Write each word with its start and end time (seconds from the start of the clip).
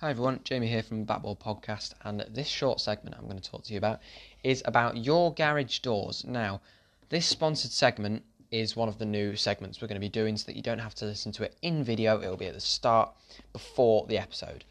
Hi 0.00 0.10
everyone, 0.10 0.38
Jamie 0.44 0.68
here 0.68 0.84
from 0.84 1.04
Backball 1.04 1.36
Podcast, 1.36 1.94
and 2.04 2.20
this 2.30 2.46
short 2.46 2.80
segment 2.80 3.16
I'm 3.18 3.24
going 3.24 3.40
to 3.40 3.50
talk 3.50 3.64
to 3.64 3.72
you 3.72 3.78
about 3.78 3.98
is 4.44 4.62
about 4.64 4.96
your 4.96 5.34
garage 5.34 5.80
doors. 5.80 6.24
Now, 6.24 6.60
this 7.08 7.26
sponsored 7.26 7.72
segment 7.72 8.22
is 8.52 8.76
one 8.76 8.88
of 8.88 8.98
the 8.98 9.04
new 9.04 9.34
segments 9.34 9.82
we're 9.82 9.88
going 9.88 9.96
to 9.96 10.00
be 10.00 10.08
doing 10.08 10.36
so 10.36 10.46
that 10.46 10.54
you 10.54 10.62
don't 10.62 10.78
have 10.78 10.94
to 10.94 11.04
listen 11.04 11.32
to 11.32 11.42
it 11.42 11.56
in 11.62 11.82
video, 11.82 12.22
it'll 12.22 12.36
be 12.36 12.46
at 12.46 12.54
the 12.54 12.60
start 12.60 13.12
before 13.52 14.06
the 14.06 14.18
episode. 14.18 14.64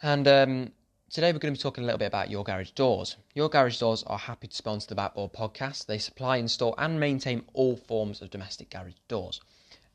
And 0.00 0.28
um, 0.28 0.72
today 1.10 1.32
we're 1.32 1.40
going 1.40 1.52
to 1.52 1.58
be 1.58 1.62
talking 1.62 1.82
a 1.82 1.86
little 1.86 1.98
bit 1.98 2.06
about 2.06 2.30
Your 2.30 2.44
Garage 2.44 2.70
Doors. 2.70 3.16
Your 3.34 3.48
Garage 3.48 3.80
Doors 3.80 4.04
are 4.04 4.16
happy 4.16 4.46
to 4.46 4.54
sponsor 4.54 4.94
the 4.94 4.94
Backball 4.94 5.32
Podcast. 5.32 5.86
They 5.86 5.98
supply, 5.98 6.36
install, 6.36 6.76
and 6.78 7.00
maintain 7.00 7.42
all 7.52 7.74
forms 7.74 8.22
of 8.22 8.30
domestic 8.30 8.70
garage 8.70 8.94
doors. 9.08 9.40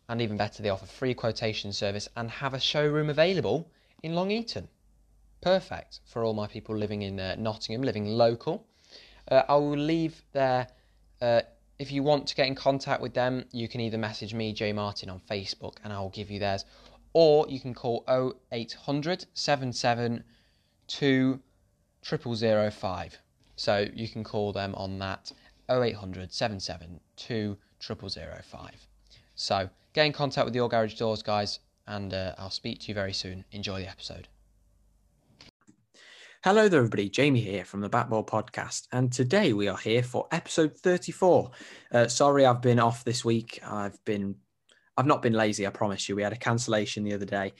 And 0.09 0.21
even 0.21 0.35
better, 0.35 0.61
they 0.61 0.67
offer 0.67 0.87
free 0.87 1.13
quotation 1.13 1.71
service 1.71 2.09
and 2.17 2.29
have 2.29 2.53
a 2.53 2.59
showroom 2.59 3.09
available 3.09 3.69
in 4.05 4.13
Long 4.13 4.29
Eaton. 4.29 4.67
Perfect 5.41 6.01
for 6.05 6.23
all 6.23 6.35
my 6.35 6.45
people 6.45 6.77
living 6.77 7.01
in 7.01 7.19
uh, 7.19 7.35
Nottingham, 7.39 7.81
living 7.81 8.05
local. 8.05 8.67
Uh, 9.29 9.41
I 9.49 9.55
will 9.55 9.75
leave 9.75 10.23
there. 10.31 10.67
Uh, 11.19 11.41
if 11.79 11.91
you 11.91 12.03
want 12.03 12.27
to 12.27 12.35
get 12.35 12.45
in 12.45 12.53
contact 12.53 13.01
with 13.01 13.15
them, 13.15 13.45
you 13.51 13.67
can 13.67 13.81
either 13.81 13.97
message 13.97 14.35
me, 14.35 14.53
Jay 14.53 14.71
Martin, 14.71 15.09
on 15.09 15.19
Facebook, 15.19 15.77
and 15.83 15.91
I 15.91 15.99
will 15.99 16.11
give 16.11 16.29
you 16.29 16.39
theirs, 16.39 16.65
or 17.13 17.47
you 17.49 17.59
can 17.59 17.73
call 17.73 18.05
0800 18.07 19.25
772 19.33 21.39
0005. 22.03 23.17
So 23.55 23.87
you 23.91 24.07
can 24.07 24.23
call 24.23 24.53
them 24.53 24.75
on 24.75 24.99
that 24.99 25.31
0800 25.67 26.31
772 26.31 27.57
0005. 27.81 28.87
So 29.33 29.67
get 29.93 30.05
in 30.05 30.13
contact 30.13 30.45
with 30.45 30.53
your 30.53 30.69
garage 30.69 30.93
doors, 30.93 31.23
guys 31.23 31.57
and 31.87 32.13
uh, 32.13 32.33
I'll 32.37 32.49
speak 32.49 32.79
to 32.81 32.87
you 32.87 32.93
very 32.93 33.13
soon. 33.13 33.45
Enjoy 33.51 33.79
the 33.81 33.89
episode. 33.89 34.27
Hello 36.43 36.69
there, 36.69 36.79
everybody. 36.79 37.09
Jamie 37.09 37.41
here 37.41 37.65
from 37.65 37.81
the 37.81 37.89
Batball 37.89 38.27
Podcast, 38.27 38.87
and 38.91 39.11
today 39.11 39.53
we 39.53 39.67
are 39.67 39.77
here 39.77 40.03
for 40.03 40.27
episode 40.31 40.77
34. 40.77 41.51
Uh, 41.91 42.07
sorry, 42.07 42.45
I've 42.45 42.61
been 42.61 42.79
off 42.79 43.03
this 43.03 43.25
week. 43.25 43.59
I've 43.65 43.97
been, 44.05 44.35
I've 44.95 45.07
not 45.07 45.23
been 45.23 45.33
lazy. 45.33 45.65
I 45.65 45.71
promise 45.71 46.07
you. 46.07 46.15
We 46.15 46.21
had 46.21 46.33
a 46.33 46.37
cancellation 46.37 47.03
the 47.03 47.15
other 47.15 47.25
day, 47.25 47.53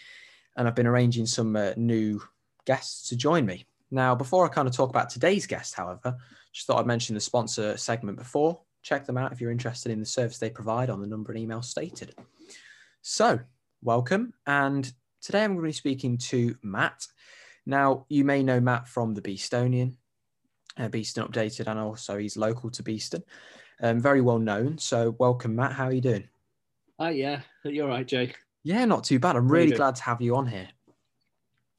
and 0.55 0.67
I've 0.67 0.75
been 0.75 0.85
arranging 0.85 1.25
some 1.25 1.55
uh, 1.55 1.71
new 1.77 2.21
guests 2.65 3.09
to 3.09 3.15
join 3.15 3.45
me. 3.45 3.65
Now, 3.89 4.13
before 4.13 4.45
I 4.45 4.49
kind 4.49 4.67
of 4.67 4.75
talk 4.75 4.89
about 4.91 5.09
today's 5.09 5.47
guest, 5.47 5.73
however, 5.73 6.15
just 6.53 6.67
thought 6.67 6.79
I'd 6.79 6.85
mention 6.85 7.15
the 7.15 7.21
sponsor 7.21 7.77
segment 7.77 8.17
before. 8.19 8.61
Check 8.83 9.05
them 9.05 9.17
out 9.17 9.31
if 9.31 9.41
you're 9.41 9.51
interested 9.51 9.91
in 9.91 9.99
the 9.99 10.05
service 10.05 10.37
they 10.37 10.51
provide 10.51 10.91
on 10.91 11.01
the 11.01 11.07
number 11.07 11.31
and 11.31 11.41
email 11.41 11.63
stated. 11.63 12.13
So, 13.01 13.39
welcome. 13.86 14.33
And 14.47 14.91
today 15.22 15.44
I'm 15.44 15.52
going 15.52 15.64
to 15.64 15.69
be 15.69 15.72
speaking 15.72 16.17
to 16.17 16.58
Matt. 16.64 17.05
Now, 17.67 18.05
you 18.09 18.25
may 18.25 18.41
know 18.41 18.59
Matt 18.59 18.88
from 18.88 19.14
the 19.14 19.22
Beestonian, 19.22 19.95
uh, 20.78 20.88
Beeston 20.89 21.28
Updated, 21.28 21.67
and 21.67 21.80
also 21.80 22.17
he's 22.17 22.36
local 22.36 22.72
to 22.72 22.83
Beeston. 22.83 23.23
Um, 23.81 24.02
very 24.02 24.22
well 24.22 24.39
known. 24.39 24.80
So, 24.80 25.16
welcome, 25.19 25.56
Matt. 25.56 25.73
How 25.73 25.86
are 25.86 25.94
you 25.94 26.02
doing? 26.02 26.28
Oh, 26.97 27.09
yeah. 27.09 27.41
You're 27.63 27.88
right, 27.88 28.08
Jay. 28.08 28.33
Yeah, 28.63 28.86
not 28.86 29.03
too 29.03 29.19
bad. 29.19 29.36
I'm 29.36 29.52
really 29.52 29.75
glad 29.75 29.95
to 29.95 30.03
have 30.03 30.22
you 30.22 30.36
on 30.36 30.47
here. 30.47 30.67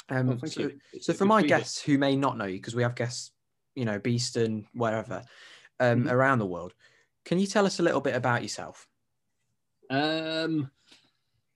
Um, 0.08 0.38
oh, 0.40 0.46
so, 0.46 0.60
you. 0.60 0.78
so 1.00 1.12
for 1.12 1.24
my 1.24 1.42
guests 1.42 1.82
who 1.82 1.98
may 1.98 2.14
not 2.14 2.38
know 2.38 2.44
you, 2.44 2.58
because 2.58 2.76
we 2.76 2.84
have 2.84 2.94
guests, 2.94 3.32
you 3.74 3.84
know, 3.84 3.98
Beeston, 3.98 4.68
wherever, 4.74 5.24
um, 5.80 6.04
mm-hmm. 6.04 6.08
around 6.08 6.38
the 6.38 6.46
world, 6.46 6.72
can 7.24 7.40
you 7.40 7.48
tell 7.48 7.66
us 7.66 7.80
a 7.80 7.82
little 7.82 8.00
bit 8.00 8.14
about 8.14 8.42
yourself? 8.42 8.86
Um, 9.90 10.70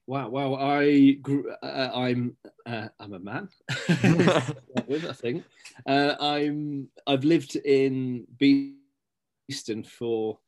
Wow, 0.07 0.29
well, 0.29 0.55
I 0.55 1.11
grew, 1.21 1.51
uh, 1.61 1.89
I'm 1.93 2.35
uh, 2.65 2.87
I'm 2.99 3.13
a 3.13 3.19
man. 3.19 3.49
I 3.69 5.13
think 5.13 5.45
uh, 5.85 6.15
I'm 6.19 6.89
I've 7.05 7.23
lived 7.23 7.55
in 7.55 8.25
Beeston 8.37 9.83
for 9.83 10.39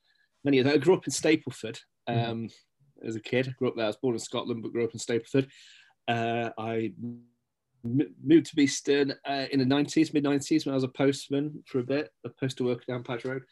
many 0.43 0.57
years. 0.57 0.67
I 0.67 0.77
grew 0.77 0.95
up 0.95 1.05
in 1.05 1.13
Stapleford 1.13 1.79
mm-hmm. 2.09 2.19
um, 2.19 2.47
mm-hmm. 2.47 3.07
as 3.07 3.15
a 3.15 3.19
kid. 3.19 3.47
I 3.47 3.51
grew 3.51 3.69
up 3.69 3.75
there. 3.75 3.85
I 3.85 3.89
was 3.89 3.97
born 3.97 4.15
in 4.15 4.19
Scotland, 4.19 4.63
but 4.63 4.73
grew 4.73 4.85
up 4.85 4.93
in 4.93 4.99
Stapleford. 4.99 5.47
Uh, 6.07 6.49
I 6.57 6.91
m- 7.83 8.15
moved 8.23 8.47
to 8.47 8.55
Beeston 8.55 9.13
uh, 9.25 9.45
in 9.51 9.59
the 9.59 9.65
nineties, 9.65 10.13
mid 10.13 10.23
nineties, 10.23 10.65
when 10.65 10.73
I 10.73 10.75
was 10.75 10.83
a 10.83 10.89
postman 10.89 11.63
for 11.67 11.79
a 11.79 11.83
bit, 11.83 12.09
a 12.25 12.29
postal 12.29 12.65
worker 12.65 12.85
down 12.87 13.03
Padge 13.03 13.25
Road. 13.25 13.43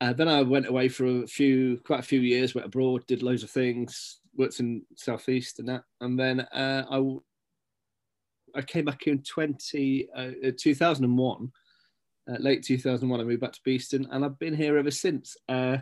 Uh, 0.00 0.12
then 0.12 0.28
I 0.28 0.42
went 0.42 0.68
away 0.68 0.88
for 0.88 1.06
a 1.06 1.26
few, 1.26 1.80
quite 1.84 2.00
a 2.00 2.04
few 2.04 2.20
years. 2.20 2.54
Went 2.54 2.66
abroad, 2.66 3.06
did 3.06 3.22
loads 3.22 3.42
of 3.42 3.50
things, 3.50 4.20
worked 4.36 4.60
in 4.60 4.82
southeast 4.94 5.58
and 5.58 5.68
that, 5.68 5.84
and 6.00 6.18
then 6.18 6.40
uh, 6.40 6.84
I 6.90 7.02
I 8.54 8.62
came 8.62 8.86
back 8.86 9.06
in 9.06 9.22
20, 9.22 10.08
uh, 10.16 10.30
2001, 10.56 11.52
uh, 12.30 12.36
late 12.38 12.64
2001. 12.64 13.20
I 13.20 13.24
moved 13.24 13.40
back 13.40 13.52
to 13.52 13.60
Beeston, 13.64 14.08
and 14.10 14.24
I've 14.24 14.38
been 14.38 14.54
here 14.54 14.78
ever 14.78 14.90
since. 14.90 15.36
Uh, 15.48 15.78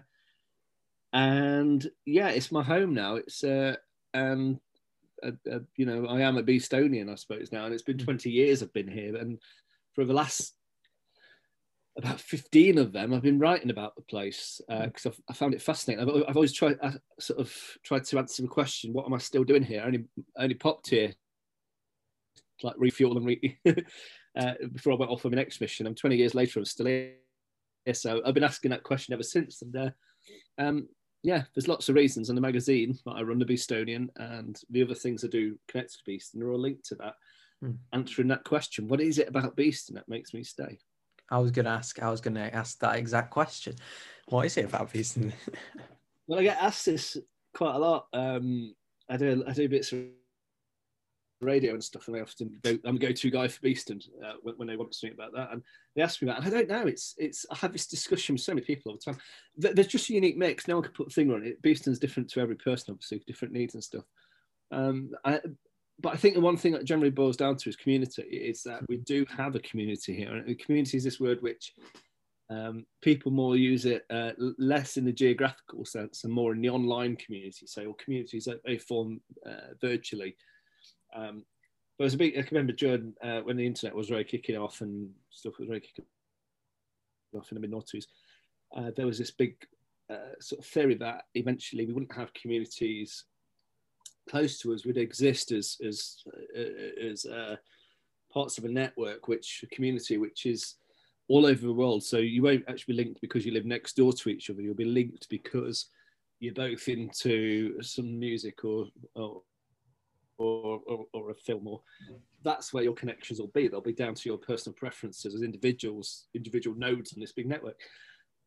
and 1.13 1.89
yeah, 2.05 2.31
it's 2.31 2.51
my 2.51 2.63
home 2.63 2.93
now. 2.93 3.17
It's 3.17 3.45
uh, 3.45 3.77
and 4.13 4.59
uh, 5.25 5.59
you 5.77 5.87
know 5.87 6.07
I 6.07 6.21
am 6.21 6.37
a 6.37 6.43
Beestonian, 6.43 7.11
I 7.11 7.15
suppose 7.15 7.53
now, 7.53 7.65
and 7.65 7.73
it's 7.73 7.85
been 7.85 7.99
20 7.99 8.31
years 8.31 8.63
I've 8.63 8.73
been 8.73 8.89
here, 8.89 9.17
and 9.17 9.39
for 9.95 10.05
the 10.05 10.13
last 10.13 10.55
about 11.97 12.21
15 12.21 12.79
of 12.79 12.93
them 12.93 13.15
I've 13.15 13.23
been 13.23 13.39
writing 13.39 13.71
about 13.71 13.95
the 13.95 14.03
place 14.03 14.61
because 14.69 15.07
uh, 15.07 15.13
I 15.29 15.33
found 15.33 15.55
it 15.55 15.63
fascinating. 15.63 16.09
I've, 16.09 16.25
I've 16.29 16.37
always 16.37 16.53
tried, 16.53 16.77
I 16.83 16.95
sort 17.21 17.41
of 17.41 17.55
tried 17.85 18.05
to 18.05 18.19
answer 18.19 18.43
the 18.43 18.49
question, 18.49 18.93
what 18.93 19.07
am 19.07 19.15
I 19.15 19.19
still 19.19 19.45
doing 19.45 19.63
here? 19.63 19.83
I 19.83 19.87
only, 19.87 20.05
I 20.37 20.43
only 20.45 20.57
popped 20.57 20.91
here 20.91 21.15
to 22.59 22.67
like 22.67 22.75
refuel 22.79 23.17
and 23.17 23.27
re- 23.27 23.59
uh, 24.37 24.53
before 24.73 24.93
I 24.93 24.97
went 24.97 25.11
off 25.11 25.25
on 25.25 25.31
my 25.31 25.37
next 25.37 25.61
mission. 25.61 25.87
I'm 25.87 25.95
20 25.95 26.17
years 26.17 26.35
later, 26.35 26.59
I'm 26.59 26.65
still 26.65 26.87
here. 26.87 27.15
So 27.93 28.23
I've 28.25 28.35
been 28.35 28.45
asking 28.45 28.71
that 28.71 28.83
question 28.83 29.15
ever 29.15 29.23
since. 29.23 29.63
And 29.63 29.77
uh, 29.77 29.91
um, 30.59 30.89
yeah, 31.23 31.45
there's 31.55 31.69
lots 31.69 31.89
of 31.89 31.95
reasons. 31.95 32.29
And 32.29 32.37
the 32.37 32.43
magazine 32.43 32.99
that 33.05 33.13
I 33.13 33.23
run, 33.23 33.39
the 33.39 33.45
Beestonian, 33.45 34.09
and 34.17 34.59
the 34.71 34.83
other 34.83 34.95
things 34.95 35.23
I 35.23 35.29
do 35.29 35.59
connected 35.69 35.99
to 35.99 36.05
Beast, 36.05 36.35
and 36.35 36.43
they're 36.43 36.51
all 36.51 36.61
linked 36.61 36.87
to 36.87 36.95
that. 36.97 37.15
Mm. 37.63 37.77
Answering 37.93 38.29
that 38.29 38.45
question, 38.45 38.89
what 38.89 39.01
is 39.01 39.19
it 39.19 39.29
about 39.29 39.55
Beeston 39.55 39.95
that 39.95 40.09
makes 40.09 40.35
me 40.35 40.43
stay? 40.43 40.79
I 41.31 41.39
was 41.39 41.53
to 41.53 41.67
ask. 41.67 42.03
I 42.03 42.11
was 42.11 42.21
to 42.21 42.55
ask 42.55 42.79
that 42.81 42.97
exact 42.97 43.31
question. 43.31 43.75
What 44.29 44.47
is 44.47 44.57
it 44.57 44.67
about 44.67 44.93
Beeston? 44.93 45.33
well, 46.27 46.41
I 46.41 46.45
get 46.45 46.63
asked 46.63 46.87
this 46.87 47.17
quite 47.55 47.75
a 47.75 47.79
lot. 47.79 48.07
Um, 48.13 48.75
I 49.09 49.17
do. 49.17 49.45
I 49.47 49.53
do 49.53 49.69
bits 49.69 49.93
of 49.93 50.01
radio 51.41 51.73
and 51.73 51.85
stuff, 51.85 52.09
and 52.09 52.17
I 52.17 52.21
often 52.21 52.59
go. 52.63 52.79
I'm 52.85 52.97
a 52.97 52.99
go-to 52.99 53.31
guy 53.31 53.49
for 53.49 53.61
Beeston 53.61 54.01
uh, 54.25 54.35
when, 54.43 54.55
when, 54.57 54.69
they 54.69 54.77
want 54.77 54.93
to 54.93 54.99
something 54.99 55.15
about 55.15 55.33
that, 55.35 55.53
and 55.53 55.63
they 55.95 56.03
ask 56.03 56.21
me. 56.23 56.31
It, 56.31 56.37
and 56.37 56.47
I 56.47 56.51
don't 56.51 56.69
know. 56.69 56.87
It's. 56.87 57.15
It's. 57.19 57.47
I 57.51 57.57
have 57.57 57.73
this 57.73 57.87
discussion 57.87 58.35
with 58.35 58.43
so 58.43 58.53
many 58.53 58.65
people 58.65 58.93
all 58.93 58.99
the 58.99 59.13
time. 59.13 59.21
There's 59.57 59.89
just 59.89 60.11
a 60.11 60.15
unique 60.15 60.37
mix. 60.37 60.69
No 60.69 60.77
one 60.77 60.85
can 60.85 60.93
put 60.93 61.09
a 61.09 61.11
finger 61.11 61.35
on 61.35 61.45
it. 61.45 61.63
Beeston's 61.63 61.99
different 61.99 62.31
to 62.31 62.41
every 62.41 62.57
person, 62.57 62.93
obviously, 62.93 63.23
different 63.27 63.55
needs 63.55 63.75
and 63.75 63.85
stuff. 63.85 64.05
Um, 64.71 65.11
I, 65.25 65.41
but 66.01 66.13
I 66.13 66.17
think 66.17 66.35
the 66.35 66.41
one 66.41 66.57
thing 66.57 66.73
that 66.73 66.85
generally 66.85 67.11
boils 67.11 67.37
down 67.37 67.57
to 67.57 67.69
is 67.69 67.77
community. 67.77 68.23
Is 68.23 68.63
that 68.65 68.83
we 68.89 68.99
do 68.99 69.25
have 69.37 69.55
a 69.55 69.61
community 69.61 70.15
here, 70.15 70.33
and 70.35 70.59
community 70.59 70.97
is 70.97 71.05
this 71.05 71.21
word 71.21 71.41
which 71.41 71.73
um, 72.51 72.85
people 73.01 73.33
more 73.33 73.57
use 73.57 73.87
it 73.87 74.05
uh, 74.11 74.33
less 74.59 74.97
in 74.97 75.05
the 75.05 75.13
geographical 75.13 75.85
sense 75.85 76.25
and 76.25 76.33
more 76.33 76.53
in 76.53 76.61
the 76.61 76.69
online 76.69 77.17
community. 77.17 77.67
So, 77.67 77.85
or 77.85 77.95
communities 77.95 78.45
that 78.45 78.63
they 78.65 78.79
form 78.79 79.21
uh, 79.47 79.75
virtually. 79.81 80.37
Um, 81.15 81.45
but 81.97 82.05
was 82.05 82.15
a 82.15 82.19
big. 82.19 82.37
I 82.37 82.45
remember 82.51 82.73
during 82.73 83.15
uh, 83.23 83.41
when 83.41 83.57
the 83.57 83.67
internet 83.67 83.95
was 83.95 84.11
really 84.11 84.25
kicking 84.25 84.57
off 84.57 84.81
and 84.81 85.11
stuff 85.31 85.59
was 85.59 85.69
really 85.69 85.81
kicking 85.81 86.05
off 87.37 87.51
in 87.53 87.55
the 87.55 87.61
mid 87.61 87.71
noughties. 87.71 88.07
Uh, 88.77 88.91
there 88.97 89.07
was 89.07 89.19
this 89.19 89.31
big 89.31 89.55
uh, 90.11 90.35
sort 90.41 90.61
of 90.61 90.67
theory 90.67 90.97
that 90.97 91.25
eventually 91.35 91.87
we 91.87 91.93
wouldn't 91.93 92.15
have 92.15 92.35
communities 92.35 93.25
close 94.29 94.59
to 94.61 94.73
us 94.73 94.85
would 94.85 94.97
exist 94.97 95.53
as 95.53 95.77
as 95.87 96.23
uh, 96.57 97.05
as 97.05 97.27
uh, 97.27 97.57
parts 98.33 98.59
of 98.59 98.65
a 98.65 98.69
network, 98.69 99.29
which 99.29 99.63
a 99.63 99.75
community 99.75 100.19
which 100.19 100.47
is 100.47 100.75
all 101.29 101.47
over 101.47 101.67
the 101.67 101.73
world. 101.73 102.03
So 102.05 102.19
you 102.19 102.43
won't 102.43 102.65
actually 102.69 102.95
be 102.95 103.05
linked 103.05 103.21
because 103.21 103.47
you 103.47 103.53
live 103.53 103.65
next 103.65 103.97
door 103.97 104.13
to 104.13 104.29
each 104.29 104.51
other. 104.51 104.61
You'll 104.61 104.75
be 104.75 104.85
linked 104.85 105.29
because 105.29 105.87
you're 106.41 106.55
both 106.55 106.89
into 106.89 107.81
some 107.83 108.19
music 108.19 108.65
or 108.65 108.87
or 109.15 109.43
or, 110.37 110.81
or, 110.89 111.07
or 111.13 111.31
a 111.31 111.35
film 111.35 111.69
or 111.69 111.81
that's 112.43 112.75
where 112.75 112.83
your 112.83 112.93
connections 112.93 113.39
will 113.39 113.53
be 113.55 113.69
they'll 113.69 113.81
be 113.81 113.93
down 113.93 114.15
to 114.15 114.29
your 114.29 114.37
personal 114.37 114.75
preferences 114.75 115.33
as 115.33 115.43
individuals 115.43 116.27
individual 116.35 116.77
nodes 116.77 117.13
in 117.13 117.21
this 117.21 117.31
big 117.31 117.47
network 117.47 117.81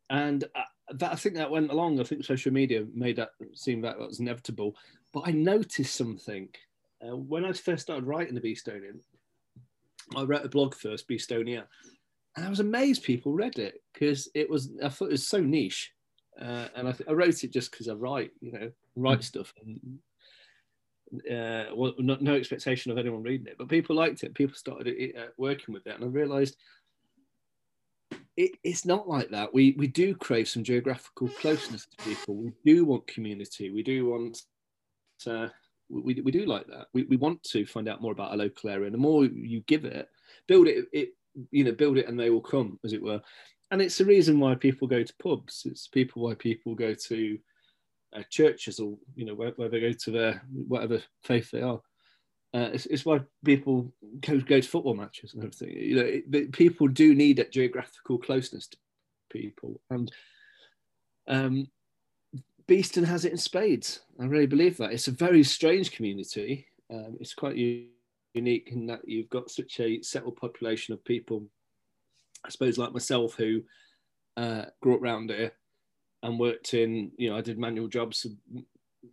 and 0.10 0.44
uh, 0.56 0.62
that 0.94 1.12
I 1.12 1.16
think 1.16 1.36
that 1.36 1.52
went 1.52 1.72
along. 1.72 2.00
I 2.00 2.04
think 2.04 2.24
social 2.24 2.54
media 2.54 2.86
made 2.94 3.18
that 3.18 3.30
seem 3.54 3.82
that 3.82 4.00
was 4.00 4.20
inevitable. 4.20 4.76
But 5.14 5.24
I 5.26 5.32
noticed 5.32 5.96
something 5.96 6.50
uh, 7.02 7.16
when 7.16 7.46
I 7.46 7.54
first 7.54 7.84
started 7.84 8.06
writing 8.06 8.36
the 8.36 8.42
Beestonian. 8.42 9.00
I 10.16 10.24
wrote 10.24 10.46
a 10.46 10.50
blog 10.50 10.74
first, 10.74 11.08
Beestonia, 11.10 11.64
and 12.36 12.46
I 12.46 12.50
was 12.50 12.60
amazed 12.60 13.04
people 13.04 13.34
read 13.34 13.60
it 13.60 13.82
because 13.94 14.30
it 14.34 14.50
was 14.50 14.70
I 14.84 14.90
thought 14.90 15.10
it 15.10 15.12
was 15.12 15.28
so 15.28 15.42
niche, 15.42 15.92
uh, 16.40 16.68
and 16.76 16.88
I, 16.88 16.92
th- 16.92 17.10
I, 17.10 17.14
wrote 17.14 17.44
it 17.44 17.52
just 17.52 17.72
because 17.72 17.90
I 17.90 17.94
write, 17.94 18.32
you 18.40 18.52
know, 18.52 18.72
write 18.96 19.20
mm. 19.20 19.24
stuff. 19.24 19.54
And 19.66 20.00
uh, 21.30 21.76
well, 21.76 21.94
not, 21.98 22.22
no 22.22 22.36
expectation 22.36 22.92
of 22.92 22.98
anyone 22.98 23.24
reading 23.24 23.48
it, 23.48 23.58
but 23.58 23.70
people 23.70 23.96
liked 23.96 24.24
it. 24.24 24.34
People 24.34 24.56
started 24.56 24.88
it, 24.88 25.16
uh, 25.18 25.28
working 25.38 25.74
with 25.74 25.88
it, 25.88 25.96
and 25.96 26.04
I 26.04 26.08
realised 26.08 26.56
it, 28.38 28.52
it's 28.64 28.86
not 28.86 29.10
like 29.10 29.30
that. 29.32 29.54
We 29.54 29.76
we 29.78 29.88
do 29.88 30.16
crave 30.16 30.48
some 30.48 30.64
geographical 30.64 31.28
closeness 31.30 31.88
to 31.88 32.04
people. 32.04 32.36
We 32.36 32.54
do 32.64 32.86
want 32.86 33.08
community. 33.08 33.72
We 33.72 33.84
do 33.84 34.06
want. 34.06 34.44
Uh, 35.26 35.48
we, 35.90 36.16
we 36.22 36.32
do 36.32 36.46
like 36.46 36.68
that. 36.68 36.88
We, 36.94 37.04
we 37.04 37.18
want 37.18 37.42
to 37.44 37.66
find 37.66 37.88
out 37.88 38.02
more 38.02 38.12
about 38.12 38.34
a 38.34 38.38
local 38.38 38.70
area. 38.70 38.86
And 38.86 38.94
the 38.94 39.00
more 39.00 39.26
you 39.26 39.62
give 39.68 39.86
it, 39.86 40.08
build 40.48 40.68
it, 40.68 40.86
it 40.92 41.10
you 41.52 41.64
know, 41.64 41.72
build 41.72 41.98
it 41.98 42.08
and 42.08 42.20
they 42.20 42.30
will 42.30 42.42
come, 42.42 42.80
as 42.84 42.94
it 42.94 43.02
were. 43.02 43.22
And 43.72 43.82
it's 43.82 43.98
the 43.98 44.06
reason 44.06 44.40
why 44.40 44.56
people 44.56 44.88
go 44.88 45.04
to 45.04 45.14
pubs. 45.22 45.64
It's 45.66 45.88
people 45.88 46.24
why 46.24 46.36
people 46.36 46.76
go 46.76 46.94
to 46.94 47.38
uh, 48.16 48.24
churches 48.30 48.80
or 48.80 48.98
you 49.16 49.26
know 49.26 49.36
where, 49.36 49.52
where, 49.52 49.70
they 49.70 49.82
go 49.82 49.92
to 49.92 50.12
their 50.12 50.42
whatever 50.52 51.02
faith 51.24 51.52
they 51.52 51.62
are. 51.62 51.82
Uh, 52.54 52.70
it's, 52.74 52.86
it's, 52.86 53.06
why 53.06 53.20
people 53.44 53.94
go, 54.22 54.40
go 54.40 54.62
to 54.62 54.68
football 54.68 54.96
matches 54.96 55.34
and 55.34 55.44
everything. 55.44 55.70
You 55.78 55.96
know, 55.96 56.06
it, 56.06 56.52
people 56.54 56.88
do 56.88 57.14
need 57.14 57.38
that 57.38 57.52
geographical 57.52 58.18
closeness 58.18 58.68
to 58.68 58.78
people, 59.30 59.82
and 59.90 60.12
um, 61.28 61.68
Beeston 62.68 63.06
has 63.06 63.24
it 63.24 63.32
in 63.32 63.38
spades. 63.38 64.02
I 64.20 64.26
really 64.26 64.46
believe 64.46 64.78
that. 64.78 64.92
It's 64.92 65.08
a 65.08 65.12
very 65.12 65.44
strange 65.44 65.92
community. 65.92 66.68
Um, 66.92 67.18
it's 67.20 67.34
quite 67.34 67.56
unique 68.34 68.70
in 68.72 68.86
that 68.88 69.08
you've 69.08 69.30
got 69.30 69.50
such 69.50 69.80
a 69.80 70.02
settled 70.02 70.36
population 70.36 70.94
of 70.94 71.04
people. 71.06 71.46
I 72.46 72.50
suppose 72.50 72.78
like 72.78 72.94
myself 72.94 73.36
who 73.36 73.62
uh, 74.36 74.66
grew 74.82 74.96
up 74.96 75.02
around 75.02 75.30
here 75.30 75.54
and 76.24 76.40
worked 76.40 76.74
in, 76.74 77.12
you 77.18 77.30
know, 77.30 77.38
I 77.38 77.42
did 77.42 77.58
manual 77.58 77.88
jobs 77.88 78.26
a 78.26 78.62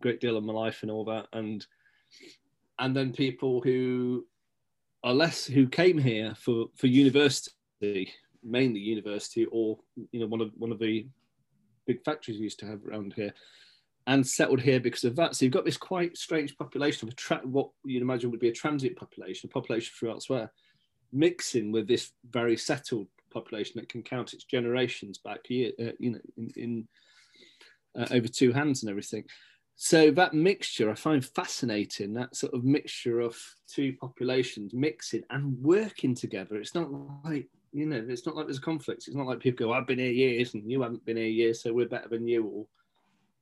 great 0.01 0.21
deal 0.21 0.37
of 0.37 0.45
my 0.45 0.53
life 0.53 0.83
and 0.83 0.91
all 0.91 1.05
that, 1.05 1.27
and 1.33 1.65
and 2.79 2.97
then 2.97 3.12
people 3.12 3.61
who 3.61 4.27
are 5.05 5.15
less 5.15 5.47
who 5.47 5.69
came 5.69 5.99
here 5.99 6.35
for 6.37 6.67
for 6.77 6.89
university, 6.89 8.12
mainly 8.43 8.81
university, 8.81 9.47
or 9.47 9.79
you 10.11 10.21
know, 10.21 10.27
one 10.27 10.41
of 10.41 10.51
one 10.56 10.73
of 10.73 10.79
the 10.79 11.06
big 11.87 12.03
factories 12.05 12.39
used 12.39 12.59
to 12.61 12.67
have 12.67 12.81
around 12.87 13.15
here, 13.15 13.33
and 14.07 14.27
settled 14.27 14.61
here 14.61 14.81
because 14.81 15.05
of 15.05 15.17
that. 15.17 15.35
So 15.35 15.45
you've 15.45 15.55
got 15.55 15.65
this 15.65 15.77
quite 15.77 16.17
strange 16.17 16.57
population 16.57 17.09
of 17.09 17.17
tra- 17.17 17.41
what 17.45 17.71
you'd 17.85 18.03
imagine 18.03 18.31
would 18.31 18.41
be 18.41 18.49
a 18.49 18.53
transient 18.53 18.97
population, 18.97 19.49
a 19.49 19.53
population 19.53 19.93
from 19.95 20.11
elsewhere, 20.11 20.53
mixing 21.13 21.73
with 21.73 21.89
this 21.89 22.13
very 22.31 22.57
settled 22.57 23.07
population 23.33 23.75
that 23.77 23.89
can 23.89 24.03
count 24.03 24.35
its 24.35 24.45
generations 24.45 25.19
back 25.19 25.41
here, 25.45 25.73
uh, 25.81 25.93
you 25.99 26.11
know, 26.11 26.21
in, 26.37 26.53
in 26.57 26.89
uh, 27.99 28.07
over 28.11 28.29
two 28.29 28.53
hands 28.53 28.83
and 28.83 28.91
everything. 28.91 29.25
So 29.77 30.11
that 30.13 30.35
mixture 30.35 30.91
I 30.91 30.95
find 30.95 31.25
fascinating. 31.25 32.15
That 32.15 32.37
sort 32.37 32.55
of 32.55 32.65
mixture 32.65 33.21
of 33.21 33.37
two 33.69 33.95
populations 34.01 34.73
mixing 34.73 35.23
and 35.31 35.59
working 35.63 36.15
together. 36.15 36.57
It's 36.57 36.75
not 36.75 36.91
like 37.25 37.49
you 37.75 37.87
know, 37.87 38.05
it's 38.09 38.25
not 38.25 38.37
like 38.37 38.47
there's 38.47 38.61
conflicts. 38.61 39.09
It's 39.09 39.17
not 39.17 39.26
like 39.26 39.41
people 39.41 39.67
go, 39.67 39.73
"I've 39.73 39.87
been 39.87 39.99
here 39.99 40.12
years 40.12 40.55
and 40.55 40.71
you 40.71 40.81
haven't 40.82 41.05
been 41.05 41.17
here 41.17 41.26
years, 41.26 41.61
so 41.61 41.73
we're 41.73 41.88
better 41.88 42.09
than 42.09 42.29
you," 42.29 42.44
or, 42.47 42.67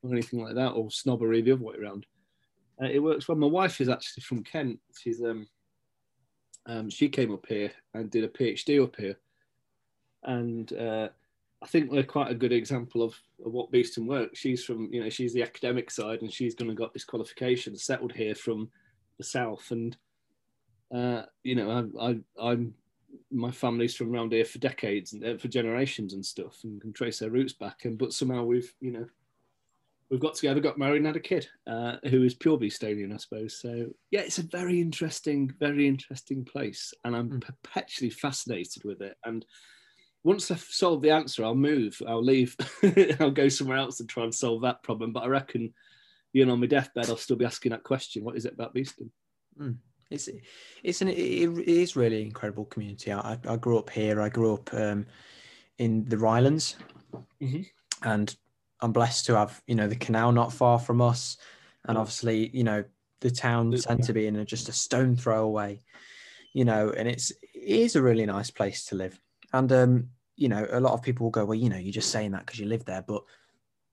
or 0.02 0.12
anything 0.12 0.43
like 0.43 0.55
that, 0.55 0.70
or 0.70 0.90
snobbery 0.90 1.43
the 1.43 1.52
other 1.52 1.62
way 1.62 1.75
around. 1.81 2.06
Uh, 2.82 2.87
it 2.87 2.99
works 2.99 3.29
well. 3.29 3.37
My 3.37 3.46
wife 3.46 3.81
is 3.82 3.90
actually 3.90 4.23
from 4.23 4.43
Kent. 4.43 4.81
She's 4.99 5.23
um, 5.23 5.46
um, 6.64 6.88
she 6.88 7.11
came 7.11 7.31
up 7.31 7.44
here 7.46 7.73
and 7.93 8.11
did 8.11 8.25
a 8.25 8.29
PhD 8.29 8.82
up 8.82 8.96
here, 8.96 9.19
and 10.23 10.73
uh, 10.73 11.08
I 11.62 11.67
think 11.67 11.90
we're 11.93 12.02
quite 12.02 12.31
a 12.31 12.35
good 12.35 12.52
example 12.52 13.02
of, 13.02 13.14
of 13.44 13.52
what 13.52 13.70
Beeston 13.70 14.06
works. 14.06 14.38
She's 14.38 14.64
from, 14.64 14.88
you 14.93 15.02
know, 15.02 15.11
she's 15.11 15.35
the 15.35 15.43
academic 15.43 15.90
side, 15.90 16.23
and 16.23 16.32
she's 16.32 16.55
going 16.55 16.70
to 16.70 16.75
got 16.75 16.94
this 16.94 17.05
qualification, 17.05 17.76
settled 17.76 18.12
here 18.12 18.35
from 18.35 18.70
the 19.19 19.25
south, 19.25 19.70
and 19.70 19.96
uh, 20.93 21.23
you 21.43 21.55
know, 21.55 21.90
I, 22.00 22.11
I, 22.11 22.50
I'm 22.50 22.75
my 23.31 23.50
family's 23.50 23.94
from 23.94 24.12
around 24.12 24.32
here 24.32 24.44
for 24.44 24.59
decades 24.59 25.12
and 25.12 25.25
uh, 25.25 25.37
for 25.37 25.49
generations 25.49 26.14
and 26.14 26.25
stuff, 26.25 26.59
and 26.64 26.81
can 26.81 26.93
trace 26.93 27.19
their 27.19 27.31
roots 27.31 27.53
back. 27.53 27.85
And 27.85 27.99
but 27.99 28.12
somehow 28.12 28.44
we've, 28.44 28.73
you 28.81 28.93
know, 28.93 29.06
we've 30.11 30.20
got 30.20 30.35
together, 30.35 30.61
got 30.61 30.79
married, 30.79 30.99
and 30.99 31.06
had 31.06 31.17
a 31.17 31.20
kid 31.20 31.49
uh, 31.67 31.97
who 32.09 32.23
is 32.23 32.35
pure 32.35 32.59
Beestonian, 32.59 33.12
I 33.12 33.17
suppose. 33.17 33.59
So 33.61 33.87
yeah, 34.11 34.20
it's 34.20 34.38
a 34.38 34.44
very 34.44 34.81
interesting, 34.81 35.53
very 35.59 35.87
interesting 35.88 36.44
place, 36.44 36.93
and 37.05 37.17
I'm 37.17 37.31
mm. 37.31 37.41
perpetually 37.41 38.11
fascinated 38.11 38.85
with 38.85 39.00
it. 39.00 39.17
And 39.25 39.44
once 40.25 40.50
I've 40.50 40.61
solved 40.61 41.03
the 41.03 41.11
answer, 41.11 41.44
I'll 41.44 41.55
move, 41.55 42.00
I'll 42.06 42.23
leave, 42.23 42.56
I'll 43.20 43.31
go 43.31 43.49
somewhere 43.49 43.79
else 43.79 44.00
and 44.00 44.09
try 44.09 44.25
and 44.25 44.35
solve 44.35 44.62
that 44.62 44.82
problem. 44.82 45.12
But 45.12 45.25
I 45.25 45.29
reckon, 45.29 45.73
you 46.32 46.44
know, 46.44 46.53
on 46.53 46.61
my 46.61 46.67
deathbed, 46.67 47.09
I'll 47.09 47.17
still 47.17 47.37
be 47.37 47.44
asking 47.44 47.70
that 47.70 47.85
question: 47.85 48.25
What 48.25 48.37
is 48.37 48.44
it 48.44 48.55
about 48.55 48.75
Beeston? 48.75 49.11
Mm. 49.59 49.76
It's 50.12 50.29
it's 50.82 51.03
an 51.03 51.09
it 51.09 51.17
is 51.17 51.97
really 51.97 52.23
incredible 52.23 52.64
community. 52.67 53.12
I, 53.12 53.38
I 53.49 53.56
grew 53.56 53.79
up 53.79 53.91
here. 53.91 54.20
I 54.20 54.29
grew 54.29 54.55
up 54.55 54.73
um, 54.75 55.06
in 55.79 56.05
the 56.05 56.17
Rylands, 56.17 56.76
mm-hmm. 57.41 57.62
and 58.03 58.35
I'm 58.81 58.93
blessed 58.93 59.26
to 59.26 59.37
have 59.37 59.62
you 59.67 59.75
know 59.75 59.88
the 59.88 59.97
canal 59.97 60.32
not 60.32 60.53
far 60.53 60.79
from 60.79 61.00
us, 61.00 61.37
and 61.87 61.97
obviously 61.97 62.50
you 62.53 62.64
know 62.64 62.85
the 63.20 63.31
town 63.31 63.76
centre 63.79 64.09
to 64.09 64.12
be 64.12 64.26
in 64.26 64.44
just 64.47 64.69
a 64.69 64.73
stone 64.73 65.17
throw 65.17 65.44
away, 65.44 65.81
you 66.53 66.64
know, 66.64 66.91
and 66.91 67.09
it's 67.09 67.31
it 67.31 67.41
is 67.55 67.97
a 67.97 68.03
really 68.03 68.26
nice 68.26 68.50
place 68.50 68.85
to 68.87 68.97
live. 68.97 69.19
And 69.53 69.73
um, 69.73 70.09
you 70.37 70.49
know, 70.49 70.67
a 70.70 70.81
lot 70.81 70.93
of 70.93 71.03
people 71.03 71.25
will 71.25 71.31
go, 71.31 71.44
well, 71.44 71.59
you 71.59 71.69
know, 71.69 71.76
you're 71.76 71.93
just 71.93 72.11
saying 72.11 72.32
that 72.32 72.44
because 72.44 72.59
you 72.59 72.67
live 72.67 72.85
there, 72.85 73.05
but 73.06 73.23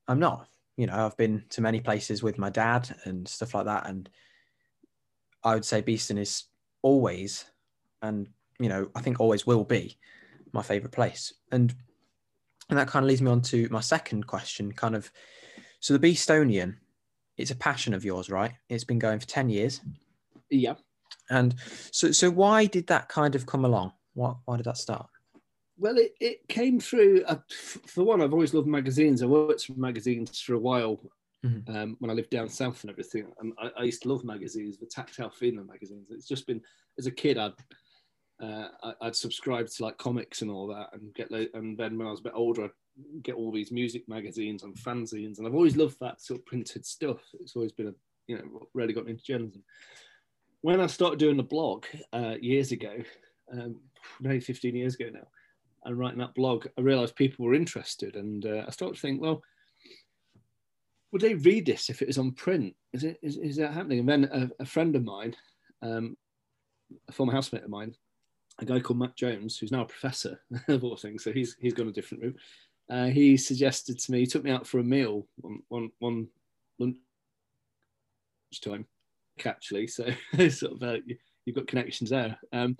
I'm 0.07 0.19
not. 0.19 0.47
You 0.77 0.87
know, 0.87 1.05
I've 1.05 1.17
been 1.17 1.43
to 1.49 1.61
many 1.61 1.81
places 1.81 2.23
with 2.23 2.37
my 2.37 2.49
dad 2.49 2.95
and 3.03 3.27
stuff 3.27 3.53
like 3.53 3.65
that, 3.65 3.87
and 3.87 4.09
I 5.43 5.53
would 5.53 5.65
say 5.65 5.81
Beeston 5.81 6.17
is 6.17 6.45
always, 6.81 7.45
and 8.01 8.27
you 8.59 8.69
know, 8.69 8.89
I 8.95 9.01
think 9.01 9.19
always 9.19 9.47
will 9.47 9.63
be 9.63 9.97
my 10.51 10.61
favorite 10.61 10.91
place. 10.91 11.33
And 11.51 11.73
and 12.69 12.77
that 12.77 12.87
kind 12.87 13.03
of 13.03 13.07
leads 13.07 13.21
me 13.21 13.31
on 13.31 13.41
to 13.43 13.67
my 13.69 13.81
second 13.81 14.27
question, 14.27 14.71
kind 14.71 14.95
of. 14.95 15.11
So 15.79 15.97
the 15.97 16.07
Beestonian, 16.07 16.75
it's 17.37 17.51
a 17.51 17.55
passion 17.55 17.93
of 17.93 18.05
yours, 18.05 18.29
right? 18.29 18.51
It's 18.67 18.83
been 18.83 18.99
going 18.99 19.19
for 19.19 19.27
ten 19.27 19.49
years. 19.49 19.81
Yeah. 20.49 20.75
And 21.29 21.55
so, 21.91 22.11
so 22.11 22.29
why 22.29 22.65
did 22.65 22.87
that 22.87 23.07
kind 23.07 23.35
of 23.35 23.45
come 23.45 23.65
along? 23.65 23.93
Why, 24.13 24.33
why 24.45 24.57
did 24.57 24.65
that 24.65 24.77
start? 24.77 25.07
Well, 25.77 25.97
it, 25.97 26.13
it 26.19 26.47
came 26.47 26.79
through. 26.79 27.23
Uh, 27.25 27.37
for 27.49 28.03
one, 28.03 28.21
I've 28.21 28.33
always 28.33 28.53
loved 28.53 28.67
magazines. 28.67 29.23
I 29.23 29.27
worked 29.27 29.65
for 29.65 29.73
magazines 29.73 30.39
for 30.39 30.55
a 30.55 30.59
while 30.59 30.99
mm-hmm. 31.45 31.75
um, 31.75 31.95
when 31.99 32.11
I 32.11 32.13
lived 32.13 32.29
down 32.29 32.49
south 32.49 32.81
and 32.81 32.91
everything. 32.91 33.27
And 33.39 33.53
I, 33.59 33.69
I, 33.77 33.83
used 33.83 34.03
to 34.03 34.09
love 34.09 34.23
magazines, 34.23 34.77
the 34.77 34.85
tactile 34.85 35.29
feeling 35.29 35.65
magazines. 35.65 36.07
It's 36.09 36.27
just 36.27 36.47
been 36.47 36.61
as 36.97 37.07
a 37.07 37.11
kid, 37.11 37.37
I'd 37.37 37.53
uh, 38.41 38.67
I, 38.83 38.93
would 39.05 39.15
subscribe 39.15 39.67
to 39.67 39.83
like 39.83 39.97
comics 39.97 40.41
and 40.41 40.51
all 40.51 40.67
that, 40.67 40.89
and 40.93 41.13
get 41.13 41.29
and 41.31 41.77
then 41.77 41.97
when 41.97 42.07
I 42.07 42.11
was 42.11 42.21
a 42.21 42.23
bit 42.23 42.33
older, 42.35 42.65
I'd 42.65 43.23
get 43.23 43.35
all 43.35 43.51
these 43.51 43.71
music 43.71 44.07
magazines 44.07 44.63
and 44.63 44.75
fanzines, 44.75 45.37
and 45.37 45.47
I've 45.47 45.55
always 45.55 45.75
loved 45.75 45.97
that 45.99 46.21
sort 46.21 46.39
of 46.39 46.45
printed 46.45 46.85
stuff. 46.85 47.19
It's 47.39 47.55
always 47.55 47.73
been 47.73 47.87
a 47.87 47.93
you 48.27 48.37
know 48.37 48.67
really 48.73 48.93
got 48.93 49.05
me 49.05 49.11
into 49.11 49.23
journalism. 49.23 49.63
When 50.61 50.79
I 50.79 50.87
started 50.87 51.19
doing 51.19 51.37
the 51.37 51.43
blog 51.43 51.85
uh, 52.13 52.35
years 52.41 52.71
ago, 52.71 52.97
um, 53.51 53.79
maybe 54.19 54.39
15 54.39 54.75
years 54.75 54.95
ago 54.95 55.09
now, 55.11 55.27
and 55.83 55.97
writing 55.97 56.19
that 56.19 56.35
blog, 56.35 56.67
I 56.77 56.81
realised 56.81 57.15
people 57.15 57.45
were 57.45 57.53
interested, 57.53 58.15
and 58.15 58.45
uh, 58.45 58.63
I 58.67 58.71
started 58.71 58.95
to 58.95 59.01
think, 59.01 59.21
well, 59.21 59.41
would 61.11 61.21
they 61.21 61.35
read 61.35 61.65
this 61.65 61.89
if 61.89 62.01
it 62.01 62.07
was 62.07 62.17
on 62.17 62.31
print? 62.31 62.75
Is 62.93 63.03
it 63.03 63.19
is, 63.21 63.37
is 63.37 63.55
that 63.57 63.73
happening? 63.73 63.99
And 63.99 64.09
then 64.09 64.23
a, 64.31 64.63
a 64.63 64.65
friend 64.65 64.95
of 64.95 65.03
mine, 65.03 65.35
um, 65.81 66.15
a 67.07 67.11
former 67.11 67.33
housemate 67.33 67.63
of 67.63 67.69
mine, 67.69 67.95
a 68.59 68.65
guy 68.65 68.79
called 68.79 68.99
Matt 68.99 69.15
Jones, 69.15 69.57
who's 69.57 69.71
now 69.71 69.83
a 69.83 69.87
professor 69.87 70.39
of 70.67 70.83
all 70.83 70.95
things, 70.95 71.23
so 71.23 71.31
he's 71.31 71.55
he's 71.59 71.73
gone 71.73 71.87
a 71.87 71.93
different 71.93 72.23
route. 72.23 72.39
Uh, 72.89 73.05
he 73.05 73.37
suggested 73.37 73.99
to 73.99 74.11
me, 74.11 74.19
he 74.19 74.25
took 74.25 74.43
me 74.43 74.51
out 74.51 74.67
for 74.67 74.79
a 74.79 74.83
meal 74.83 75.27
one 75.37 75.59
one, 75.69 75.91
one 75.99 76.27
lunch 76.79 76.95
time, 78.61 78.85
actually. 79.45 79.87
So 79.87 80.05
sort 80.49 80.73
of 80.73 80.83
uh, 80.83 80.97
you, 81.05 81.17
have 81.47 81.55
got 81.55 81.67
connections 81.67 82.09
there. 82.11 82.37
Um, 82.51 82.77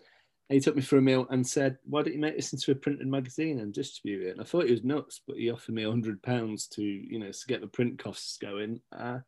he 0.50 0.60
took 0.60 0.75
me 0.75 0.82
for 0.82 0.98
a 0.98 1.01
meal 1.01 1.27
and 1.29 1.46
said, 1.46 1.77
"Why 1.86 2.01
don't 2.01 2.13
you 2.13 2.20
make 2.20 2.36
this 2.36 2.53
into 2.53 2.72
a 2.72 2.75
printed 2.75 3.08
magazine 3.08 3.60
and 3.60 3.72
distribute 3.72 4.27
it?" 4.27 4.32
And 4.32 4.41
I 4.41 4.44
thought 4.44 4.65
he 4.65 4.72
was 4.72 4.84
nuts, 4.84 5.22
but 5.25 5.38
he 5.38 5.51
offered 5.51 5.75
me 5.75 5.84
hundred 5.84 6.22
pounds 6.24 6.68
to, 6.70 6.84
you 6.84 7.20
know, 7.20 7.32
to 7.32 7.48
get 7.48 7.62
the 7.62 7.68
print 7.68 8.00
costs 8.00 8.38
going. 8.38 8.82
Uh, 8.91 9.20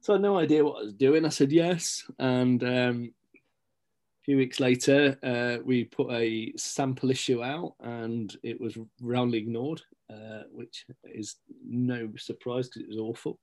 so 0.00 0.14
I 0.14 0.16
had 0.16 0.22
no 0.22 0.38
idea 0.38 0.64
what 0.64 0.80
I 0.80 0.84
was 0.84 0.94
doing. 0.94 1.26
I 1.26 1.28
said 1.28 1.52
yes, 1.52 2.10
and 2.18 2.62
um, 2.64 3.12
a 3.34 4.24
few 4.24 4.38
weeks 4.38 4.60
later, 4.60 5.18
uh, 5.22 5.62
we 5.62 5.84
put 5.84 6.10
a 6.10 6.54
sample 6.56 7.10
issue 7.10 7.42
out, 7.42 7.74
and 7.80 8.34
it 8.42 8.58
was 8.58 8.78
roundly 9.02 9.38
ignored, 9.38 9.82
uh, 10.10 10.44
which 10.50 10.86
is 11.04 11.36
no 11.66 12.10
surprise 12.16 12.68
because 12.68 12.82
it 12.82 12.88
was 12.88 12.98
awful. 12.98 13.38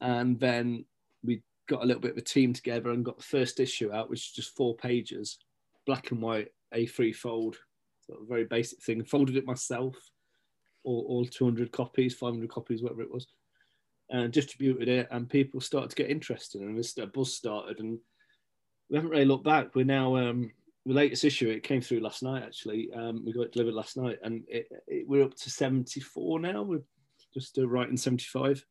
And 0.00 0.38
then 0.38 0.84
we 1.24 1.42
got 1.68 1.82
a 1.82 1.86
little 1.86 2.02
bit 2.02 2.12
of 2.12 2.18
a 2.18 2.22
team 2.22 2.52
together 2.52 2.90
and 2.90 3.04
got 3.04 3.16
the 3.16 3.24
first 3.24 3.58
issue 3.58 3.92
out, 3.92 4.08
which 4.08 4.28
is 4.28 4.32
just 4.32 4.56
four 4.56 4.76
pages 4.76 5.38
black 5.86 6.10
and 6.10 6.20
white 6.20 6.48
A3 6.74 7.14
fold, 7.14 7.56
sort 8.06 8.20
of 8.20 8.28
very 8.28 8.44
basic 8.44 8.82
thing. 8.82 9.04
Folded 9.04 9.36
it 9.36 9.46
myself, 9.46 9.94
all, 10.84 11.04
all 11.08 11.24
200 11.26 11.70
copies, 11.72 12.14
500 12.14 12.48
copies, 12.50 12.82
whatever 12.82 13.02
it 13.02 13.12
was. 13.12 13.26
and 14.10 14.32
distributed 14.32 14.88
it, 14.88 15.08
and 15.10 15.28
people 15.28 15.60
started 15.60 15.90
to 15.90 15.96
get 15.96 16.10
interested, 16.10 16.60
and 16.60 16.78
this 16.78 16.96
a 16.98 17.06
buzz 17.06 17.34
started, 17.34 17.80
and 17.80 17.98
we 18.90 18.96
haven't 18.96 19.10
really 19.10 19.24
looked 19.24 19.44
back. 19.44 19.74
We're 19.74 19.84
now 19.86 20.16
um, 20.16 20.50
the 20.84 20.92
latest 20.92 21.24
issue. 21.24 21.48
It 21.48 21.62
came 21.62 21.80
through 21.80 22.00
last 22.00 22.22
night. 22.22 22.42
Actually, 22.42 22.90
um, 22.94 23.24
we 23.24 23.32
got 23.32 23.42
it 23.46 23.52
delivered 23.52 23.74
last 23.74 23.96
night, 23.96 24.18
and 24.22 24.44
it, 24.48 24.68
it, 24.86 25.08
we're 25.08 25.24
up 25.24 25.34
to 25.36 25.50
seventy 25.50 26.00
four 26.00 26.40
now. 26.40 26.62
We're 26.62 26.82
just 27.32 27.58
uh, 27.58 27.66
writing 27.66 27.96
seventy 27.96 28.24
five. 28.24 28.64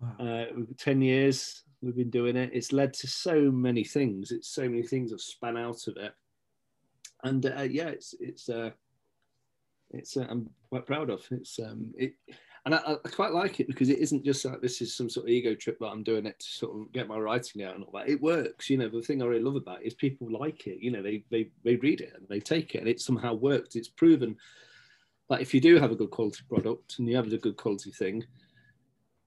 Wow. 0.00 0.26
Uh, 0.26 0.46
Ten 0.78 1.02
years 1.02 1.64
we've 1.82 1.96
been 1.96 2.10
doing 2.10 2.36
it. 2.36 2.50
It's 2.52 2.72
led 2.72 2.92
to 2.94 3.06
so 3.06 3.50
many 3.50 3.84
things. 3.84 4.30
It's 4.30 4.48
so 4.48 4.62
many 4.62 4.82
things 4.82 5.10
have 5.10 5.20
span 5.20 5.56
out 5.56 5.86
of 5.86 5.96
it, 5.96 6.12
and 7.24 7.46
uh, 7.46 7.62
yeah, 7.62 7.88
it's 7.88 8.14
it's 8.20 8.48
uh, 8.48 8.70
it's 9.90 10.16
uh, 10.16 10.26
I'm 10.28 10.50
quite 10.68 10.86
proud 10.86 11.10
of. 11.10 11.26
It's 11.30 11.58
um, 11.58 11.92
it 11.96 12.14
and 12.64 12.74
I, 12.74 12.96
I, 13.04 13.08
quite 13.08 13.32
like 13.32 13.60
it 13.60 13.66
because 13.66 13.88
it 13.88 13.98
isn't 13.98 14.24
just 14.24 14.44
like 14.44 14.60
this 14.60 14.82
is 14.82 14.94
some 14.94 15.08
sort 15.08 15.26
of 15.26 15.30
ego 15.30 15.54
trip 15.54 15.78
that 15.80 15.86
I'm 15.86 16.02
doing 16.02 16.26
it 16.26 16.38
to 16.38 16.46
sort 16.46 16.76
of 16.76 16.92
get 16.92 17.08
my 17.08 17.16
writing 17.16 17.62
out 17.62 17.74
and 17.74 17.84
all 17.84 17.92
that. 17.92 18.08
It 18.08 18.20
works, 18.20 18.68
you 18.68 18.76
know. 18.76 18.88
The 18.88 19.00
thing 19.00 19.22
I 19.22 19.26
really 19.26 19.42
love 19.42 19.56
about 19.56 19.80
it 19.80 19.86
is 19.86 19.94
people 19.94 20.28
like 20.30 20.66
it. 20.66 20.78
You 20.80 20.90
know, 20.90 21.02
they 21.02 21.24
they 21.30 21.50
they 21.64 21.76
read 21.76 22.00
it 22.00 22.12
and 22.14 22.28
they 22.28 22.40
take 22.40 22.74
it, 22.74 22.78
and 22.78 22.88
it 22.88 23.00
somehow 23.00 23.34
works. 23.34 23.76
It's 23.76 23.88
proven 23.88 24.36
that 25.30 25.40
if 25.40 25.54
you 25.54 25.60
do 25.60 25.78
have 25.78 25.92
a 25.92 25.96
good 25.96 26.10
quality 26.10 26.42
product 26.48 26.98
and 26.98 27.08
you 27.08 27.16
have 27.16 27.32
a 27.32 27.38
good 27.38 27.56
quality 27.56 27.90
thing, 27.90 28.24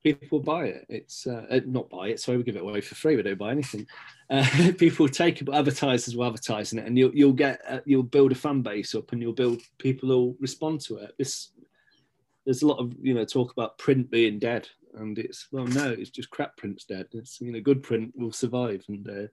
people 0.03 0.39
buy 0.39 0.65
it. 0.65 0.85
It's 0.89 1.27
uh, 1.27 1.45
uh 1.49 1.59
not 1.65 1.89
buy 1.89 2.09
it. 2.09 2.19
Sorry, 2.19 2.37
we 2.37 2.43
give 2.43 2.55
it 2.55 2.61
away 2.61 2.81
for 2.81 2.95
free. 2.95 3.15
We 3.15 3.23
don't 3.23 3.37
buy 3.37 3.51
anything. 3.51 3.87
Uh, 4.29 4.71
people 4.77 5.07
take 5.07 5.41
it, 5.41 5.45
but 5.45 5.55
advertisers 5.55 6.15
will 6.15 6.25
advertising 6.25 6.79
it, 6.79 6.85
and 6.85 6.97
you'll 6.97 7.13
you'll 7.13 7.33
get 7.33 7.61
uh, 7.67 7.79
you'll 7.85 8.03
build 8.03 8.31
a 8.31 8.35
fan 8.35 8.61
base 8.61 8.95
up, 8.95 9.11
and 9.11 9.21
you'll 9.21 9.33
build 9.33 9.61
people 9.77 10.09
will 10.09 10.35
respond 10.39 10.81
to 10.81 10.97
it. 10.97 11.13
There's 11.17 12.63
a 12.63 12.67
lot 12.67 12.79
of 12.79 12.93
you 13.01 13.13
know 13.13 13.25
talk 13.25 13.51
about 13.51 13.77
print 13.77 14.09
being 14.09 14.39
dead, 14.39 14.67
and 14.95 15.17
it's 15.17 15.47
well 15.51 15.67
no, 15.67 15.91
it's 15.91 16.09
just 16.09 16.29
crap 16.29 16.57
print's 16.57 16.85
dead. 16.85 17.07
It's 17.13 17.39
you 17.41 17.51
know 17.51 17.61
good 17.61 17.83
print 17.83 18.13
will 18.15 18.31
survive, 18.31 18.83
and 18.87 19.07
uh, 19.07 19.27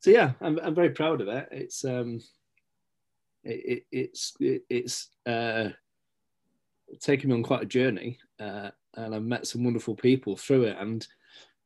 so 0.00 0.10
yeah, 0.10 0.32
I'm 0.40 0.58
I'm 0.62 0.74
very 0.74 0.90
proud 0.90 1.20
of 1.20 1.28
it. 1.28 1.48
It's 1.50 1.84
um, 1.84 2.20
it, 3.44 3.64
it 3.64 3.86
it's 3.92 4.32
it, 4.40 4.62
it's 4.68 5.08
uh, 5.26 5.70
taken 7.00 7.30
me 7.30 7.36
on 7.36 7.42
quite 7.42 7.62
a 7.62 7.66
journey, 7.66 8.18
uh, 8.40 8.70
and 8.98 9.14
I've 9.14 9.22
met 9.22 9.46
some 9.46 9.64
wonderful 9.64 9.94
people 9.94 10.36
through 10.36 10.64
it, 10.64 10.76
and 10.78 11.06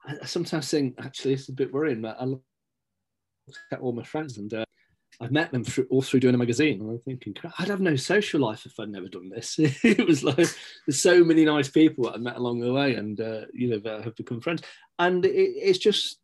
I 0.07 0.27
sometimes 0.27 0.71
think 0.71 0.95
actually 0.99 1.35
it's 1.35 1.49
a 1.49 1.53
bit 1.53 1.73
worrying, 1.73 2.03
but 2.03 2.17
I 2.21 2.25
look 2.25 2.43
at 3.71 3.81
all 3.81 3.93
my 3.93 4.05
friends 4.05 4.39
and. 4.39 4.53
Uh, 4.53 4.65
I've 5.21 5.31
met 5.31 5.53
them 5.53 5.63
through, 5.63 5.87
all 5.91 6.03
through 6.03 6.21
doing 6.21 6.35
a 6.35 6.39
magazine, 6.39 6.81
and 6.81 6.91
I'm 6.91 6.99
thinking, 6.99 7.35
I'd 7.59 7.69
have 7.69 7.81
no 7.81 7.95
social 7.97 8.41
life 8.41 8.67
if 8.67 8.81
I'd 8.81 8.89
never 8.89 9.09
done 9.09 9.29
this. 9.29 9.57
it 9.59 10.07
was 10.07 10.25
like 10.25 10.37
there's 10.37 11.03
so 11.03 11.23
many 11.23 11.45
nice 11.45 11.69
people 11.69 12.05
that 12.05 12.15
I 12.15 12.19
met 12.19 12.37
along 12.37 12.61
the 12.61 12.73
way, 12.73 12.95
and 12.95 13.21
uh, 13.21 13.43
you 13.53 13.69
know 13.69 13.79
that 13.79 14.05
have 14.05 14.17
become 14.17 14.41
friends, 14.41 14.63
and 14.99 15.25
it, 15.25 15.31
it's 15.31 15.79
just 15.79 16.19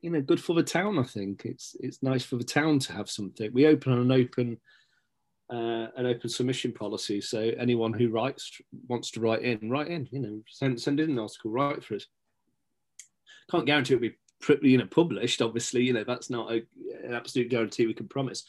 you 0.00 0.10
know 0.10 0.22
good 0.22 0.40
for 0.40 0.54
the 0.54 0.62
town. 0.62 0.98
I 0.98 1.02
think 1.02 1.44
it's 1.44 1.76
it's 1.80 2.02
nice 2.02 2.24
for 2.24 2.36
the 2.36 2.44
town 2.44 2.78
to 2.80 2.92
have 2.92 3.10
something. 3.10 3.52
We 3.52 3.66
open 3.66 3.92
an 3.92 4.12
open 4.12 4.58
uh, 5.50 5.86
an 5.96 6.06
open 6.06 6.28
submission 6.28 6.72
policy, 6.72 7.20
so 7.20 7.52
anyone 7.58 7.92
who 7.92 8.10
writes 8.10 8.60
wants 8.86 9.10
to 9.12 9.20
write 9.20 9.42
in, 9.42 9.70
write 9.70 9.88
in. 9.88 10.08
You 10.10 10.20
know, 10.20 10.42
send 10.48 10.80
send 10.80 11.00
in 11.00 11.10
an 11.10 11.18
article, 11.18 11.50
write 11.50 11.82
for 11.82 11.94
us. 11.94 12.06
Can't 13.50 13.66
guarantee 13.66 13.94
it'll 13.94 14.02
be 14.02 14.16
you 14.62 14.78
know 14.78 14.86
published 14.86 15.42
obviously 15.42 15.82
you 15.82 15.92
know 15.92 16.04
that's 16.04 16.30
not 16.30 16.50
a, 16.50 16.62
an 17.04 17.14
absolute 17.14 17.48
guarantee 17.48 17.86
we 17.86 17.94
can 17.94 18.08
promise 18.08 18.44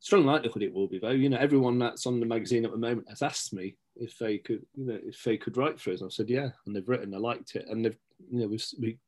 strong 0.00 0.26
likelihood 0.26 0.62
it 0.62 0.74
will 0.74 0.88
be 0.88 0.98
though 0.98 1.10
you 1.10 1.28
know 1.28 1.38
everyone 1.38 1.78
that's 1.78 2.06
on 2.06 2.18
the 2.18 2.26
magazine 2.26 2.64
at 2.64 2.72
the 2.72 2.76
moment 2.76 3.08
has 3.08 3.22
asked 3.22 3.52
me 3.52 3.76
if 3.96 4.18
they 4.18 4.38
could 4.38 4.64
you 4.74 4.86
know 4.86 4.98
if 5.04 5.22
they 5.22 5.36
could 5.36 5.56
write 5.56 5.80
for 5.80 5.92
us 5.92 6.02
i 6.02 6.08
said 6.08 6.28
yeah 6.28 6.48
and 6.66 6.74
they've 6.74 6.88
written 6.88 7.14
i 7.14 7.18
liked 7.18 7.54
it 7.54 7.66
and 7.68 7.84
they've 7.84 7.96
you 8.30 8.40
know 8.40 8.48
we 8.48 8.58
we 8.80 8.98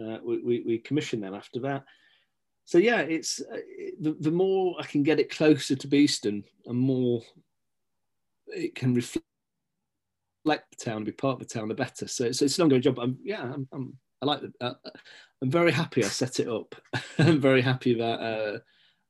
uh, 0.00 0.18
we, 0.24 0.62
we 0.66 0.78
commissioned 0.78 1.22
them 1.22 1.34
after 1.34 1.60
that 1.60 1.84
so 2.70 2.78
yeah 2.78 3.00
it's 3.00 3.40
uh, 3.40 3.56
the, 4.00 4.16
the 4.20 4.30
more 4.30 4.76
i 4.78 4.86
can 4.86 5.02
get 5.02 5.18
it 5.18 5.28
closer 5.28 5.74
to 5.74 5.88
beeston 5.88 6.44
and 6.66 6.78
more 6.78 7.20
it 8.46 8.74
can 8.76 8.94
reflect 8.94 9.24
the 10.44 10.84
town 10.84 11.02
be 11.02 11.10
part 11.10 11.40
of 11.40 11.48
the 11.48 11.52
town 11.52 11.68
the 11.68 11.74
better 11.74 12.06
so, 12.06 12.30
so 12.30 12.44
it's 12.44 12.58
an 12.58 12.62
ongoing 12.62 12.82
job 12.82 12.98
I'm, 13.00 13.18
yeah 13.24 13.42
I'm, 13.42 13.66
I'm 13.72 13.98
I 14.22 14.26
like 14.26 14.40
the, 14.42 14.52
uh, 14.60 14.74
I'm 15.42 15.50
very 15.50 15.72
happy 15.72 16.04
I 16.04 16.08
set 16.08 16.40
it 16.40 16.48
up. 16.48 16.74
I'm 17.18 17.40
very 17.40 17.62
happy 17.62 17.94
that 17.94 18.20
uh, 18.20 18.58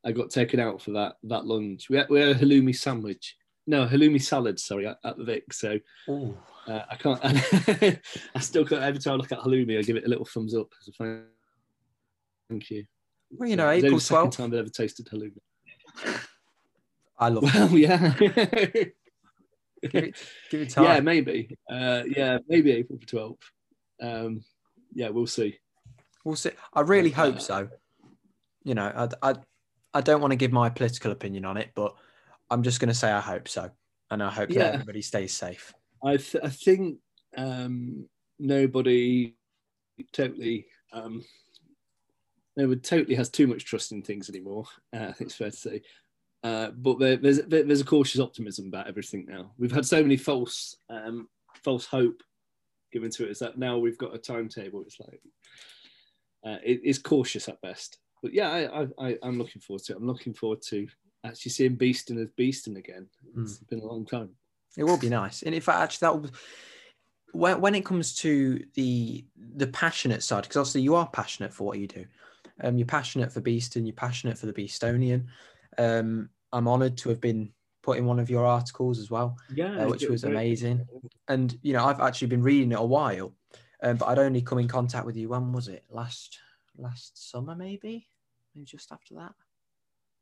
I 0.05 0.13
got 0.13 0.31
taken 0.31 0.61
out 0.61 0.81
for 0.81 0.93
that 0.93 1.17
that 1.25 1.47
lunch. 1.47 1.91
We 1.91 1.97
had, 1.97 2.09
we 2.09 2.21
had 2.21 2.29
a 2.31 2.35
halloumi 2.35 2.77
sandwich. 2.77 3.37
No, 3.67 3.87
halloumi 3.87 4.23
salad. 4.23 4.59
Sorry, 4.59 4.87
at, 4.87 4.99
at 5.05 5.19
the 5.19 5.25
Vic. 5.25 5.53
So 5.53 5.79
uh, 6.69 6.83
I 6.91 6.97
can't. 6.97 7.21
I 8.35 8.41
still 8.41 8.65
can't. 8.65 8.83
Every 8.83 9.01
time 9.01 9.15
I 9.15 9.17
look 9.17 9.33
at 9.33 9.41
halloumi, 9.41 9.79
I 9.79 9.83
give 9.83 9.97
it 9.97 10.07
a 10.07 10.09
little 10.09 10.25
thumbs 10.25 10.55
up. 10.55 10.69
So 10.81 11.23
thank 12.49 12.71
you. 12.71 12.85
Well, 13.31 13.49
you 13.49 13.57
know, 13.57 13.67
so, 13.67 13.87
April 13.87 14.01
twelfth. 14.01 14.37
Time 14.37 14.55
I 14.55 14.59
ever 14.59 14.69
tasted 14.69 15.07
halloumi. 15.07 15.41
I 17.19 17.29
love. 17.29 17.43
Well, 17.43 17.71
yeah. 17.71 18.15
give, 18.19 18.37
it, 19.95 20.17
give 20.51 20.61
it 20.63 20.71
time. 20.71 20.85
Yeah, 20.85 21.01
maybe. 21.01 21.57
Uh, 21.71 22.03
yeah, 22.07 22.39
maybe 22.49 22.73
April 22.73 22.99
twelfth. 23.07 23.51
Um, 24.01 24.43
yeah, 24.95 25.11
we'll 25.11 25.27
see. 25.27 25.59
We'll 26.25 26.37
see. 26.37 26.51
I 26.73 26.81
really 26.81 27.11
hope 27.11 27.41
so. 27.41 27.69
You 28.65 28.75
know, 28.75 29.09
I, 29.23 29.31
I, 29.31 29.35
I 29.95 30.01
don't 30.01 30.21
want 30.21 30.33
to 30.33 30.37
give 30.37 30.53
my 30.53 30.69
political 30.69 31.13
opinion 31.13 31.45
on 31.45 31.57
it, 31.57 31.71
but 31.75 31.95
I'm 32.51 32.63
just 32.63 32.81
going 32.81 32.89
to 32.89 32.95
say 32.95 33.11
I 33.11 33.21
hope 33.21 33.49
so, 33.49 33.71
and 34.11 34.23
I 34.23 34.31
hope 34.31 34.51
yeah. 34.51 34.65
that 34.65 34.75
everybody 34.75 35.03
stays 35.03 35.35
safe. 35.35 35.73
I, 36.05 36.17
th- 36.17 36.43
I 36.43 36.49
think 36.49 36.99
um, 37.37 38.07
nobody 38.39 39.37
totally 40.13 40.67
um, 40.93 41.23
nobody 42.57 42.81
totally 42.81 43.15
has 43.15 43.29
too 43.29 43.47
much 43.47 43.65
trust 43.65 43.93
in 43.93 44.03
things 44.03 44.29
anymore. 44.29 44.65
Uh, 44.93 45.13
it's 45.21 45.37
fair 45.37 45.51
to 45.51 45.57
say. 45.57 45.83
Uh, 46.43 46.71
but 46.71 46.99
there, 46.99 47.17
there's 47.17 47.41
there's 47.43 47.81
a 47.81 47.85
cautious 47.85 48.21
optimism 48.21 48.67
about 48.67 48.89
everything 48.89 49.27
now. 49.29 49.53
We've 49.59 49.71
had 49.71 49.87
so 49.87 50.03
many 50.03 50.17
false 50.17 50.77
um, 50.89 51.29
false 51.63 51.87
hope 51.87 52.23
given 52.93 53.11
to 53.11 53.25
it 53.25 53.31
is 53.31 53.39
that 53.39 53.59
now 53.59 53.79
we've 53.79 53.99
got 53.99 54.15
a 54.15 54.19
timetable. 54.19 54.83
It's 54.83 54.99
like 55.01 55.21
uh, 56.45 56.59
it, 56.65 56.81
it's 56.83 56.99
cautious 56.99 57.49
at 57.49 57.61
best. 57.61 57.99
But 58.23 58.35
yeah, 58.35 58.49
I, 58.49 58.83
I, 58.83 58.89
I, 58.99 59.29
am 59.29 59.39
looking 59.39 59.63
forward 59.63 59.83
to 59.85 59.93
it. 59.93 59.97
I'm 59.97 60.07
looking 60.07 60.35
forward 60.35 60.61
to 60.69 60.87
actually 61.25 61.53
seeing 61.53 61.77
Beeston 61.77 62.19
as 62.19 62.29
Beeston 62.37 62.77
again. 62.77 63.07
It's 63.39 63.59
mm. 63.59 63.69
been 63.69 63.81
a 63.81 63.87
long 63.87 64.05
time. 64.07 64.31
It 64.77 64.85
will 64.85 64.99
be 64.99 65.09
nice, 65.09 65.43
and 65.43 65.55
in 65.55 65.61
fact, 65.61 65.79
actually, 65.79 66.07
that 66.07 66.21
will. 66.21 66.31
When, 67.33 67.61
when 67.61 67.75
it 67.75 67.85
comes 67.85 68.15
to 68.17 68.63
the 68.75 69.25
the 69.57 69.67
passionate 69.69 70.23
side, 70.23 70.43
because 70.43 70.57
obviously 70.57 70.83
you 70.83 70.95
are 70.97 71.09
passionate 71.09 71.53
for 71.53 71.65
what 71.65 71.79
you 71.79 71.87
do, 71.87 72.05
um, 72.63 72.79
you're 72.79 72.87
passionate 72.87 73.33
for 73.33 73.41
Beeston, 73.41 73.87
you're 73.87 73.95
passionate 73.95 74.39
for 74.39 74.47
the 74.47 74.53
Beestonian. 74.53 75.27
Um, 75.79 76.29
I'm 76.53 76.69
honoured 76.69 76.97
to 76.99 77.09
have 77.09 77.21
been 77.21 77.53
put 77.83 77.99
in 77.99 78.07
one 78.07 78.19
of 78.19 78.29
your 78.29 78.45
articles 78.45 78.99
as 78.99 79.11
well, 79.11 79.37
yeah, 79.55 79.85
uh, 79.85 79.89
which 79.89 80.07
was 80.07 80.25
amazing. 80.25 80.87
And 81.29 81.59
you 81.63 81.73
know, 81.73 81.85
I've 81.85 82.01
actually 82.01 82.29
been 82.29 82.43
reading 82.43 82.73
it 82.73 82.79
a 82.79 82.85
while, 82.85 83.33
um, 83.83 83.97
but 83.97 84.07
I'd 84.07 84.19
only 84.19 84.43
come 84.43 84.59
in 84.59 84.69
contact 84.69 85.07
with 85.07 85.17
you. 85.17 85.29
When 85.29 85.53
was 85.53 85.69
it? 85.69 85.85
Last 85.91 86.39
last 86.77 87.31
summer, 87.31 87.55
maybe, 87.55 88.07
maybe 88.55 88.65
just 88.65 88.93
after 88.93 89.15
that. 89.15 89.33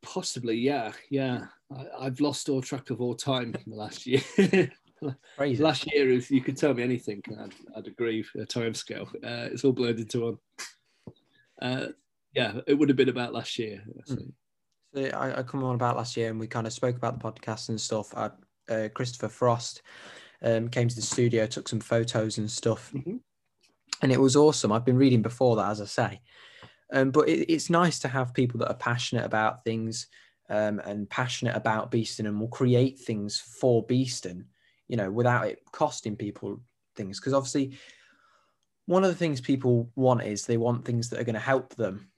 Possibly, 0.01 0.55
yeah, 0.55 0.91
yeah. 1.09 1.45
I, 1.99 2.05
have 2.05 2.21
lost 2.21 2.47
all 2.47 2.61
track 2.61 2.89
of 2.89 3.01
all 3.01 3.15
time 3.15 3.53
in 3.53 3.71
the 3.71 3.75
last 3.75 4.05
year. 4.05 4.21
Crazy. 5.37 5.63
Last 5.63 5.91
year, 5.91 6.09
if 6.11 6.31
you 6.31 6.41
could 6.41 6.57
tell 6.57 6.73
me 6.73 6.83
anything, 6.83 7.21
I'd, 7.39 7.53
I'd 7.75 7.87
agree. 7.87 8.25
A 8.39 8.45
time 8.45 8.73
scale, 8.73 9.09
uh, 9.23 9.49
it's 9.51 9.63
all 9.63 9.73
blurred 9.73 9.99
into 9.99 10.21
one. 10.21 10.37
Uh, 11.61 11.87
yeah, 12.33 12.59
it 12.67 12.73
would 12.73 12.89
have 12.89 12.97
been 12.97 13.09
about 13.09 13.33
last 13.33 13.57
year. 13.57 13.83
Mm. 14.09 14.31
So 14.93 15.17
I, 15.17 15.39
I 15.39 15.43
come 15.43 15.63
on 15.63 15.75
about 15.75 15.97
last 15.97 16.17
year, 16.17 16.29
and 16.29 16.39
we 16.39 16.47
kind 16.47 16.67
of 16.67 16.73
spoke 16.73 16.95
about 16.95 17.19
the 17.19 17.31
podcast 17.31 17.69
and 17.69 17.79
stuff. 17.79 18.13
I, 18.15 18.29
uh, 18.71 18.89
Christopher 18.89 19.29
Frost 19.29 19.81
um, 20.41 20.69
came 20.69 20.87
to 20.87 20.95
the 20.95 21.01
studio, 21.01 21.45
took 21.45 21.67
some 21.67 21.79
photos 21.79 22.37
and 22.37 22.49
stuff, 22.49 22.91
mm-hmm. 22.93 23.17
and 24.01 24.11
it 24.11 24.19
was 24.19 24.35
awesome. 24.35 24.71
I've 24.71 24.85
been 24.85 24.97
reading 24.97 25.21
before 25.21 25.55
that, 25.57 25.69
as 25.69 25.81
I 25.81 25.85
say, 25.85 26.21
um, 26.93 27.11
but 27.11 27.27
it, 27.29 27.51
it's 27.51 27.69
nice 27.69 27.99
to 27.99 28.07
have 28.07 28.33
people 28.33 28.59
that 28.59 28.69
are 28.69 28.77
passionate 28.77 29.25
about 29.25 29.63
things 29.63 30.07
um, 30.49 30.79
and 30.79 31.09
passionate 31.09 31.55
about 31.55 31.91
Beeston 31.91 32.25
and 32.25 32.39
will 32.39 32.47
create 32.47 32.99
things 32.99 33.39
for 33.39 33.85
Beeston, 33.85 34.45
you 34.87 34.97
know, 34.97 35.11
without 35.11 35.47
it 35.47 35.59
costing 35.71 36.15
people 36.15 36.61
things. 36.95 37.19
Because 37.19 37.33
obviously, 37.33 37.77
one 38.85 39.03
of 39.03 39.09
the 39.09 39.15
things 39.15 39.39
people 39.39 39.91
want 39.95 40.23
is 40.23 40.45
they 40.45 40.57
want 40.57 40.85
things 40.85 41.09
that 41.09 41.19
are 41.19 41.25
going 41.25 41.35
to 41.35 41.39
help 41.39 41.75
them 41.75 42.09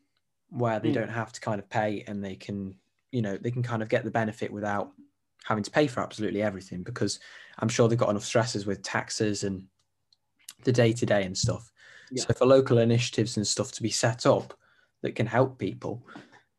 where 0.51 0.79
they 0.79 0.91
mm. 0.91 0.96
don't 0.96 1.10
have 1.10 1.31
to 1.31 1.41
kind 1.41 1.60
of 1.60 1.70
pay 1.70 2.03
and 2.08 2.24
they 2.24 2.36
can, 2.36 2.75
you 3.12 3.22
know, 3.22 3.38
they 3.38 3.51
can 3.51 3.63
kind 3.63 3.81
of 3.81 3.89
get 3.89 4.03
the 4.03 4.12
benefit 4.12 4.51
without 4.51 4.91
having 5.43 5.63
to 5.63 5.72
pay 5.72 5.88
for 5.88 6.01
absolutely 6.01 6.43
everything 6.43 6.84
because 6.84 7.20
I'm 7.60 7.70
sure 7.70 7.88
they've 7.88 7.98
got 7.98 8.10
enough 8.10 8.24
stresses 8.24 8.65
with 8.65 8.84
taxes 8.84 9.43
and 9.43 9.65
the 10.63 10.72
day 10.72 10.93
to 10.93 11.05
day 11.05 11.24
and 11.24 11.38
stuff. 11.38 11.72
Yeah. 12.12 12.24
So 12.24 12.34
for 12.34 12.46
local 12.46 12.77
initiatives 12.77 13.38
and 13.38 13.48
stuff 13.48 13.72
to 13.74 13.81
be 13.81 13.89
set 13.89 14.25
up 14.25 14.53
that 15.01 15.15
can 15.15 15.25
help 15.25 15.58
people 15.58 16.05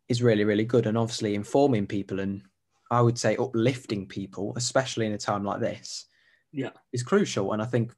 is 0.09 0.23
really, 0.23 0.45
really 0.45 0.65
good. 0.65 0.87
And 0.87 0.99
obviously 0.99 1.35
informing 1.35 1.87
people 1.87 2.21
and 2.21 2.43
I 2.91 3.01
would 3.01 3.19
say 3.19 3.37
uplifting 3.37 4.07
people, 4.07 4.53
especially 4.57 5.07
in 5.07 5.13
a 5.13 5.19
time 5.19 5.45
like 5.45 5.61
this, 5.61 6.07
yeah, 6.53 6.71
is 6.93 7.03
crucial. 7.03 7.53
And 7.53 7.63
I 7.63 7.65
think 7.65 7.93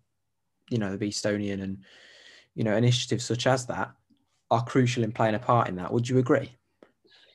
you 0.70 0.78
know 0.78 0.94
the 0.94 1.06
Beestonian 1.06 1.62
and 1.62 1.78
you 2.54 2.64
know 2.64 2.76
initiatives 2.76 3.24
such 3.24 3.46
as 3.46 3.66
that 3.66 3.92
are 4.54 4.64
crucial 4.64 5.04
in 5.04 5.12
playing 5.12 5.34
a 5.34 5.38
part 5.38 5.68
in 5.68 5.76
that. 5.76 5.92
Would 5.92 6.08
you 6.08 6.18
agree? 6.18 6.50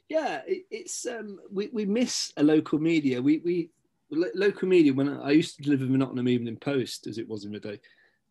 Yeah, 0.07 0.41
it, 0.47 0.65
it's 0.71 1.05
um, 1.05 1.39
we 1.51 1.69
we 1.71 1.85
miss 1.85 2.33
a 2.37 2.43
local 2.43 2.79
media. 2.79 3.21
We 3.21 3.39
we 3.39 3.69
local 4.11 4.67
media. 4.67 4.93
When 4.93 5.09
I, 5.09 5.27
I 5.27 5.31
used 5.31 5.61
to 5.61 5.69
live 5.69 5.81
in 5.81 5.91
the 5.91 5.97
Nottingham 5.97 6.27
Evening 6.27 6.57
Post, 6.57 7.07
as 7.07 7.17
it 7.17 7.27
was 7.27 7.45
in 7.45 7.51
the 7.51 7.59
day, 7.59 7.79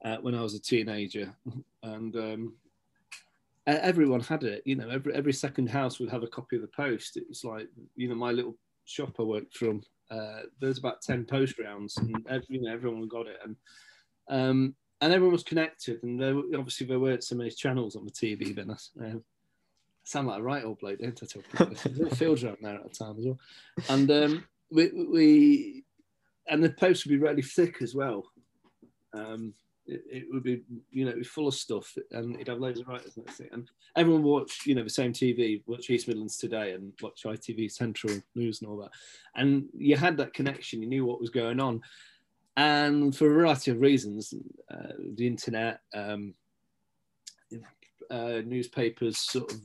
uh, 0.04 0.16
when 0.16 0.34
I 0.34 0.42
was 0.42 0.54
a 0.54 0.60
teenager, 0.60 1.34
and 1.82 2.16
um, 2.16 2.54
everyone 3.66 4.20
had 4.20 4.42
it. 4.42 4.62
You 4.64 4.76
know, 4.76 4.88
every 4.88 5.14
every 5.14 5.32
second 5.32 5.68
house 5.68 6.00
would 6.00 6.10
have 6.10 6.22
a 6.22 6.28
copy 6.28 6.56
of 6.56 6.62
the 6.62 6.68
Post. 6.68 7.16
It 7.16 7.28
was 7.28 7.44
like 7.44 7.68
you 7.96 8.08
know 8.08 8.16
my 8.16 8.32
little 8.32 8.56
shop 8.84 9.14
I 9.18 9.22
worked 9.22 9.56
from. 9.56 9.82
Uh, 10.10 10.40
there's 10.60 10.78
about 10.78 11.02
ten 11.02 11.24
post 11.24 11.58
rounds, 11.58 11.96
and 11.98 12.26
every, 12.28 12.46
you 12.48 12.62
know 12.62 12.72
everyone 12.72 13.06
got 13.08 13.26
it, 13.26 13.38
and 13.44 13.56
um, 14.30 14.74
and 15.00 15.12
everyone 15.12 15.32
was 15.32 15.44
connected. 15.44 16.02
And 16.02 16.20
there, 16.20 16.36
obviously 16.56 16.86
there 16.86 16.98
weren't 16.98 17.24
so 17.24 17.36
many 17.36 17.50
channels 17.50 17.96
on 17.96 18.04
the 18.04 18.10
TV 18.10 18.54
then. 18.54 18.70
I 18.70 19.14
sound 20.04 20.28
like 20.28 20.40
a 20.40 20.42
right 20.42 20.64
old 20.64 20.78
bloke, 20.78 20.98
don't 20.98 21.20
I? 21.22 21.26
Talk 21.26 21.82
There's 21.84 22.12
a 22.12 22.16
fields 22.16 22.44
around 22.44 22.58
there 22.62 22.76
at 22.76 22.82
the 22.82 22.90
time 22.90 23.16
as 23.18 23.24
well, 23.26 23.38
and 23.88 24.10
um, 24.10 24.44
we, 24.70 24.90
we 24.92 25.84
and 26.48 26.62
the 26.62 26.70
post 26.70 27.04
would 27.04 27.10
be 27.10 27.18
really 27.18 27.42
thick 27.42 27.82
as 27.82 27.94
well. 27.94 28.24
Um, 29.12 29.54
it, 29.86 30.02
it, 30.10 30.24
would 30.30 30.42
be, 30.42 30.62
you 30.90 31.06
know, 31.06 31.22
full 31.22 31.48
of 31.48 31.54
stuff, 31.54 31.96
and 32.10 32.34
it'd 32.34 32.48
have 32.48 32.58
loads 32.58 32.80
of 32.80 32.88
writers 32.88 33.16
and 33.16 33.26
everything. 33.26 33.48
And 33.52 33.70
everyone 33.96 34.22
watched 34.22 34.66
you 34.66 34.74
know, 34.74 34.84
the 34.84 34.90
same 34.90 35.12
TV, 35.12 35.62
watch 35.66 35.88
East 35.88 36.08
Midlands 36.08 36.36
Today, 36.36 36.72
and 36.72 36.92
watch 37.02 37.22
ITV 37.24 37.72
Central 37.72 38.14
News 38.34 38.60
and 38.60 38.70
all 38.70 38.76
that. 38.78 38.90
And 39.34 39.66
you 39.74 39.96
had 39.96 40.18
that 40.18 40.34
connection. 40.34 40.82
You 40.82 40.88
knew 40.88 41.06
what 41.06 41.20
was 41.20 41.30
going 41.30 41.58
on, 41.58 41.80
and 42.58 43.14
for 43.14 43.30
a 43.30 43.34
variety 43.34 43.70
of 43.70 43.80
reasons, 43.80 44.34
uh, 44.68 44.92
the 45.14 45.28
internet, 45.28 45.80
um, 45.94 46.34
uh, 48.10 48.40
newspapers, 48.44 49.18
sort 49.18 49.52
of 49.52 49.60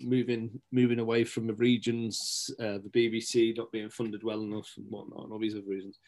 moving 0.00 0.60
moving 0.70 1.00
away 1.00 1.24
from 1.24 1.48
the 1.48 1.54
regions, 1.54 2.48
uh, 2.60 2.78
the 2.78 2.90
BBC 2.94 3.56
not 3.56 3.72
being 3.72 3.90
funded 3.90 4.22
well 4.22 4.42
enough, 4.42 4.72
and 4.76 4.86
whatnot, 4.90 5.24
and 5.24 5.32
all 5.32 5.40
these 5.40 5.56
other 5.56 5.64
reasons. 5.66 5.98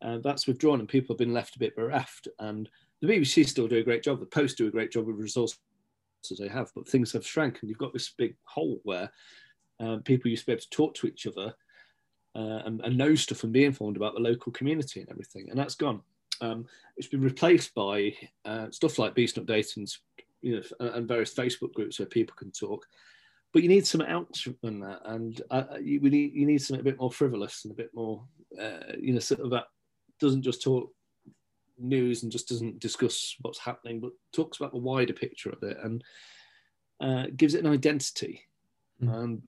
Uh, 0.00 0.16
that's 0.24 0.46
withdrawn, 0.46 0.80
and 0.80 0.88
people 0.88 1.12
have 1.12 1.18
been 1.18 1.34
left 1.34 1.56
a 1.56 1.58
bit 1.58 1.76
bereft. 1.76 2.28
And 2.38 2.66
the 3.02 3.08
BBC 3.08 3.46
still 3.46 3.68
do 3.68 3.76
a 3.76 3.82
great 3.82 4.02
job. 4.02 4.20
The 4.20 4.26
Post 4.26 4.56
do 4.56 4.68
a 4.68 4.70
great 4.70 4.90
job 4.90 5.06
with 5.06 5.16
resources 5.16 5.58
they 6.38 6.48
have, 6.48 6.72
but 6.74 6.88
things 6.88 7.12
have 7.12 7.26
shrank, 7.26 7.58
and 7.60 7.68
you've 7.68 7.78
got 7.78 7.92
this 7.92 8.08
big 8.16 8.36
hole 8.44 8.80
where 8.84 9.10
uh, 9.80 9.98
people 10.06 10.30
used 10.30 10.44
to 10.44 10.46
be 10.46 10.52
able 10.52 10.62
to 10.62 10.70
talk 10.70 10.94
to 10.94 11.06
each 11.06 11.26
other 11.26 11.54
uh, 12.34 12.62
and, 12.64 12.80
and, 12.82 12.96
know 12.96 13.14
stuff 13.14 13.42
and 13.42 13.52
be 13.52 13.64
informed 13.64 13.96
about 13.96 14.14
the 14.14 14.20
local 14.20 14.52
community 14.52 15.00
and 15.00 15.10
everything, 15.10 15.48
and 15.50 15.58
that's 15.58 15.74
gone. 15.74 16.00
Um, 16.40 16.66
it's 16.96 17.08
been 17.08 17.20
replaced 17.20 17.74
by 17.74 18.14
uh, 18.44 18.70
stuff 18.70 18.98
like 18.98 19.14
Beast 19.14 19.36
Update 19.36 19.76
and 19.76 19.92
you 20.40 20.56
know 20.56 20.94
and 20.94 21.08
various 21.08 21.34
Facebook 21.34 21.72
groups 21.72 21.98
where 21.98 22.06
people 22.06 22.36
can 22.36 22.52
talk. 22.52 22.86
But 23.52 23.62
you 23.62 23.68
need 23.68 23.86
something 23.86 24.08
else 24.08 24.46
than 24.62 24.80
that, 24.80 25.00
and 25.06 25.40
uh, 25.50 25.64
you, 25.80 26.00
we 26.00 26.10
need 26.10 26.34
you 26.34 26.46
need 26.46 26.58
something 26.58 26.80
a 26.80 26.90
bit 26.90 27.00
more 27.00 27.10
frivolous 27.10 27.64
and 27.64 27.72
a 27.72 27.76
bit 27.76 27.90
more, 27.94 28.22
uh, 28.60 28.92
you 28.98 29.14
know, 29.14 29.20
sort 29.20 29.40
of 29.40 29.50
that 29.50 29.64
doesn't 30.20 30.42
just 30.42 30.62
talk 30.62 30.92
news 31.78 32.22
and 32.22 32.32
just 32.32 32.48
doesn't 32.48 32.78
discuss 32.78 33.36
what's 33.40 33.58
happening, 33.58 34.00
but 34.00 34.12
talks 34.32 34.58
about 34.58 34.72
the 34.72 34.78
wider 34.78 35.12
picture 35.12 35.50
of 35.50 35.62
it 35.62 35.78
and 35.82 36.04
uh, 37.00 37.26
gives 37.36 37.54
it 37.54 37.64
an 37.64 37.72
identity. 37.72 38.42
Mm. 39.02 39.14
And 39.14 39.42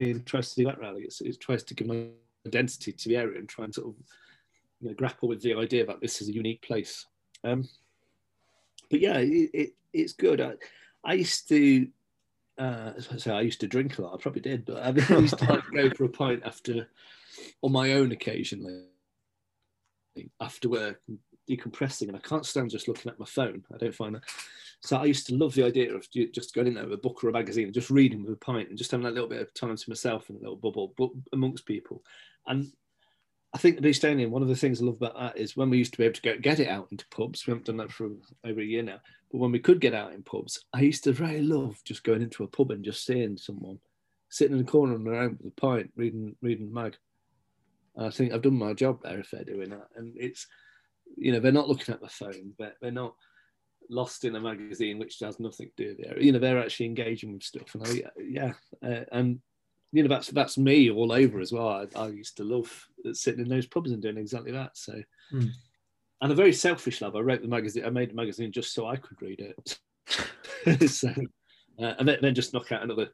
Do 0.00 0.14
that 0.14 0.78
rally. 0.80 1.02
It's, 1.02 1.20
it 1.20 1.40
tries 1.40 1.62
to 1.64 1.74
give 1.74 1.88
an 1.88 2.12
identity 2.46 2.92
to 2.92 3.08
the 3.08 3.16
area 3.16 3.38
and 3.38 3.48
try 3.48 3.64
and 3.64 3.74
sort 3.74 3.88
of 3.88 3.94
you 4.80 4.88
know, 4.88 4.94
grapple 4.94 5.28
with 5.28 5.42
the 5.42 5.54
idea 5.54 5.86
that 5.86 6.00
this 6.00 6.20
is 6.20 6.28
a 6.28 6.32
unique 6.34 6.62
place. 6.62 7.06
Um, 7.44 7.68
but 8.90 9.00
yeah, 9.00 9.18
it, 9.18 9.50
it, 9.54 9.70
it's 9.92 10.12
good. 10.12 10.40
I, 10.40 10.54
I 11.04 11.14
used 11.14 11.48
to, 11.48 11.88
uh, 12.58 12.92
I 13.26 13.40
used 13.40 13.60
to 13.60 13.68
drink 13.68 13.98
a 13.98 14.02
lot. 14.02 14.14
I 14.14 14.20
probably 14.20 14.42
did, 14.42 14.64
but 14.64 14.84
I, 14.84 14.92
mean, 14.92 15.04
I 15.10 15.18
used 15.18 15.38
to 15.38 15.52
like 15.52 15.62
go 15.72 15.90
for 15.90 16.04
a 16.04 16.08
pint 16.08 16.42
after, 16.44 16.88
on 17.62 17.72
my 17.72 17.92
own 17.92 18.12
occasionally 18.12 18.84
after 20.40 20.68
work 20.68 21.00
decompressing 21.48 22.08
and 22.08 22.16
I 22.16 22.20
can't 22.20 22.46
stand 22.46 22.70
just 22.70 22.88
looking 22.88 23.10
at 23.10 23.18
my 23.18 23.26
phone. 23.26 23.64
I 23.74 23.78
don't 23.78 23.94
find 23.94 24.14
that. 24.16 24.22
So 24.82 24.96
I 24.96 25.04
used 25.04 25.28
to 25.28 25.36
love 25.36 25.54
the 25.54 25.64
idea 25.64 25.94
of 25.94 26.08
just 26.10 26.54
going 26.54 26.66
in 26.66 26.74
there 26.74 26.84
with 26.84 26.94
a 26.94 26.96
book 26.96 27.22
or 27.22 27.28
a 27.28 27.32
magazine 27.32 27.66
and 27.66 27.74
just 27.74 27.90
reading 27.90 28.24
with 28.24 28.32
a 28.32 28.36
pint 28.36 28.68
and 28.68 28.76
just 28.76 28.90
having 28.90 29.04
that 29.04 29.14
little 29.14 29.28
bit 29.28 29.40
of 29.40 29.54
time 29.54 29.76
to 29.76 29.90
myself 29.90 30.28
in 30.28 30.36
a 30.36 30.40
little 30.40 30.56
bubble 30.56 30.92
but 30.98 31.10
amongst 31.32 31.66
people. 31.66 32.02
And 32.48 32.72
I 33.54 33.58
think 33.58 33.76
the 33.76 33.88
Beestonian, 33.88 34.30
one 34.30 34.42
of 34.42 34.48
the 34.48 34.56
things 34.56 34.80
I 34.80 34.84
love 34.84 34.96
about 34.96 35.16
that 35.16 35.38
is 35.38 35.56
when 35.56 35.70
we 35.70 35.78
used 35.78 35.92
to 35.92 35.98
be 35.98 36.04
able 36.04 36.14
to 36.14 36.22
go, 36.22 36.36
get 36.36 36.58
it 36.58 36.68
out 36.68 36.88
into 36.90 37.06
pubs, 37.08 37.46
we 37.46 37.52
haven't 37.52 37.66
done 37.66 37.76
that 37.76 37.92
for 37.92 38.10
over 38.44 38.60
a 38.60 38.64
year 38.64 38.82
now, 38.82 38.98
but 39.30 39.38
when 39.38 39.52
we 39.52 39.60
could 39.60 39.80
get 39.80 39.94
out 39.94 40.14
in 40.14 40.22
pubs, 40.24 40.64
I 40.72 40.80
used 40.80 41.04
to 41.04 41.12
really 41.12 41.42
love 41.42 41.78
just 41.84 42.02
going 42.02 42.22
into 42.22 42.42
a 42.42 42.48
pub 42.48 42.72
and 42.72 42.84
just 42.84 43.06
seeing 43.06 43.36
someone 43.36 43.78
sitting 44.30 44.56
in 44.56 44.64
the 44.64 44.70
corner 44.70 44.94
on 44.94 45.04
their 45.04 45.14
own 45.14 45.38
with 45.40 45.52
a 45.52 45.60
pint, 45.60 45.92
reading 45.94 46.34
reading 46.42 46.72
mag. 46.72 46.96
I 47.96 48.10
think 48.10 48.32
I've 48.32 48.42
done 48.42 48.58
my 48.58 48.72
job 48.72 49.00
there 49.02 49.20
if 49.20 49.30
they're 49.30 49.44
doing 49.44 49.70
that. 49.70 49.88
And 49.94 50.14
it's, 50.16 50.46
you 51.16 51.30
know, 51.30 51.38
they're 51.38 51.52
not 51.52 51.68
looking 51.68 51.94
at 51.94 52.00
the 52.00 52.08
phone, 52.08 52.54
but 52.58 52.76
they're 52.80 52.90
not 52.90 53.14
lost 53.90 54.24
in 54.24 54.36
a 54.36 54.40
magazine 54.40 54.98
which 54.98 55.18
has 55.20 55.40
nothing 55.40 55.70
to 55.76 55.84
do 55.84 55.96
with 55.96 56.06
it. 56.06 56.22
You 56.22 56.32
know, 56.32 56.38
they're 56.38 56.60
actually 56.60 56.86
engaging 56.86 57.32
with 57.32 57.42
stuff. 57.42 57.74
And 57.74 57.86
I, 57.86 58.02
yeah, 58.20 58.52
uh, 58.84 59.04
and 59.12 59.40
you 59.92 60.02
know, 60.02 60.08
that's 60.08 60.28
that's 60.28 60.58
me 60.58 60.90
all 60.90 61.12
over 61.12 61.40
as 61.40 61.52
well. 61.52 61.68
I, 61.68 61.86
I, 61.98 62.08
used 62.08 62.36
to 62.38 62.44
love 62.44 62.88
sitting 63.12 63.40
in 63.40 63.48
those 63.48 63.66
pubs 63.66 63.92
and 63.92 64.00
doing 64.00 64.16
exactly 64.16 64.52
that. 64.52 64.76
So, 64.76 64.94
mm. 65.32 65.50
and 66.20 66.32
a 66.32 66.34
very 66.34 66.52
selfish 66.52 67.02
love. 67.02 67.14
I 67.14 67.20
wrote 67.20 67.42
the 67.42 67.48
magazine. 67.48 67.84
I 67.84 67.90
made 67.90 68.10
the 68.10 68.14
magazine 68.14 68.52
just 68.52 68.72
so 68.72 68.86
I 68.86 68.96
could 68.96 69.20
read 69.20 69.40
it. 69.40 70.88
so, 70.90 71.08
uh, 71.78 71.94
and 71.98 72.08
then, 72.08 72.18
then 72.22 72.34
just 72.34 72.54
knock 72.54 72.72
out 72.72 72.82
another 72.82 73.10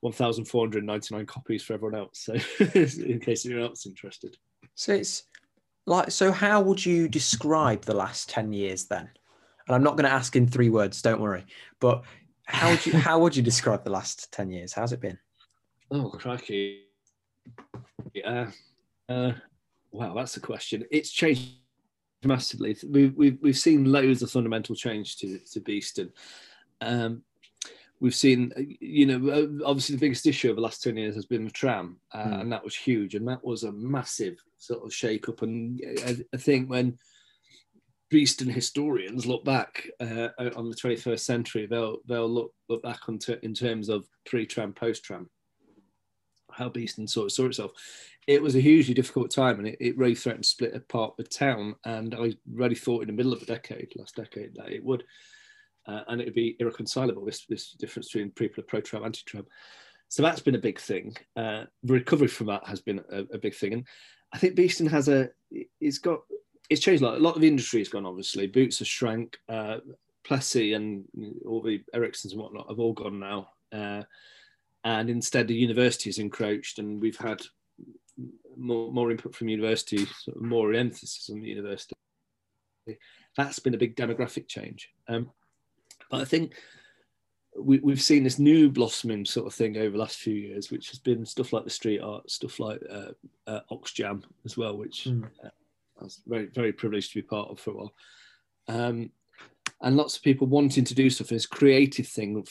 1,499 0.00 1.26
copies 1.26 1.62
for 1.62 1.74
everyone 1.74 1.98
else. 1.98 2.20
So, 2.20 2.34
in 2.74 3.20
case 3.20 3.46
anyone 3.46 3.64
else 3.64 3.80
is 3.80 3.86
interested. 3.86 4.36
So 4.74 4.92
it's 4.92 5.24
like, 5.86 6.10
so 6.10 6.30
how 6.30 6.60
would 6.60 6.84
you 6.84 7.08
describe 7.08 7.82
the 7.82 7.94
last 7.94 8.28
10 8.28 8.52
years 8.52 8.84
then? 8.84 9.08
And 9.66 9.74
I'm 9.74 9.82
not 9.82 9.96
going 9.96 10.04
to 10.04 10.12
ask 10.12 10.34
in 10.36 10.46
three 10.46 10.70
words, 10.70 11.02
don't 11.02 11.20
worry. 11.20 11.44
But 11.80 12.04
how 12.46 12.70
would 12.70 12.84
you 12.84 12.92
how 12.94 13.18
would 13.20 13.36
you 13.36 13.42
describe 13.42 13.84
the 13.84 13.90
last 13.90 14.32
10 14.32 14.50
years? 14.50 14.72
How's 14.72 14.92
it 14.92 15.00
been? 15.00 15.18
Oh, 15.90 16.10
crikey. 16.10 16.84
Yeah. 18.14 18.50
Uh, 19.08 19.32
wow, 19.90 20.14
that's 20.14 20.36
a 20.36 20.40
question. 20.40 20.84
It's 20.90 21.10
changed 21.10 21.52
massively. 22.24 22.76
We've, 22.88 23.14
we've, 23.14 23.38
we've 23.40 23.58
seen 23.58 23.90
loads 23.90 24.22
of 24.22 24.30
fundamental 24.30 24.74
change 24.74 25.16
to, 25.18 25.38
to 25.52 25.60
Beeston. 25.60 26.12
Um, 26.80 27.22
we've 28.00 28.14
seen, 28.14 28.52
you 28.80 29.06
know, 29.06 29.30
uh, 29.30 29.68
obviously 29.68 29.96
the 29.96 30.00
biggest 30.00 30.26
issue 30.26 30.48
over 30.48 30.56
the 30.56 30.62
last 30.62 30.82
10 30.82 30.96
years 30.96 31.14
has 31.14 31.26
been 31.26 31.44
the 31.44 31.50
tram, 31.50 31.98
uh, 32.12 32.24
mm. 32.24 32.40
and 32.40 32.52
that 32.52 32.64
was 32.64 32.74
huge. 32.74 33.14
And 33.14 33.26
that 33.28 33.44
was 33.44 33.64
a 33.64 33.72
massive 33.72 34.42
sort 34.58 34.84
of 34.84 34.92
shake 34.92 35.28
up. 35.28 35.42
And 35.42 35.80
I, 36.06 36.16
I 36.32 36.36
think 36.36 36.70
when 36.70 36.98
Beeston 38.12 38.48
historians 38.48 39.26
look 39.26 39.42
back 39.44 39.88
uh, 39.98 40.28
on 40.54 40.68
the 40.68 40.76
21st 40.76 41.20
century, 41.20 41.66
they'll, 41.66 41.96
they'll 42.06 42.28
look, 42.28 42.52
look 42.68 42.82
back 42.82 43.08
on 43.08 43.18
in 43.42 43.54
terms 43.54 43.88
of 43.88 44.06
pre 44.26 44.44
tram, 44.44 44.74
post 44.74 45.02
tram, 45.02 45.30
how 46.50 46.68
Beeston 46.68 47.08
sort 47.08 47.26
of 47.26 47.32
saw 47.32 47.46
itself. 47.46 47.72
It 48.26 48.42
was 48.42 48.54
a 48.54 48.60
hugely 48.60 48.92
difficult 48.92 49.30
time 49.30 49.58
and 49.58 49.68
it, 49.68 49.78
it 49.80 49.96
really 49.96 50.14
threatened 50.14 50.44
to 50.44 50.50
split 50.50 50.76
apart 50.76 51.16
the 51.16 51.24
town. 51.24 51.74
And 51.86 52.14
I 52.14 52.34
really 52.52 52.74
thought 52.74 53.00
in 53.00 53.08
the 53.08 53.14
middle 53.14 53.32
of 53.32 53.40
the 53.40 53.46
decade, 53.46 53.92
last 53.96 54.14
decade, 54.14 54.54
that 54.56 54.70
it 54.70 54.84
would 54.84 55.04
uh, 55.86 56.02
and 56.08 56.20
it 56.20 56.26
would 56.26 56.34
be 56.34 56.56
irreconcilable. 56.60 57.24
This 57.24 57.44
this 57.46 57.72
difference 57.72 58.08
between 58.08 58.30
people 58.30 58.60
of 58.60 58.68
pro 58.68 58.80
tram, 58.80 59.04
anti 59.04 59.22
tram. 59.26 59.46
So 60.08 60.22
that's 60.22 60.40
been 60.40 60.54
a 60.54 60.60
big 60.60 60.78
thing. 60.78 61.16
Uh, 61.36 61.64
recovery 61.84 62.28
from 62.28 62.48
that 62.48 62.66
has 62.66 62.80
been 62.80 63.00
a, 63.10 63.20
a, 63.32 63.38
big 63.38 63.54
thing, 63.54 63.72
and 63.72 63.86
I 64.32 64.38
think 64.38 64.54
Beeston 64.54 64.86
has 64.86 65.08
a. 65.08 65.30
It's 65.80 65.98
got. 65.98 66.20
It's 66.72 66.80
changed 66.80 67.02
a 67.02 67.06
lot. 67.06 67.18
A 67.18 67.20
lot 67.20 67.34
of 67.34 67.42
the 67.42 67.48
industry 67.48 67.80
has 67.80 67.88
gone. 67.88 68.06
Obviously, 68.06 68.46
Boots 68.46 68.78
has 68.78 68.88
shrank. 68.88 69.38
Uh, 69.48 69.78
Plessey 70.24 70.74
and 70.74 71.04
all 71.46 71.60
the 71.60 71.82
Ericssons 71.94 72.32
and 72.32 72.40
whatnot 72.40 72.68
have 72.68 72.78
all 72.78 72.92
gone 72.92 73.18
now, 73.18 73.48
uh, 73.72 74.02
and 74.84 75.10
instead 75.10 75.48
the 75.48 75.54
university 75.54 76.08
has 76.08 76.18
encroached, 76.18 76.78
and 76.78 77.00
we've 77.00 77.18
had 77.18 77.42
more, 78.56 78.92
more 78.92 79.10
input 79.10 79.34
from 79.34 79.48
university, 79.48 80.06
sort 80.06 80.36
of 80.36 80.42
more 80.42 80.72
emphasis 80.72 81.28
on 81.30 81.40
the 81.40 81.48
university. 81.48 81.94
That's 83.36 83.58
been 83.58 83.74
a 83.74 83.78
big 83.78 83.96
demographic 83.96 84.48
change. 84.48 84.90
Um, 85.08 85.30
but 86.10 86.20
I 86.20 86.24
think 86.24 86.54
we, 87.58 87.78
we've 87.80 88.02
seen 88.02 88.24
this 88.24 88.38
new 88.38 88.70
blossoming 88.70 89.24
sort 89.24 89.46
of 89.46 89.54
thing 89.54 89.76
over 89.76 89.90
the 89.90 89.98
last 89.98 90.18
few 90.18 90.34
years, 90.34 90.70
which 90.70 90.90
has 90.90 90.98
been 90.98 91.26
stuff 91.26 91.52
like 91.52 91.64
the 91.64 91.70
street 91.70 92.00
art, 92.00 92.30
stuff 92.30 92.60
like 92.60 92.80
uh, 92.90 93.12
uh, 93.46 93.60
Oxjam 93.70 94.22
as 94.44 94.56
well, 94.56 94.76
which 94.76 95.04
mm. 95.04 95.24
uh, 95.44 95.48
I 96.02 96.04
was 96.04 96.20
very 96.26 96.46
very 96.46 96.72
privileged 96.72 97.12
to 97.12 97.18
be 97.18 97.26
part 97.26 97.48
of 97.48 97.60
for 97.60 97.70
a 97.70 97.74
while. 97.74 97.94
Um, 98.68 99.10
and 99.80 99.96
lots 99.96 100.16
of 100.16 100.22
people 100.22 100.46
wanting 100.46 100.84
to 100.84 100.94
do 100.94 101.10
stuff 101.10 101.28
this 101.28 101.46
creative 101.46 102.06
thing 102.06 102.44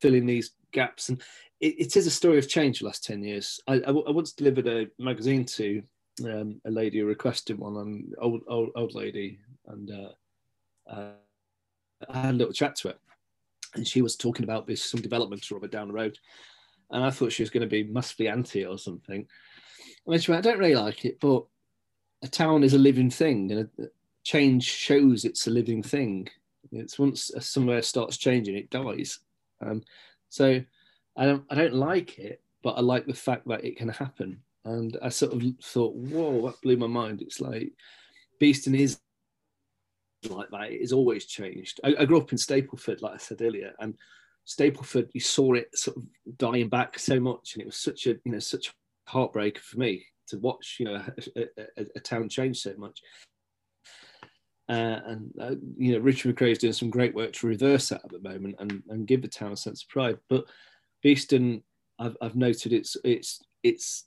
filling 0.00 0.26
these 0.26 0.52
gaps. 0.72 1.08
And 1.08 1.20
it, 1.60 1.74
it 1.78 1.96
is 1.96 2.06
a 2.06 2.10
story 2.10 2.38
of 2.38 2.48
change 2.48 2.78
the 2.80 2.86
last 2.86 3.04
10 3.04 3.22
years. 3.22 3.60
I, 3.66 3.74
I, 3.74 3.90
I 3.90 4.10
once 4.10 4.32
delivered 4.32 4.68
a 4.68 4.86
magazine 4.98 5.44
to 5.46 5.82
um, 6.24 6.60
a 6.64 6.70
lady 6.70 6.98
who 6.98 7.06
requested 7.06 7.58
one, 7.58 7.76
an 7.76 8.12
old 8.20 8.42
old 8.48 8.70
old 8.74 8.94
lady, 8.94 9.38
and 9.68 9.90
uh, 9.90 10.90
uh, 10.90 11.12
I 12.08 12.18
had 12.18 12.34
a 12.34 12.38
little 12.38 12.52
chat 12.52 12.76
to 12.76 12.88
her, 12.88 12.94
and 13.74 13.86
she 13.86 14.02
was 14.02 14.16
talking 14.16 14.44
about 14.44 14.66
this 14.66 14.84
some 14.84 15.00
development 15.00 15.46
or 15.50 15.58
other 15.58 15.68
down 15.68 15.88
the 15.88 15.94
road, 15.94 16.18
and 16.90 17.04
I 17.04 17.10
thought 17.10 17.32
she 17.32 17.42
was 17.42 17.50
going 17.50 17.62
to 17.62 17.68
be 17.68 17.84
massively 17.84 18.28
anti 18.28 18.64
or 18.64 18.78
something. 18.78 19.26
And 20.06 20.12
then 20.12 20.20
she 20.20 20.30
went, 20.30 20.44
"I 20.44 20.50
don't 20.50 20.58
really 20.58 20.74
like 20.74 21.04
it, 21.04 21.20
but 21.20 21.44
a 22.22 22.28
town 22.28 22.64
is 22.64 22.74
a 22.74 22.78
living 22.78 23.10
thing, 23.10 23.50
and 23.52 23.68
a, 23.78 23.88
change 24.24 24.64
shows 24.64 25.24
it's 25.24 25.46
a 25.46 25.50
living 25.50 25.82
thing. 25.82 26.28
It's 26.72 26.98
once 26.98 27.30
somewhere 27.40 27.82
starts 27.82 28.16
changing, 28.16 28.56
it 28.56 28.70
dies. 28.70 29.20
Um, 29.60 29.82
so 30.28 30.60
I 31.16 31.24
don't 31.24 31.44
I 31.50 31.54
don't 31.54 31.74
like 31.74 32.18
it, 32.18 32.42
but 32.62 32.72
I 32.72 32.80
like 32.80 33.06
the 33.06 33.14
fact 33.14 33.46
that 33.48 33.64
it 33.64 33.76
can 33.76 33.88
happen. 33.88 34.42
And 34.64 34.98
I 35.02 35.08
sort 35.08 35.32
of 35.32 35.42
thought, 35.62 35.94
whoa, 35.94 36.46
that 36.46 36.60
blew 36.60 36.76
my 36.76 36.86
mind. 36.86 37.22
It's 37.22 37.40
like 37.40 37.72
Beeston 38.38 38.74
is 38.74 39.00
like 40.28 40.50
that. 40.50 40.72
It 40.72 40.80
has 40.80 40.92
always 40.92 41.24
changed. 41.24 41.80
I, 41.84 41.94
I 42.00 42.04
grew 42.04 42.18
up 42.18 42.32
in 42.32 42.38
Stapleford, 42.38 43.00
like 43.00 43.14
I 43.14 43.18
said 43.18 43.40
earlier, 43.40 43.72
and 43.78 43.94
Stapleford, 44.46 45.08
you 45.14 45.20
saw 45.20 45.54
it 45.54 45.76
sort 45.76 45.96
of 45.96 46.02
dying 46.36 46.68
back 46.68 46.98
so 46.98 47.18
much, 47.20 47.54
and 47.54 47.62
it 47.62 47.66
was 47.66 47.76
such 47.76 48.06
a 48.06 48.16
you 48.24 48.32
know 48.32 48.38
such 48.40 48.68
a 48.68 49.10
heartbreak 49.10 49.58
for 49.58 49.78
me 49.78 50.04
to 50.28 50.38
watch 50.38 50.76
you 50.78 50.86
know 50.86 51.02
a, 51.36 51.42
a, 51.76 51.86
a 51.96 52.00
town 52.00 52.28
change 52.28 52.58
so 52.60 52.74
much. 52.76 53.00
Uh, 54.68 55.00
and 55.06 55.32
uh, 55.40 55.54
you 55.78 55.92
know 55.92 55.98
Richard 55.98 56.36
McRae 56.36 56.52
is 56.52 56.58
doing 56.58 56.74
some 56.74 56.90
great 56.90 57.14
work 57.14 57.32
to 57.34 57.46
reverse 57.46 57.88
that 57.88 58.04
at 58.04 58.10
the 58.10 58.20
moment 58.20 58.56
and, 58.58 58.82
and 58.90 59.06
give 59.06 59.22
the 59.22 59.28
town 59.28 59.52
a 59.52 59.56
sense 59.56 59.82
of 59.82 59.88
pride. 59.88 60.18
But 60.28 60.44
Beeston, 61.02 61.62
I've, 61.98 62.16
I've 62.20 62.36
noted 62.36 62.74
it's 62.74 62.96
it's 63.02 63.42
it's 63.62 64.04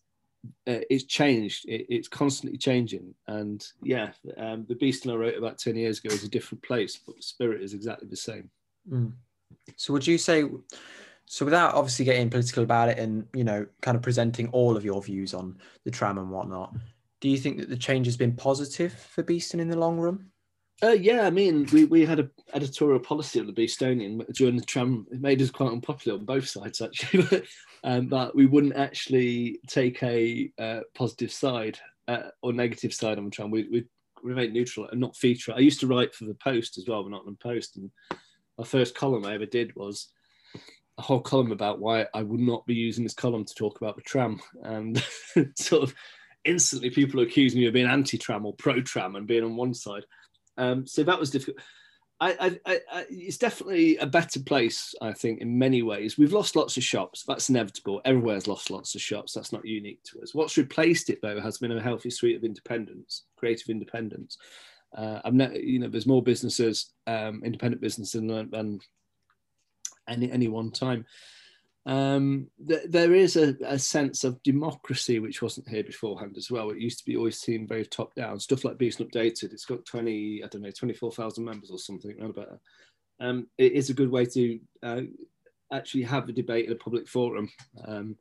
uh, 0.68 0.86
it's 0.90 1.06
changed. 1.06 1.68
It, 1.68 1.88
it's 1.90 2.08
constantly 2.08 2.60
changing, 2.60 3.16
and 3.28 3.66
yeah, 3.82 4.12
um, 4.38 4.66
the 4.70 4.76
Beeston 4.76 5.12
I 5.12 5.16
wrote 5.16 5.38
about 5.38 5.58
ten 5.58 5.76
years 5.76 5.98
ago 5.98 6.14
is 6.14 6.24
a 6.24 6.30
different 6.30 6.64
place, 6.64 7.00
but 7.06 7.16
the 7.16 7.24
spirit 7.24 7.64
is 7.64 7.74
exactly 7.74 8.08
the 8.08 8.16
same. 8.16 8.50
Mm. 8.90 9.14
So 9.78 9.94
would 9.94 10.06
you 10.06 10.20
say? 10.20 10.46
So 11.32 11.46
without 11.46 11.76
obviously 11.76 12.04
getting 12.04 12.30
political 12.30 12.62
about 12.62 12.90
it, 12.90 13.00
and 13.00 13.26
you 13.34 13.46
know, 13.46 13.66
kind 13.82 13.96
of 13.96 14.04
presenting 14.04 14.50
all 14.50 14.76
of 14.76 14.84
your 14.84 15.02
views 15.02 15.34
on 15.34 15.58
the 15.86 15.90
tram 15.90 16.18
and 16.18 16.30
whatnot, 16.30 16.76
do 17.22 17.30
you 17.30 17.38
think 17.38 17.58
that 17.60 17.70
the 17.70 17.78
change 17.78 18.06
has 18.06 18.18
been 18.18 18.36
positive 18.36 18.92
for 18.92 19.24
Beeston 19.24 19.62
in 19.62 19.70
the 19.70 19.78
long 19.78 19.98
run? 19.98 20.26
Uh, 20.84 20.90
yeah, 20.90 21.22
I 21.22 21.30
mean, 21.30 21.70
we, 21.72 21.86
we 21.86 22.06
had 22.06 22.20
an 22.20 22.32
editorial 22.54 23.00
policy 23.00 23.40
on 23.40 23.48
the 23.48 23.54
Beestonian 23.54 24.30
during 24.34 24.58
the 24.58 24.66
tram. 24.66 25.08
It 25.10 25.22
made 25.22 25.42
us 25.42 25.52
quite 25.52 25.72
unpopular 25.72 26.20
on 26.20 26.26
both 26.26 26.50
sides, 26.50 26.82
actually. 26.82 27.24
but, 27.24 27.44
um, 27.86 28.08
but 28.08 28.36
we 28.36 28.46
wouldn't 28.46 28.76
actually 28.76 29.62
take 29.68 30.04
a 30.04 30.52
uh, 30.60 30.82
positive 30.96 31.32
side 31.32 31.80
uh, 32.10 32.24
or 32.42 32.52
negative 32.52 32.94
side 32.94 33.18
on 33.18 33.24
the 33.24 33.32
tram. 33.32 33.52
We, 33.52 33.70
we 33.72 33.86
remained 34.22 34.52
neutral 34.52 34.90
and 34.90 35.00
not 35.00 35.16
feature. 35.16 35.54
I 35.56 35.60
used 35.60 35.80
to 35.80 35.88
write 35.88 36.14
for 36.14 36.26
the 36.26 36.34
Post 36.34 36.78
as 36.78 36.90
well, 36.90 37.04
but 37.04 37.12
not 37.12 37.26
on 37.26 37.38
Post. 37.42 37.78
And 37.78 37.90
my 38.58 38.66
first 38.66 38.96
column 38.96 39.24
I 39.24 39.36
ever 39.36 39.46
did 39.46 39.74
was 39.78 40.10
a 41.02 41.04
whole 41.04 41.20
column 41.20 41.52
about 41.52 41.80
why 41.80 42.06
I 42.14 42.22
would 42.22 42.40
not 42.40 42.66
be 42.68 42.76
using 42.76 43.04
this 43.04 43.16
column 43.16 43.44
to 43.44 43.56
talk 43.56 43.82
about 43.82 43.96
the 43.96 44.04
tram. 44.04 44.40
And 44.64 45.04
sort 45.56 45.82
of 45.82 45.96
instantly 46.46 46.92
people 46.92 47.22
accused 47.22 47.56
me 47.56 47.66
of 47.66 47.74
being 47.74 47.88
anti-tram 47.88 48.46
or 48.46 48.54
pro-tram 48.54 49.16
and 49.16 49.28
being 49.28 49.44
on 49.44 49.56
one 49.56 49.74
side. 49.74 50.06
Um, 50.58 50.86
so 50.86 51.04
that 51.04 51.20
was 51.20 51.32
difficult. 51.32 51.58
I, 52.20 52.60
I, 52.68 52.80
I, 52.92 53.06
it's 53.10 53.40
definitely 53.40 53.98
a 53.98 54.06
better 54.06 54.40
place, 54.40 54.94
I 55.02 55.12
think, 55.12 55.42
in 55.42 55.58
many 55.58 55.82
ways. 55.82 56.20
We've 56.20 56.34
lost 56.34 56.56
lots 56.56 56.78
of 56.78 56.84
shops. 56.84 57.24
That's 57.28 57.50
inevitable. 57.50 58.00
Everywhere's 58.06 58.48
lost 58.48 58.70
lots 58.70 58.94
of 58.94 59.02
shops. 59.02 59.34
That's 59.34 59.52
not 59.52 59.66
unique 59.66 60.04
to 60.04 60.22
us. 60.22 60.36
What's 60.36 60.56
replaced 60.56 61.10
it, 61.10 61.18
though, 61.24 61.42
has 61.42 61.58
been 61.58 61.72
a 61.72 61.82
healthy 61.82 62.12
suite 62.12 62.36
of 62.36 62.44
independence, 62.44 63.24
creative 63.38 63.70
independence. 63.70 64.38
Uh, 64.96 65.20
I've 65.26 65.34
ne- 65.34 65.62
you 65.64 65.80
know, 65.80 65.88
there's 65.88 66.06
more 66.06 66.22
businesses, 66.22 66.92
um, 67.08 67.42
independent 67.44 67.82
businesses 67.82 68.22
than, 68.22 68.52
than 68.52 68.80
any 70.12 70.32
any 70.32 70.48
one 70.48 70.72
time 70.72 71.06
um, 71.88 72.48
th- 72.68 72.90
there 72.90 73.16
is 73.16 73.36
a, 73.38 73.56
a, 73.66 73.80
sense 73.80 74.24
of 74.24 74.42
democracy 74.44 75.18
which 75.18 75.42
wasn't 75.42 75.68
here 75.68 75.84
beforehand 75.84 76.36
as 76.38 76.52
well. 76.52 76.70
It 76.70 76.78
used 76.78 77.00
to 77.00 77.06
be 77.06 77.18
always 77.18 77.40
seen 77.40 77.68
very 77.68 77.88
top 77.88 78.14
down. 78.14 78.40
Stuff 78.40 78.64
like 78.64 78.78
Beeston 78.78 79.08
Updated, 79.08 79.52
it's 79.52 79.66
got 79.66 79.84
20, 79.86 80.44
I 80.44 80.48
don't 80.48 80.62
know, 80.62 80.70
24,000 80.70 81.44
members 81.44 81.72
or 81.72 81.80
something, 81.80 82.16
not 82.20 82.30
about 82.30 82.60
um, 83.22 83.48
it 83.58 83.74
is 83.74 83.90
a 83.90 83.94
good 83.94 84.12
way 84.12 84.26
to 84.26 84.60
uh, 84.84 85.02
actually 85.72 86.04
have 86.04 86.28
a 86.28 86.34
debate 86.34 86.66
in 86.66 86.72
a 86.72 86.76
public 86.76 87.08
forum, 87.08 87.50
um, 87.86 88.18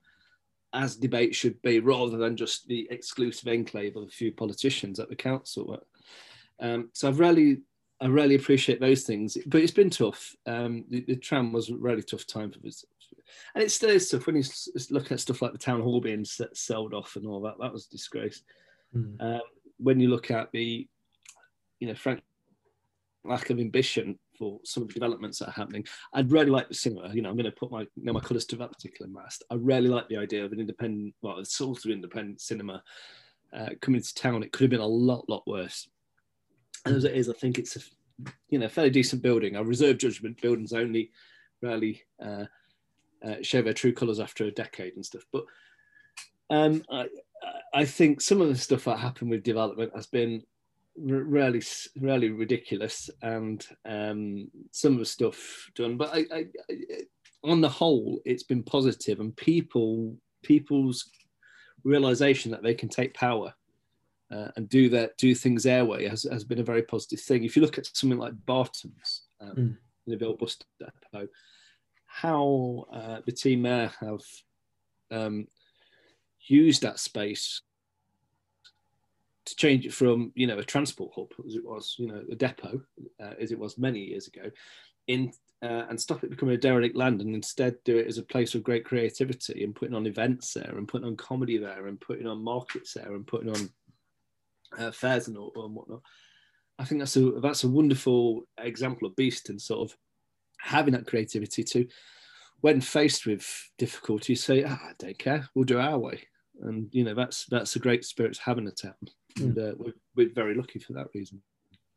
as 0.74 0.94
debate 0.94 1.34
should 1.34 1.60
be, 1.62 1.80
rather 1.80 2.18
than 2.18 2.36
just 2.36 2.68
the 2.68 2.86
exclusive 2.90 3.48
enclave 3.48 3.96
of 3.96 4.04
a 4.04 4.08
few 4.08 4.30
politicians 4.30 5.00
at 5.00 5.08
the 5.08 5.16
council. 5.16 5.82
Um, 6.60 6.90
so 6.92 7.08
I've 7.08 7.18
really 7.18 7.62
I 8.00 8.06
really 8.06 8.34
appreciate 8.34 8.80
those 8.80 9.02
things, 9.04 9.36
but 9.46 9.60
it's 9.60 9.72
been 9.72 9.90
tough. 9.90 10.34
Um, 10.46 10.84
the, 10.88 11.02
the, 11.02 11.16
tram 11.16 11.52
was 11.52 11.68
a 11.68 11.76
really 11.76 12.02
tough 12.02 12.26
time 12.26 12.50
for 12.50 12.66
us, 12.66 12.84
and 13.54 13.62
it 13.62 13.70
still 13.70 13.90
is 13.90 14.08
tough 14.08 14.26
when 14.26 14.36
you 14.36 14.44
look 14.90 15.12
at 15.12 15.20
stuff 15.20 15.42
like 15.42 15.52
the 15.52 15.58
town 15.58 15.82
hall 15.82 16.00
being 16.00 16.24
sold 16.24 16.94
off 16.94 17.16
and 17.16 17.26
all 17.26 17.42
that. 17.42 17.56
That 17.60 17.72
was 17.72 17.86
a 17.86 17.90
disgrace. 17.90 18.42
Mm. 18.96 19.20
Um, 19.20 19.40
when 19.78 20.00
you 20.00 20.08
look 20.08 20.30
at 20.30 20.50
the, 20.52 20.88
you 21.78 21.88
know, 21.88 21.94
frank 21.94 22.22
lack 23.24 23.50
of 23.50 23.60
ambition 23.60 24.18
for 24.38 24.60
some 24.64 24.82
of 24.82 24.88
the 24.88 24.94
developments 24.94 25.38
that 25.38 25.48
are 25.48 25.52
happening, 25.52 25.84
I'd 26.14 26.32
really 26.32 26.50
like 26.50 26.68
the 26.68 26.74
cinema. 26.74 27.12
You 27.12 27.20
know, 27.20 27.28
I'm 27.28 27.36
going 27.36 27.44
to 27.44 27.52
put 27.52 27.70
my 27.70 27.82
you 27.82 28.04
know, 28.04 28.14
my 28.14 28.20
colours 28.20 28.46
to 28.46 28.56
that 28.56 28.72
particular 28.72 29.10
mast. 29.10 29.44
I 29.50 29.56
really 29.56 29.88
like 29.88 30.08
the 30.08 30.16
idea 30.16 30.44
of 30.44 30.52
an 30.52 30.60
independent, 30.60 31.14
well, 31.20 31.38
a 31.38 31.44
sort 31.44 31.84
of 31.84 31.90
independent 31.90 32.40
cinema 32.40 32.82
uh, 33.52 33.70
coming 33.82 34.00
to 34.00 34.14
town. 34.14 34.42
It 34.42 34.52
could 34.52 34.64
have 34.64 34.70
been 34.70 34.80
a 34.80 34.86
lot, 34.86 35.28
lot 35.28 35.46
worse. 35.46 35.86
And 36.84 36.96
as 36.96 37.04
it 37.04 37.14
is, 37.14 37.28
I 37.28 37.34
think 37.34 37.58
it's 37.58 37.76
a 37.76 37.80
you 38.48 38.58
know 38.58 38.68
fairly 38.68 38.90
decent 38.90 39.22
building. 39.22 39.56
Our 39.56 39.64
reserve 39.64 39.98
judgment 39.98 40.40
buildings 40.40 40.72
only 40.72 41.10
rarely 41.62 42.02
uh, 42.24 42.44
uh, 43.24 43.36
show 43.42 43.62
their 43.62 43.74
true 43.74 43.92
colours 43.92 44.20
after 44.20 44.44
a 44.44 44.50
decade 44.50 44.94
and 44.96 45.04
stuff. 45.04 45.22
But 45.32 45.44
um, 46.50 46.82
I, 46.90 47.06
I 47.72 47.84
think 47.84 48.20
some 48.20 48.40
of 48.40 48.48
the 48.48 48.56
stuff 48.56 48.84
that 48.84 48.98
happened 48.98 49.30
with 49.30 49.42
development 49.42 49.92
has 49.94 50.06
been 50.06 50.42
really, 50.96 51.62
really 51.98 52.30
ridiculous, 52.30 53.08
and 53.22 53.64
um, 53.86 54.50
some 54.72 54.94
of 54.94 54.98
the 54.98 55.06
stuff 55.06 55.70
done. 55.74 55.96
But 55.96 56.14
I, 56.14 56.24
I, 56.32 56.44
I, 56.70 56.74
on 57.44 57.60
the 57.60 57.68
whole, 57.68 58.20
it's 58.24 58.42
been 58.42 58.62
positive, 58.62 59.20
and 59.20 59.36
people, 59.36 60.16
people's 60.42 61.08
realization 61.84 62.50
that 62.50 62.62
they 62.62 62.74
can 62.74 62.88
take 62.88 63.14
power 63.14 63.54
uh, 64.30 64.48
and 64.56 64.68
do 64.68 64.88
that, 64.90 65.16
do 65.16 65.34
things 65.34 65.62
their 65.62 65.84
way 65.84 66.08
has, 66.08 66.24
has 66.30 66.44
been 66.44 66.60
a 66.60 66.64
very 66.64 66.82
positive 66.82 67.20
thing. 67.20 67.44
If 67.44 67.56
you 67.56 67.62
look 67.62 67.78
at 67.78 67.86
something 67.96 68.18
like 68.18 68.32
Barton's, 68.46 69.22
um, 69.40 69.56
mm. 69.56 69.76
the 70.06 70.16
Bill 70.16 70.36
Bus 70.36 70.56
Depot, 70.78 71.28
how 72.06 72.86
uh, 72.92 73.20
the 73.24 73.32
team 73.32 73.62
there 73.62 73.92
have 74.00 74.20
um, 75.10 75.46
used 76.46 76.82
that 76.82 76.98
space 76.98 77.62
to 79.46 79.56
change 79.56 79.86
it 79.86 79.92
from 79.92 80.32
you 80.34 80.46
know 80.46 80.58
a 80.58 80.64
transport 80.64 81.12
hub 81.14 81.28
as 81.46 81.54
it 81.54 81.64
was 81.64 81.96
you 81.98 82.06
know 82.06 82.22
a 82.30 82.34
depot 82.34 82.80
uh, 83.20 83.34
as 83.40 83.52
it 83.52 83.58
was 83.58 83.78
many 83.78 84.00
years 84.00 84.28
ago 84.28 84.50
in 85.06 85.32
uh, 85.62 85.84
and 85.88 86.00
stop 86.00 86.22
it 86.22 86.30
becoming 86.30 86.54
a 86.54 86.58
derelict 86.58 86.96
land 86.96 87.20
and 87.20 87.34
instead 87.34 87.76
do 87.84 87.96
it 87.96 88.06
as 88.06 88.18
a 88.18 88.22
place 88.22 88.54
of 88.54 88.62
great 88.62 88.84
creativity 88.84 89.64
and 89.64 89.74
putting 89.74 89.94
on 89.94 90.06
events 90.06 90.54
there 90.54 90.74
and 90.76 90.88
putting 90.88 91.06
on 91.06 91.16
comedy 91.16 91.58
there 91.58 91.86
and 91.86 92.00
putting 92.00 92.26
on 92.26 92.42
markets 92.42 92.94
there 92.94 93.14
and 93.14 93.26
putting 93.26 93.50
on 93.50 93.68
uh, 94.78 94.90
fairs 94.90 95.28
and, 95.28 95.36
and 95.36 95.74
whatnot. 95.74 96.02
I 96.78 96.84
think 96.84 97.00
that's 97.00 97.16
a 97.16 97.32
that's 97.42 97.64
a 97.64 97.68
wonderful 97.68 98.42
example 98.58 99.06
of 99.06 99.16
Beeston 99.16 99.58
sort 99.58 99.90
of 99.90 99.96
having 100.58 100.92
that 100.94 101.06
creativity 101.06 101.62
to, 101.62 101.86
when 102.60 102.80
faced 102.80 103.26
with 103.26 103.46
difficulty, 103.78 104.34
say, 104.34 104.64
ah, 104.64 104.78
I 104.82 104.92
don't 104.98 105.18
care, 105.18 105.48
we'll 105.54 105.64
do 105.64 105.78
our 105.78 105.98
way. 105.98 106.22
And 106.62 106.88
you 106.92 107.04
know 107.04 107.14
that's 107.14 107.46
that's 107.46 107.76
a 107.76 107.80
great 107.80 108.04
spirit 108.04 108.34
to 108.34 108.42
have 108.42 108.58
in 108.58 108.66
a 108.66 108.70
town, 108.70 108.94
mm. 109.38 109.44
and 109.44 109.58
uh, 109.58 109.74
we're, 109.78 109.94
we're 110.14 110.34
very 110.34 110.54
lucky 110.54 110.78
for 110.78 110.92
that 110.94 111.08
reason. 111.14 111.42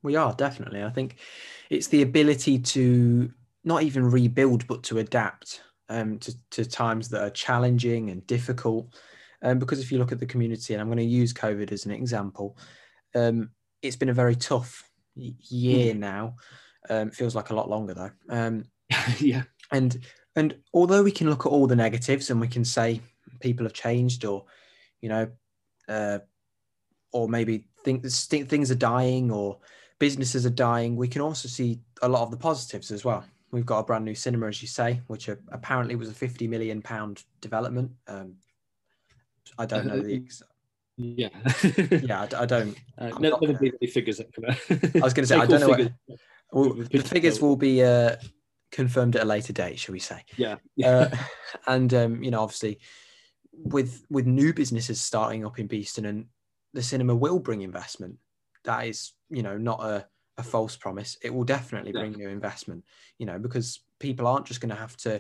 We 0.03 0.15
are 0.15 0.33
definitely. 0.33 0.83
I 0.83 0.89
think 0.89 1.17
it's 1.69 1.88
the 1.88 2.01
ability 2.01 2.59
to 2.59 3.31
not 3.63 3.83
even 3.83 4.09
rebuild, 4.09 4.67
but 4.67 4.83
to 4.83 4.99
adapt 4.99 5.62
um, 5.89 6.17
to, 6.19 6.33
to 6.51 6.65
times 6.65 7.09
that 7.09 7.23
are 7.23 7.29
challenging 7.29 8.09
and 8.09 8.25
difficult. 8.27 8.93
Um, 9.43 9.60
because 9.60 9.79
if 9.79 9.91
you 9.91 9.99
look 9.99 10.12
at 10.12 10.19
the 10.19 10.25
community, 10.25 10.73
and 10.73 10.82
I'm 10.82 10.88
going 10.88 10.97
to 10.97 11.03
use 11.03 11.34
COVID 11.34 11.71
as 11.71 11.86
an 11.86 11.91
example, 11.91 12.58
um, 13.13 13.51
it's 13.82 13.97
been 13.97 14.10
a 14.10 14.13
very 14.13 14.36
tough 14.36 14.89
year 15.15 15.93
mm. 15.93 15.99
now. 15.99 16.36
Um, 16.89 17.12
feels 17.12 17.36
like 17.36 17.49
a 17.49 17.56
lot 17.56 17.69
longer 17.69 17.93
though. 17.93 18.12
Um, 18.29 18.65
yeah. 19.19 19.43
And 19.71 20.06
and 20.36 20.58
although 20.73 21.03
we 21.03 21.12
can 21.12 21.29
look 21.29 21.45
at 21.45 21.49
all 21.49 21.67
the 21.67 21.75
negatives 21.75 22.29
and 22.29 22.41
we 22.41 22.47
can 22.47 22.65
say 22.65 23.01
people 23.39 23.65
have 23.65 23.73
changed 23.73 24.25
or, 24.25 24.45
you 25.01 25.10
know, 25.10 25.29
uh, 25.88 26.19
or 27.12 27.29
maybe 27.29 27.67
think 27.84 28.03
things 28.06 28.71
are 28.71 28.75
dying 28.75 29.29
or 29.29 29.60
businesses 29.99 30.45
are 30.45 30.51
dying, 30.51 30.95
we 30.95 31.08
can 31.08 31.21
also 31.21 31.47
see 31.47 31.79
a 32.01 32.10
lot 32.10 32.23
of 32.23 32.32
the 32.32 32.38
positives 32.38 32.89
as 32.89 33.06
well. 33.06 33.23
We've 33.51 33.65
got 33.65 33.79
a 33.79 33.84
brand 33.84 34.06
new 34.06 34.15
cinema, 34.15 34.47
as 34.47 34.62
you 34.62 34.67
say, 34.67 35.01
which 35.08 35.27
apparently 35.27 35.95
was 35.95 36.10
a 36.10 36.13
50 36.13 36.47
million 36.47 36.82
pound 36.82 37.23
development. 37.39 37.91
Um, 38.08 38.38
I 39.58 39.65
don't 39.65 39.88
know 39.88 39.99
the. 39.99 40.13
Exact. 40.23 40.49
Yeah. 40.95 41.29
Yeah, 42.03 42.27
I 42.38 42.45
don't. 42.45 42.77
Uh, 42.97 43.10
no, 43.19 43.29
not 43.29 43.41
none 43.41 43.49
of 43.51 43.60
gonna- 43.60 43.71
the 43.82 43.88
figures 43.88 44.17
that 44.17 44.32
come 44.34 44.45
out. 44.45 44.58
I 44.69 44.99
was 45.03 45.13
going 45.13 45.23
to 45.25 45.27
say 45.27 45.36
I 45.38 45.45
don't 45.47 45.60
know. 45.62 45.69
What, 45.69 45.91
well, 46.51 46.73
the 46.73 46.99
figures 46.99 47.41
will 47.41 47.56
be 47.56 47.84
uh, 47.84 48.15
confirmed 48.71 49.15
at 49.15 49.23
a 49.23 49.25
later 49.25 49.51
date, 49.53 49.79
shall 49.79 49.93
we 49.93 49.99
say? 49.99 50.23
Yeah. 50.38 50.58
yeah. 50.75 50.88
uh, 51.12 51.17
and 51.65 51.91
um, 51.95 52.23
you 52.23 52.29
know, 52.29 52.41
obviously, 52.41 52.77
with 53.51 54.06
with 54.12 54.27
new 54.27 54.53
businesses 54.53 55.01
starting 55.01 55.43
up 55.45 55.58
in 55.58 55.65
Beeston, 55.65 56.06
and 56.06 56.25
the 56.73 56.84
cinema 56.84 57.15
will 57.15 57.39
bring 57.39 57.62
investment. 57.62 58.17
That 58.65 58.86
is, 58.86 59.13
you 59.32 59.41
know, 59.41 59.58
not 59.58 59.84
a, 59.84 60.06
a 60.38 60.43
false 60.43 60.75
promise. 60.77 61.17
It 61.23 61.34
will 61.34 61.43
definitely 61.43 61.91
Yeah. 61.93 62.01
bring 62.01 62.12
new 62.13 62.29
investment. 62.29 62.84
You 63.17 63.25
know, 63.25 63.39
because 63.39 63.82
people 63.99 64.27
aren't 64.27 64.45
just 64.45 64.62
going 64.62 64.69
to 64.69 64.75
have 64.75 64.95
to 64.97 65.19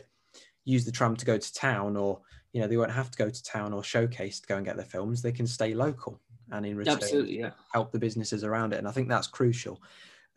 use 0.65 0.85
the 0.85 0.91
tram 0.91 1.15
to 1.15 1.25
go 1.25 1.37
to 1.37 1.53
town, 1.53 1.97
or 1.97 2.21
you 2.51 2.61
know, 2.61 2.67
they 2.67 2.77
won't 2.77 2.91
have 2.91 3.11
to 3.11 3.17
go 3.17 3.29
to 3.29 3.43
town 3.43 3.73
or 3.73 3.83
showcase 3.83 4.39
to 4.39 4.47
go 4.47 4.57
and 4.57 4.65
get 4.65 4.75
their 4.75 4.85
films. 4.85 5.21
They 5.21 5.31
can 5.31 5.47
stay 5.47 5.73
local, 5.73 6.19
and 6.51 6.65
in 6.65 6.77
return, 6.77 6.95
Absolutely. 6.95 7.39
Yeah. 7.39 7.51
help 7.73 7.91
the 7.91 7.99
businesses 7.99 8.43
around 8.43 8.73
it. 8.73 8.77
And 8.77 8.87
I 8.87 8.91
think 8.91 9.09
that's 9.09 9.27
crucial. 9.27 9.81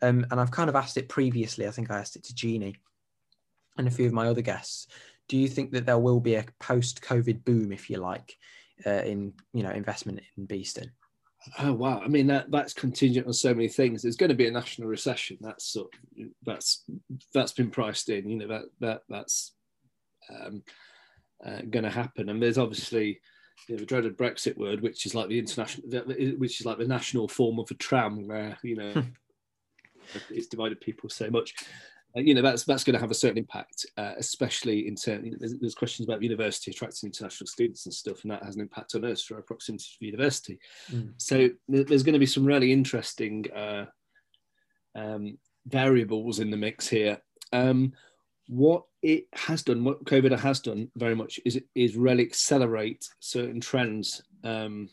Um, 0.01 0.25
and 0.29 0.39
I've 0.39 0.51
kind 0.51 0.69
of 0.69 0.75
asked 0.75 0.97
it 0.97 1.09
previously. 1.09 1.67
I 1.67 1.71
think 1.71 1.89
I 1.89 1.99
asked 1.99 2.15
it 2.15 2.23
to 2.25 2.35
Jeannie 2.35 2.75
and 3.77 3.87
a 3.87 3.91
few 3.91 4.05
of 4.05 4.13
my 4.13 4.27
other 4.27 4.41
guests. 4.41 4.87
Do 5.27 5.37
you 5.37 5.47
think 5.47 5.71
that 5.71 5.85
there 5.85 5.99
will 5.99 6.19
be 6.19 6.35
a 6.35 6.45
post-COVID 6.59 7.43
boom, 7.43 7.71
if 7.71 7.89
you 7.89 7.97
like, 7.97 8.35
uh, 8.85 9.01
in 9.03 9.33
you 9.53 9.63
know 9.63 9.71
investment 9.71 10.21
in 10.37 10.45
Beeston? 10.45 10.91
Oh 11.59 11.73
wow! 11.73 12.01
I 12.03 12.07
mean 12.07 12.27
that 12.27 12.51
that's 12.51 12.73
contingent 12.73 13.27
on 13.27 13.33
so 13.33 13.53
many 13.53 13.67
things. 13.67 14.01
There's 14.01 14.17
going 14.17 14.29
to 14.29 14.35
be 14.35 14.47
a 14.47 14.51
national 14.51 14.87
recession. 14.87 15.37
That's 15.41 15.65
sort 15.65 15.93
of, 16.19 16.27
that's 16.43 16.83
that's 17.33 17.53
been 17.53 17.69
priced 17.69 18.09
in. 18.09 18.29
You 18.29 18.37
know 18.37 18.47
that 18.47 18.63
that 18.79 19.01
that's 19.09 19.53
um, 20.29 20.63
uh, 21.45 21.61
going 21.69 21.83
to 21.83 21.89
happen. 21.89 22.29
And 22.29 22.41
there's 22.41 22.57
obviously 22.57 23.19
you 23.67 23.75
know, 23.75 23.79
the 23.79 23.85
dreaded 23.85 24.17
Brexit 24.17 24.57
word, 24.57 24.81
which 24.81 25.05
is 25.05 25.15
like 25.15 25.29
the 25.29 25.39
international, 25.39 25.87
which 26.37 26.59
is 26.59 26.65
like 26.65 26.77
the 26.77 26.87
national 26.87 27.27
form 27.27 27.59
of 27.59 27.69
a 27.71 27.75
tram, 27.75 28.27
where 28.27 28.57
you 28.63 28.75
know 28.75 29.03
it's 30.29 30.47
divided 30.47 30.79
people 30.81 31.09
so 31.09 31.29
much. 31.29 31.53
Uh, 32.15 32.21
you 32.21 32.33
know 32.33 32.41
that's 32.41 32.63
that's 32.63 32.83
going 32.83 32.93
to 32.93 32.99
have 32.99 33.11
a 33.11 33.15
certain 33.15 33.37
impact, 33.37 33.85
uh, 33.97 34.13
especially 34.17 34.87
in 34.87 34.95
terms. 34.95 35.35
There's, 35.39 35.59
there's 35.59 35.75
questions 35.75 36.07
about 36.07 36.23
university 36.23 36.71
attracting 36.71 37.07
international 37.07 37.47
students 37.47 37.85
and 37.85 37.93
stuff, 37.93 38.23
and 38.23 38.31
that 38.31 38.43
has 38.43 38.55
an 38.55 38.61
impact 38.61 38.95
on 38.95 39.05
us 39.05 39.23
for 39.23 39.35
our 39.35 39.41
proximity 39.41 39.83
to 39.83 39.97
the 39.99 40.05
university. 40.07 40.59
Mm. 40.91 41.13
So 41.17 41.49
there's 41.67 42.03
going 42.03 42.13
to 42.13 42.19
be 42.19 42.25
some 42.25 42.45
really 42.45 42.71
interesting 42.71 43.45
uh, 43.53 43.85
um, 44.95 45.37
variables 45.65 46.39
in 46.39 46.49
the 46.49 46.57
mix 46.57 46.87
here. 46.87 47.19
Um, 47.51 47.93
what 48.47 48.83
it 49.01 49.25
has 49.33 49.63
done, 49.63 49.83
what 49.83 50.03
COVID 50.05 50.37
has 50.37 50.59
done 50.59 50.89
very 50.95 51.15
much, 51.15 51.39
is 51.45 51.61
is 51.75 51.95
really 51.95 52.23
accelerate 52.23 53.07
certain 53.19 53.59
trends, 53.59 54.21
um, 54.43 54.89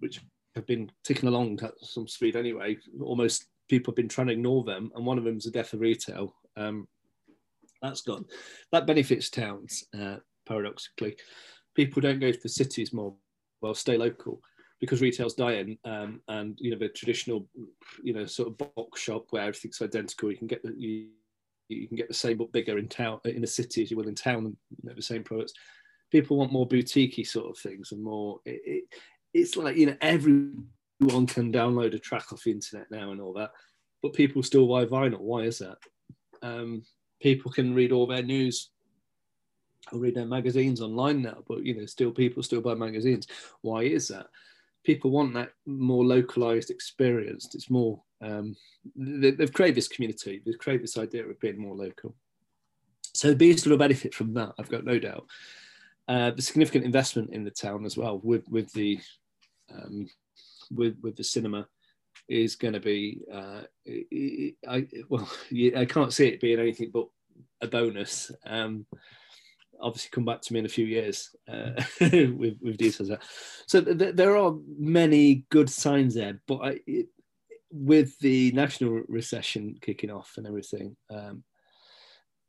which 0.00 0.20
have 0.54 0.66
been 0.66 0.90
ticking 1.04 1.28
along 1.28 1.60
at 1.62 1.74
some 1.80 2.08
speed 2.08 2.36
anyway. 2.36 2.76
Almost 3.00 3.46
people 3.68 3.92
have 3.92 3.96
been 3.96 4.08
trying 4.08 4.28
to 4.28 4.32
ignore 4.32 4.64
them, 4.64 4.90
and 4.94 5.04
one 5.04 5.18
of 5.18 5.24
them 5.24 5.36
is 5.36 5.44
the 5.44 5.50
death 5.50 5.72
of 5.72 5.80
retail. 5.80 6.34
Um, 6.56 6.88
that's 7.82 8.02
gone. 8.02 8.24
That 8.72 8.86
benefits 8.86 9.28
towns, 9.28 9.84
uh, 9.98 10.16
paradoxically. 10.46 11.16
People 11.74 12.00
don't 12.00 12.20
go 12.20 12.32
to 12.32 12.40
the 12.42 12.48
cities 12.48 12.92
more. 12.92 13.14
Well, 13.60 13.74
stay 13.74 13.96
local 13.96 14.40
because 14.80 15.00
retail's 15.00 15.34
dying, 15.34 15.78
um, 15.84 16.20
and 16.28 16.58
you 16.60 16.70
know 16.70 16.78
the 16.78 16.88
traditional, 16.88 17.48
you 18.02 18.12
know, 18.12 18.26
sort 18.26 18.48
of 18.48 18.74
box 18.74 19.00
shop 19.00 19.26
where 19.30 19.42
everything's 19.42 19.82
identical. 19.82 20.30
You 20.30 20.36
can 20.36 20.46
get 20.46 20.62
the 20.62 20.74
you, 20.76 21.08
you 21.68 21.88
can 21.88 21.96
get 21.96 22.08
the 22.08 22.14
same 22.14 22.36
but 22.36 22.52
bigger 22.52 22.78
in 22.78 22.88
town 22.88 23.20
in 23.24 23.44
a 23.44 23.48
city 23.48 23.82
as 23.82 23.90
you 23.90 23.96
will 23.96 24.08
in 24.08 24.14
town. 24.14 24.56
You 24.70 24.88
know, 24.88 24.94
the 24.94 25.02
same 25.02 25.24
products. 25.24 25.54
People 26.10 26.36
want 26.36 26.52
more 26.52 26.68
boutiquey 26.68 27.26
sort 27.26 27.50
of 27.50 27.58
things 27.58 27.92
and 27.92 28.02
more. 28.02 28.40
It, 28.44 28.60
it, 28.64 28.84
it's 29.32 29.56
like 29.56 29.76
you 29.76 29.86
know 29.86 29.96
everyone 30.00 31.26
can 31.26 31.52
download 31.52 31.94
a 31.94 31.98
track 31.98 32.32
off 32.32 32.44
the 32.44 32.52
internet 32.52 32.90
now 32.90 33.12
and 33.12 33.20
all 33.20 33.32
that, 33.34 33.50
but 34.02 34.12
people 34.12 34.42
still 34.42 34.68
buy 34.68 34.84
vinyl. 34.84 35.20
Why 35.20 35.40
is 35.40 35.58
that? 35.58 35.78
Um, 36.42 36.84
people 37.20 37.50
can 37.50 37.74
read 37.74 37.90
all 37.90 38.06
their 38.06 38.22
news 38.22 38.70
or 39.92 39.98
read 39.98 40.14
their 40.14 40.26
magazines 40.26 40.80
online 40.80 41.22
now, 41.22 41.38
but 41.48 41.64
you 41.64 41.74
know, 41.74 41.86
still 41.86 42.10
people 42.10 42.42
still 42.42 42.60
buy 42.60 42.74
magazines. 42.74 43.26
Why 43.62 43.82
is 43.82 44.08
that? 44.08 44.26
People 44.84 45.10
want 45.10 45.32
that 45.34 45.52
more 45.66 46.04
localized 46.04 46.70
experience. 46.70 47.54
It's 47.54 47.70
more 47.70 48.02
um, 48.24 48.56
they, 48.96 49.32
they've 49.32 49.52
created 49.52 49.76
this 49.76 49.88
community. 49.88 50.42
They've 50.44 50.58
created 50.58 50.84
this 50.84 50.98
idea 50.98 51.26
of 51.26 51.38
being 51.40 51.58
more 51.58 51.76
local. 51.76 52.14
So 53.12 53.34
Beeston 53.34 53.70
will 53.70 53.78
benefit 53.78 54.14
from 54.14 54.34
that. 54.34 54.52
I've 54.58 54.70
got 54.70 54.84
no 54.84 54.98
doubt. 54.98 55.26
Uh, 56.08 56.30
the 56.30 56.42
significant 56.42 56.84
investment 56.84 57.30
in 57.30 57.44
the 57.44 57.50
town 57.50 57.84
as 57.86 57.96
well 57.96 58.20
with 58.22 58.46
with 58.48 58.70
the 58.72 58.98
um, 59.72 60.08
with 60.70 60.96
with 61.02 61.16
the 61.16 61.24
cinema 61.24 61.66
is 62.28 62.56
going 62.56 62.74
to 62.74 62.80
be 62.80 63.20
uh, 63.32 63.62
I 64.68 64.86
well 65.08 65.30
I 65.76 65.84
can't 65.84 66.12
see 66.12 66.28
it 66.28 66.40
being 66.40 66.58
anything 66.58 66.90
but 66.92 67.06
a 67.62 67.68
bonus. 67.68 68.30
Um, 68.44 68.86
obviously, 69.80 70.10
come 70.10 70.24
back 70.24 70.40
to 70.42 70.52
me 70.52 70.58
in 70.58 70.66
a 70.66 70.68
few 70.68 70.86
years 70.86 71.34
uh, 71.48 71.70
with 72.00 72.58
with 72.60 72.76
details. 72.76 73.10
So 73.66 73.80
th- 73.80 74.14
there 74.14 74.36
are 74.36 74.54
many 74.78 75.46
good 75.50 75.70
signs 75.70 76.14
there, 76.14 76.40
but 76.46 76.58
I, 76.58 76.80
it, 76.86 77.06
with 77.74 78.16
the 78.20 78.52
national 78.52 79.02
recession 79.08 79.76
kicking 79.80 80.10
off 80.10 80.34
and 80.36 80.46
everything. 80.46 80.96
Um, 81.10 81.42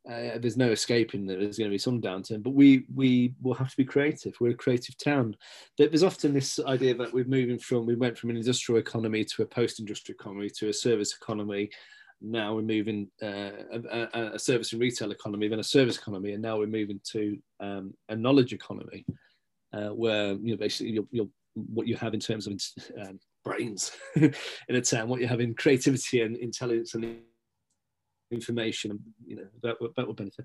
uh, 0.08 0.38
there's 0.38 0.56
no 0.56 0.70
escaping 0.70 1.26
that 1.26 1.40
there's 1.40 1.58
going 1.58 1.68
to 1.68 1.74
be 1.74 1.78
some 1.78 2.00
downturn, 2.00 2.40
but 2.40 2.54
we 2.54 2.86
we 2.94 3.34
will 3.42 3.54
have 3.54 3.68
to 3.68 3.76
be 3.76 3.84
creative. 3.84 4.36
We're 4.40 4.50
a 4.50 4.54
creative 4.54 4.96
town. 4.96 5.36
There's 5.76 6.04
often 6.04 6.32
this 6.32 6.60
idea 6.60 6.94
that 6.94 7.12
we're 7.12 7.24
moving 7.24 7.58
from 7.58 7.86
we 7.86 7.96
went 7.96 8.16
from 8.16 8.30
an 8.30 8.36
industrial 8.36 8.78
economy 8.78 9.24
to 9.24 9.42
a 9.42 9.46
post-industrial 9.46 10.14
economy 10.14 10.48
to 10.58 10.68
a 10.68 10.72
service 10.72 11.16
economy. 11.20 11.70
Now 12.20 12.54
we're 12.54 12.62
moving 12.62 13.08
uh, 13.20 13.50
a, 13.72 14.30
a, 14.34 14.38
service 14.38 14.72
and 14.72 14.80
retail 14.80 15.10
economy, 15.10 15.48
then 15.48 15.58
a 15.58 15.64
service 15.64 15.98
economy, 15.98 16.34
and 16.34 16.42
now 16.42 16.56
we're 16.56 16.68
moving 16.68 17.00
to 17.10 17.36
um, 17.58 17.92
a 18.08 18.14
knowledge 18.14 18.52
economy, 18.52 19.04
uh, 19.72 19.88
where 19.88 20.34
you 20.34 20.52
know 20.52 20.56
basically 20.56 20.92
you're, 20.92 21.08
you're, 21.10 21.28
what 21.54 21.88
you 21.88 21.96
have 21.96 22.14
in 22.14 22.20
terms 22.20 22.46
of 22.46 22.60
um, 23.02 23.18
brains 23.46 23.92
in 24.16 24.34
a 24.68 24.80
town, 24.80 25.08
what 25.08 25.20
you 25.20 25.28
have 25.28 25.40
in 25.40 25.54
creativity 25.54 26.22
and 26.22 26.36
intelligence 26.36 26.94
and 26.94 27.18
information, 28.32 28.98
you 29.24 29.36
know, 29.36 29.46
that, 29.62 29.76
that 29.96 30.06
will 30.06 30.14
benefit. 30.14 30.44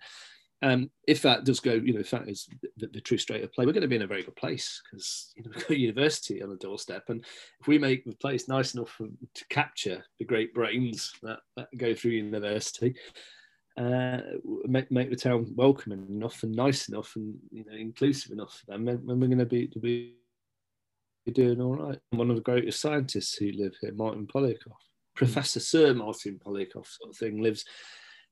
Um, 0.64 0.92
if 1.08 1.24
that 1.24 1.44
does 1.44 1.60
go, 1.60 1.74
you 1.74 1.94
know, 1.94 2.02
if 2.02 2.12
that 2.12 2.30
is 2.30 2.48
the, 2.78 2.88
the 2.88 3.02
true 3.02 3.18
state 3.18 3.44
of 3.44 3.52
play, 3.52 3.66
we're 3.66 3.74
going 3.74 3.82
to 3.82 3.88
be 3.88 3.96
in 3.96 4.04
a 4.04 4.08
very 4.08 4.22
good 4.22 4.36
place 4.36 4.80
because 4.86 5.34
you 5.36 5.44
know 5.44 5.52
we've 5.56 5.68
got 5.68 5.78
university 5.78 6.44
on 6.44 6.52
the 6.52 6.56
doorstep, 6.58 7.06
and 7.08 7.26
if 7.60 7.68
we 7.68 7.80
make 7.80 8.06
the 8.06 8.16
place 8.18 8.48
nice 8.48 8.76
enough 8.76 8.90
for, 8.90 9.08
to 9.08 9.46
capture 9.50 10.04
the 10.20 10.26
great 10.26 10.54
brains 10.54 11.14
that, 11.24 11.40
that 11.58 11.68
go 11.78 11.96
through 11.96 12.12
university, 12.12 12.94
uh, 13.78 14.20
make, 14.66 14.92
make 14.92 15.10
the 15.10 15.16
town 15.16 15.52
welcoming 15.56 16.06
enough 16.08 16.44
and 16.44 16.56
nice 16.56 16.90
enough 16.90 17.16
and 17.16 17.34
you 17.50 17.66
know 17.66 17.76
inclusive 17.76 18.32
enough 18.32 18.60
for 18.60 18.74
them, 18.74 18.86
then, 18.86 19.02
then 19.08 19.20
we're 19.20 19.28
going 19.28 19.40
to 19.40 19.46
be 19.48 19.66
to 19.66 19.80
be 21.32 21.44
doing 21.44 21.62
all 21.62 21.76
right. 21.76 22.00
One 22.12 22.30
of 22.30 22.36
the 22.36 22.42
greatest 22.42 22.80
scientists 22.82 23.36
who 23.36 23.52
live 23.52 23.74
here, 23.82 23.94
Martyn 23.94 24.28
Poliakoff, 24.28 24.80
Professor 25.16 25.60
Sir 25.60 25.94
Martyn 25.94 26.40
Poliakoff, 26.46 26.88
sort 26.88 27.10
of 27.12 27.18
thing, 27.18 27.42
lives 27.42 27.66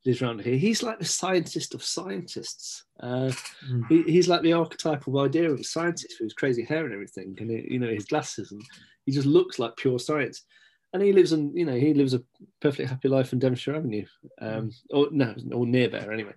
lives 0.05 0.21
around 0.21 0.41
here. 0.41 0.55
He's 0.55 0.81
like 0.81 0.97
the 0.97 1.05
scientist 1.05 1.73
of 1.75 1.83
scientists. 1.83 2.85
Uh, 3.01 3.31
Mm. 3.69 3.83
he, 3.89 4.03
he's 4.03 4.29
like 4.29 4.41
the 4.43 4.53
archetypal 4.53 5.19
idea 5.19 5.51
of 5.51 5.59
a 5.59 5.63
scientist 5.63 6.15
with 6.19 6.27
his 6.27 6.33
crazy 6.33 6.63
hair 6.63 6.85
and 6.85 6.93
everything, 6.93 7.35
and 7.39 7.49
you 7.51 7.79
know 7.79 7.89
his 7.89 8.05
glasses, 8.05 8.51
and 8.51 8.62
he 9.05 9.12
just 9.12 9.27
looks 9.27 9.59
like 9.59 9.75
pure 9.75 9.99
science. 9.99 10.45
And 10.93 11.03
he 11.03 11.13
lives 11.13 11.33
in, 11.33 11.55
you 11.55 11.65
know, 11.65 11.75
he 11.75 11.93
lives 11.93 12.15
a 12.15 12.23
perfectly 12.62 12.85
happy 12.85 13.09
life 13.09 13.31
in 13.31 13.38
Devonshire 13.39 13.75
Avenue, 13.75 14.05
um, 14.41 14.71
or 14.89 15.09
no, 15.12 15.35
or 15.51 15.67
near 15.67 15.88
there 15.88 16.12
anyway. 16.12 16.33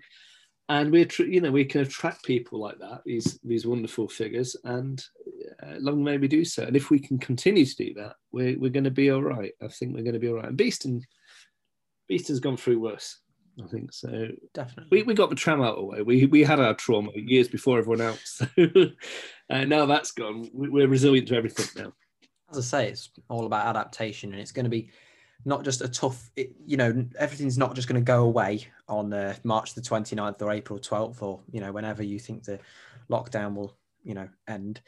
And 0.68 0.90
we're, 0.90 1.08
you 1.18 1.40
know, 1.40 1.50
we 1.50 1.64
can 1.64 1.82
attract 1.82 2.24
people 2.24 2.60
like 2.60 2.78
that, 2.78 3.02
these 3.04 3.38
these 3.42 3.66
wonderful 3.66 4.08
figures, 4.08 4.56
and 4.64 5.04
uh, 5.62 5.74
long 5.80 6.02
may 6.02 6.18
we 6.18 6.28
do 6.28 6.44
so. 6.44 6.62
And 6.62 6.76
if 6.76 6.88
we 6.88 6.98
can 6.98 7.18
continue 7.18 7.66
to 7.66 7.76
do 7.76 7.94
that, 7.94 8.14
we're 8.30 8.58
we're 8.58 8.70
going 8.70 8.84
to 8.84 8.90
be 8.90 9.10
all 9.10 9.22
right. 9.22 9.52
I 9.60 9.68
think 9.68 9.94
we're 9.94 10.04
going 10.04 10.14
to 10.14 10.20
be 10.20 10.28
all 10.28 10.36
right. 10.36 10.46
And 10.46 10.56
Beeston, 10.56 11.02
Beeston's 12.08 12.40
gone 12.40 12.56
through 12.56 12.80
worse. 12.80 13.18
I 13.62 13.66
think 13.66 13.92
so. 13.92 14.28
Definitely. 14.54 14.98
We, 14.98 15.02
we 15.02 15.14
got 15.14 15.30
the 15.30 15.36
tram 15.36 15.60
out 15.60 15.76
of 15.76 15.80
the 15.80 15.84
way. 15.84 16.02
We, 16.02 16.26
we 16.26 16.42
had 16.42 16.58
our 16.58 16.74
trauma 16.74 17.10
years 17.14 17.48
before 17.48 17.78
everyone 17.78 18.00
else. 18.00 18.40
uh, 18.58 19.64
now 19.64 19.84
that's 19.84 20.12
gone. 20.12 20.48
We're 20.54 20.88
resilient 20.88 21.28
to 21.28 21.36
everything 21.36 21.66
now. 21.82 21.92
as 22.50 22.58
I 22.58 22.60
say, 22.62 22.88
it's 22.88 23.10
all 23.28 23.44
about 23.44 23.66
adaptation, 23.66 24.32
and 24.32 24.40
it's 24.40 24.52
going 24.52 24.64
to 24.64 24.70
be 24.70 24.90
not 25.44 25.64
just 25.64 25.80
a 25.80 25.88
tough. 25.88 26.30
It, 26.36 26.52
you 26.64 26.76
know, 26.76 27.04
everything's 27.18 27.58
not 27.58 27.74
just 27.74 27.88
going 27.88 28.00
to 28.00 28.04
go 28.04 28.22
away 28.24 28.66
on 28.88 29.12
uh, 29.12 29.34
March 29.44 29.74
the 29.74 29.80
29th 29.80 30.40
or 30.42 30.52
April 30.52 30.78
12th, 30.78 31.22
or 31.22 31.40
you 31.50 31.60
know, 31.60 31.72
whenever 31.72 32.02
you 32.02 32.18
think 32.18 32.44
the 32.44 32.58
lockdown 33.10 33.54
will, 33.54 33.76
you 34.02 34.14
know, 34.14 34.28
end. 34.48 34.80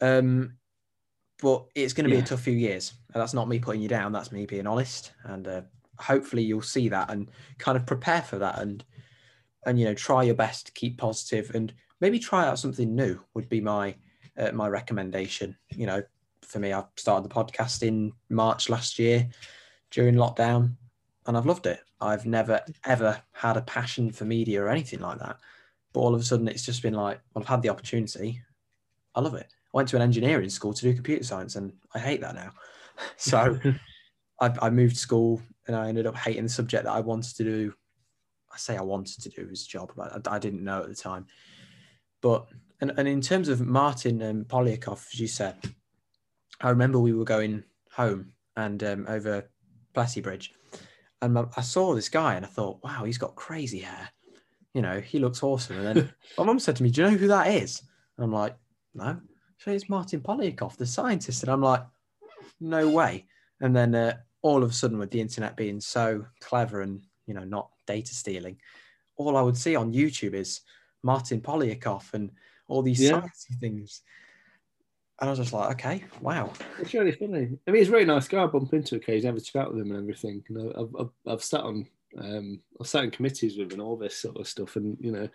Um, 0.00 0.54
but 1.40 1.66
it's 1.74 1.92
going 1.92 2.04
to 2.04 2.10
be 2.10 2.16
Yeah. 2.16 2.22
a 2.22 2.26
tough 2.26 2.42
few 2.42 2.54
years. 2.54 2.92
And 3.14 3.20
that's 3.20 3.34
not 3.34 3.48
me 3.48 3.58
putting 3.58 3.80
you 3.80 3.88
down. 3.88 4.12
That's 4.12 4.32
me 4.32 4.46
being 4.46 4.66
honest, 4.66 5.12
and 5.24 5.46
uh, 5.46 5.62
hopefully 5.98 6.42
you'll 6.42 6.62
see 6.62 6.88
that 6.88 7.10
and 7.10 7.30
kind 7.58 7.76
of 7.76 7.86
prepare 7.86 8.22
for 8.22 8.38
that, 8.38 8.58
and 8.58 8.84
and 9.66 9.78
you 9.78 9.84
know, 9.84 9.94
try 9.94 10.22
your 10.22 10.34
best 10.34 10.66
to 10.66 10.72
keep 10.72 10.98
positive, 10.98 11.54
and 11.54 11.72
maybe 12.00 12.18
try 12.18 12.46
out 12.46 12.58
something 12.58 12.94
new. 12.94 13.20
Would 13.34 13.48
be 13.48 13.60
my 13.60 13.94
uh, 14.36 14.52
my 14.52 14.68
recommendation. 14.68 15.56
You 15.70 15.86
know, 15.86 16.02
for 16.42 16.58
me. 16.58 16.72
I 16.72 16.84
started 16.96 17.28
the 17.28 17.34
podcast 17.34 17.82
in 17.82 18.12
March 18.28 18.68
last 18.68 18.98
year 18.98 19.28
during 19.90 20.14
lockdown, 20.14 20.76
and 21.26 21.36
I've 21.36 21.46
loved 21.46 21.66
it. 21.66 21.80
I've 22.00 22.26
never 22.26 22.60
ever 22.84 23.20
had 23.32 23.56
a 23.56 23.62
passion 23.62 24.10
for 24.10 24.24
media 24.24 24.62
or 24.62 24.68
anything 24.68 25.00
like 25.00 25.18
that. 25.18 25.38
But 25.92 26.00
all 26.00 26.14
of 26.14 26.20
a 26.20 26.24
sudden, 26.24 26.48
it's 26.48 26.64
just 26.64 26.82
been 26.82 26.94
like, 26.94 27.20
well, 27.34 27.42
I've 27.42 27.48
had 27.48 27.62
the 27.62 27.68
opportunity. 27.68 28.40
I 29.14 29.20
love 29.20 29.34
it. 29.34 29.46
I 29.50 29.76
went 29.76 29.88
to 29.90 29.96
an 29.96 30.02
engineering 30.02 30.48
school 30.48 30.72
to 30.72 30.82
do 30.82 30.94
computer 30.94 31.24
science, 31.24 31.56
and 31.56 31.72
I 31.94 31.98
hate 31.98 32.20
that 32.20 32.34
now. 32.34 32.52
So 33.16 33.58
I, 34.40 34.52
I 34.60 34.68
moved 34.68 34.96
school, 34.96 35.40
and 35.66 35.74
I 35.74 35.88
ended 35.88 36.06
up 36.06 36.16
hating 36.16 36.42
the 36.42 36.50
subject 36.50 36.84
that 36.84 36.92
I 36.92 37.00
wanted 37.00 37.34
to 37.36 37.44
do. 37.44 37.74
I 38.52 38.58
say 38.58 38.76
I 38.76 38.82
wanted 38.82 39.22
to 39.22 39.30
do 39.30 39.48
as 39.50 39.62
a 39.62 39.68
job, 39.68 39.92
but 39.96 40.28
I, 40.28 40.36
I 40.36 40.38
didn't 40.38 40.62
know 40.62 40.82
at 40.82 40.88
the 40.88 40.94
time. 40.94 41.26
But 42.20 42.46
and, 42.80 42.92
and 42.96 43.08
in 43.08 43.20
terms 43.20 43.48
of 43.48 43.66
Martyn 43.66 44.20
and 44.22 44.46
Poliakoff, 44.46 45.06
as 45.14 45.20
you 45.20 45.28
said, 45.28 45.56
I 46.60 46.70
remember 46.70 46.98
we 46.98 47.12
were 47.12 47.24
going 47.24 47.64
home 47.92 48.32
and 48.56 48.82
um, 48.82 49.06
over 49.08 49.48
Plessy 49.94 50.20
Bridge, 50.20 50.54
and 51.22 51.38
I 51.56 51.60
saw 51.60 51.94
this 51.94 52.08
guy 52.08 52.34
and 52.34 52.44
I 52.44 52.48
thought, 52.48 52.82
wow, 52.82 53.04
he's 53.04 53.18
got 53.18 53.34
crazy 53.34 53.80
hair. 53.80 54.08
You 54.74 54.82
know, 54.82 55.00
he 55.00 55.18
looks 55.18 55.42
awesome. 55.42 55.78
And 55.78 55.86
then 55.98 56.14
my 56.38 56.44
mum 56.44 56.58
said 56.58 56.76
to 56.76 56.82
me, 56.82 56.90
"Do 56.90 57.02
you 57.02 57.10
know 57.10 57.16
who 57.16 57.28
that 57.28 57.48
is?" 57.48 57.82
And 58.16 58.24
I'm 58.24 58.32
like, 58.32 58.56
"No." 58.94 59.20
So 59.58 59.70
it's 59.72 59.88
Martyn 59.88 60.20
Poliakoff, 60.20 60.76
the 60.76 60.86
scientist, 60.86 61.42
and 61.42 61.50
I'm 61.52 61.60
like, 61.60 61.82
"No 62.60 62.88
way." 62.88 63.26
And 63.60 63.74
then 63.76 63.94
uh, 63.94 64.16
all 64.42 64.62
of 64.62 64.70
a 64.70 64.72
sudden, 64.72 64.98
with 64.98 65.10
the 65.10 65.20
internet 65.20 65.56
being 65.56 65.80
so 65.80 66.24
clever 66.40 66.82
and 66.82 67.02
you 67.26 67.34
know 67.34 67.44
not 67.44 67.70
data 67.86 68.14
stealing, 68.14 68.58
all 69.16 69.36
I 69.36 69.42
would 69.42 69.56
see 69.56 69.74
on 69.76 69.92
YouTube 69.92 70.34
is 70.34 70.60
Martyn 71.02 71.40
Poliakoff 71.40 72.14
and 72.14 72.30
all 72.68 72.82
these 72.82 73.00
Yeah. 73.02 73.20
sciencey 73.22 73.58
things. 73.58 74.02
And 75.20 75.28
I 75.28 75.32
was 75.32 75.38
just 75.38 75.52
like, 75.52 75.72
okay, 75.72 76.04
wow. 76.22 76.50
It's 76.78 76.94
really 76.94 77.12
funny. 77.12 77.58
I 77.66 77.70
mean, 77.70 77.80
he's 77.80 77.88
a 77.88 77.92
really 77.92 78.06
nice 78.06 78.26
guy. 78.26 78.42
I 78.42 78.46
bump 78.46 78.72
into 78.72 78.96
occasionally, 78.96 79.26
have 79.26 79.36
a 79.36 79.40
chat 79.40 79.70
with 79.70 79.82
him 79.82 79.90
and 79.90 80.00
everything. 80.00 80.42
You 80.48 80.56
know, 80.56 80.72
I've, 80.78 81.00
I've, 81.00 81.32
I've 81.32 81.44
sat 81.44 81.60
on, 81.60 81.86
um, 82.18 82.60
I've 82.80 82.86
sat 82.86 83.04
in 83.04 83.10
committees 83.10 83.58
with 83.58 83.66
him 83.66 83.80
and 83.80 83.82
all 83.82 83.96
this 83.96 84.16
sort 84.16 84.38
of 84.38 84.48
stuff. 84.48 84.76
And 84.76 84.96
you 84.98 85.12
know, 85.12 85.28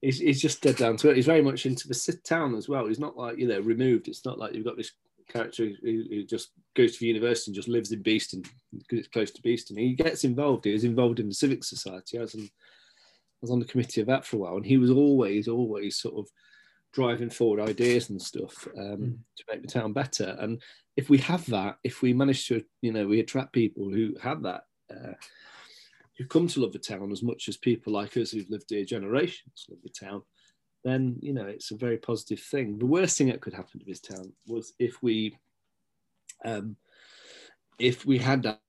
he's, 0.00 0.18
he's 0.18 0.42
just 0.42 0.60
dead 0.60 0.76
down 0.76 0.96
to 0.98 1.10
it. 1.10 1.16
He's 1.16 1.26
very 1.26 1.42
much 1.42 1.66
into 1.66 1.86
the 1.86 1.94
sit 1.94 2.24
town 2.24 2.56
as 2.56 2.68
well. 2.68 2.86
He's 2.86 2.98
not 2.98 3.16
like 3.16 3.38
you 3.38 3.46
know 3.46 3.60
removed. 3.60 4.08
It's 4.08 4.24
not 4.24 4.40
like 4.40 4.54
you've 4.54 4.64
got 4.64 4.76
this 4.76 4.90
character 5.28 5.70
who, 5.82 6.04
who 6.10 6.24
just 6.24 6.50
goes 6.74 6.96
to 6.96 7.06
university 7.06 7.50
and 7.50 7.56
just 7.56 7.68
lives 7.68 7.92
in 7.92 8.02
Beeston 8.02 8.42
because 8.76 8.98
it's 8.98 9.08
close 9.08 9.30
to 9.30 9.42
Beeston. 9.42 9.76
He 9.76 9.94
gets 9.94 10.24
involved. 10.24 10.64
He 10.64 10.72
was 10.72 10.84
involved 10.84 11.20
in 11.20 11.28
the 11.28 11.34
civic 11.34 11.62
society. 11.62 12.18
I 12.18 12.22
was, 12.22 12.34
on, 12.34 12.42
I 12.42 13.40
was 13.40 13.50
on 13.50 13.60
the 13.60 13.66
committee 13.66 14.00
of 14.00 14.08
that 14.08 14.26
for 14.26 14.36
a 14.36 14.40
while, 14.40 14.56
and 14.56 14.66
he 14.66 14.78
was 14.78 14.90
always, 14.90 15.46
always 15.46 15.96
sort 15.96 16.16
of 16.16 16.28
driving 16.92 17.30
forward 17.30 17.60
ideas 17.68 18.10
and 18.10 18.20
stuff 18.20 18.68
um, 18.76 18.98
Mm. 18.98 19.18
to 19.36 19.44
make 19.50 19.62
the 19.62 19.68
town 19.68 19.92
better. 19.92 20.36
And 20.38 20.62
if 20.96 21.08
we 21.08 21.18
have 21.18 21.46
that, 21.46 21.78
if 21.82 22.02
we 22.02 22.12
manage 22.12 22.46
to, 22.48 22.62
you 22.82 22.92
know, 22.92 23.06
we 23.06 23.20
attract 23.20 23.52
people 23.52 23.88
who 23.90 24.14
have 24.20 24.42
that, 24.42 24.64
uh, 24.90 25.14
who 26.18 26.26
come 26.26 26.46
to 26.48 26.60
love 26.60 26.72
the 26.72 26.78
town 26.78 27.10
as 27.10 27.22
much 27.22 27.48
as 27.48 27.56
people 27.56 27.92
like 27.94 28.16
us 28.16 28.30
who've 28.32 28.50
lived 28.50 28.68
here 28.68 28.84
generations 28.84 29.66
love 29.70 29.78
the 29.82 29.88
town, 29.88 30.22
then 30.84 31.16
you 31.22 31.32
know 31.32 31.46
it's 31.46 31.70
a 31.70 31.76
very 31.76 31.96
positive 31.96 32.40
thing. 32.40 32.78
The 32.78 32.86
worst 32.86 33.16
thing 33.16 33.28
that 33.28 33.40
could 33.40 33.54
happen 33.54 33.80
to 33.80 33.86
this 33.86 34.00
town 34.00 34.32
was 34.46 34.74
if 34.78 35.02
we, 35.02 35.38
um, 36.44 36.76
if 37.78 38.04
we 38.04 38.18
had 38.18 38.42
that 38.42 38.60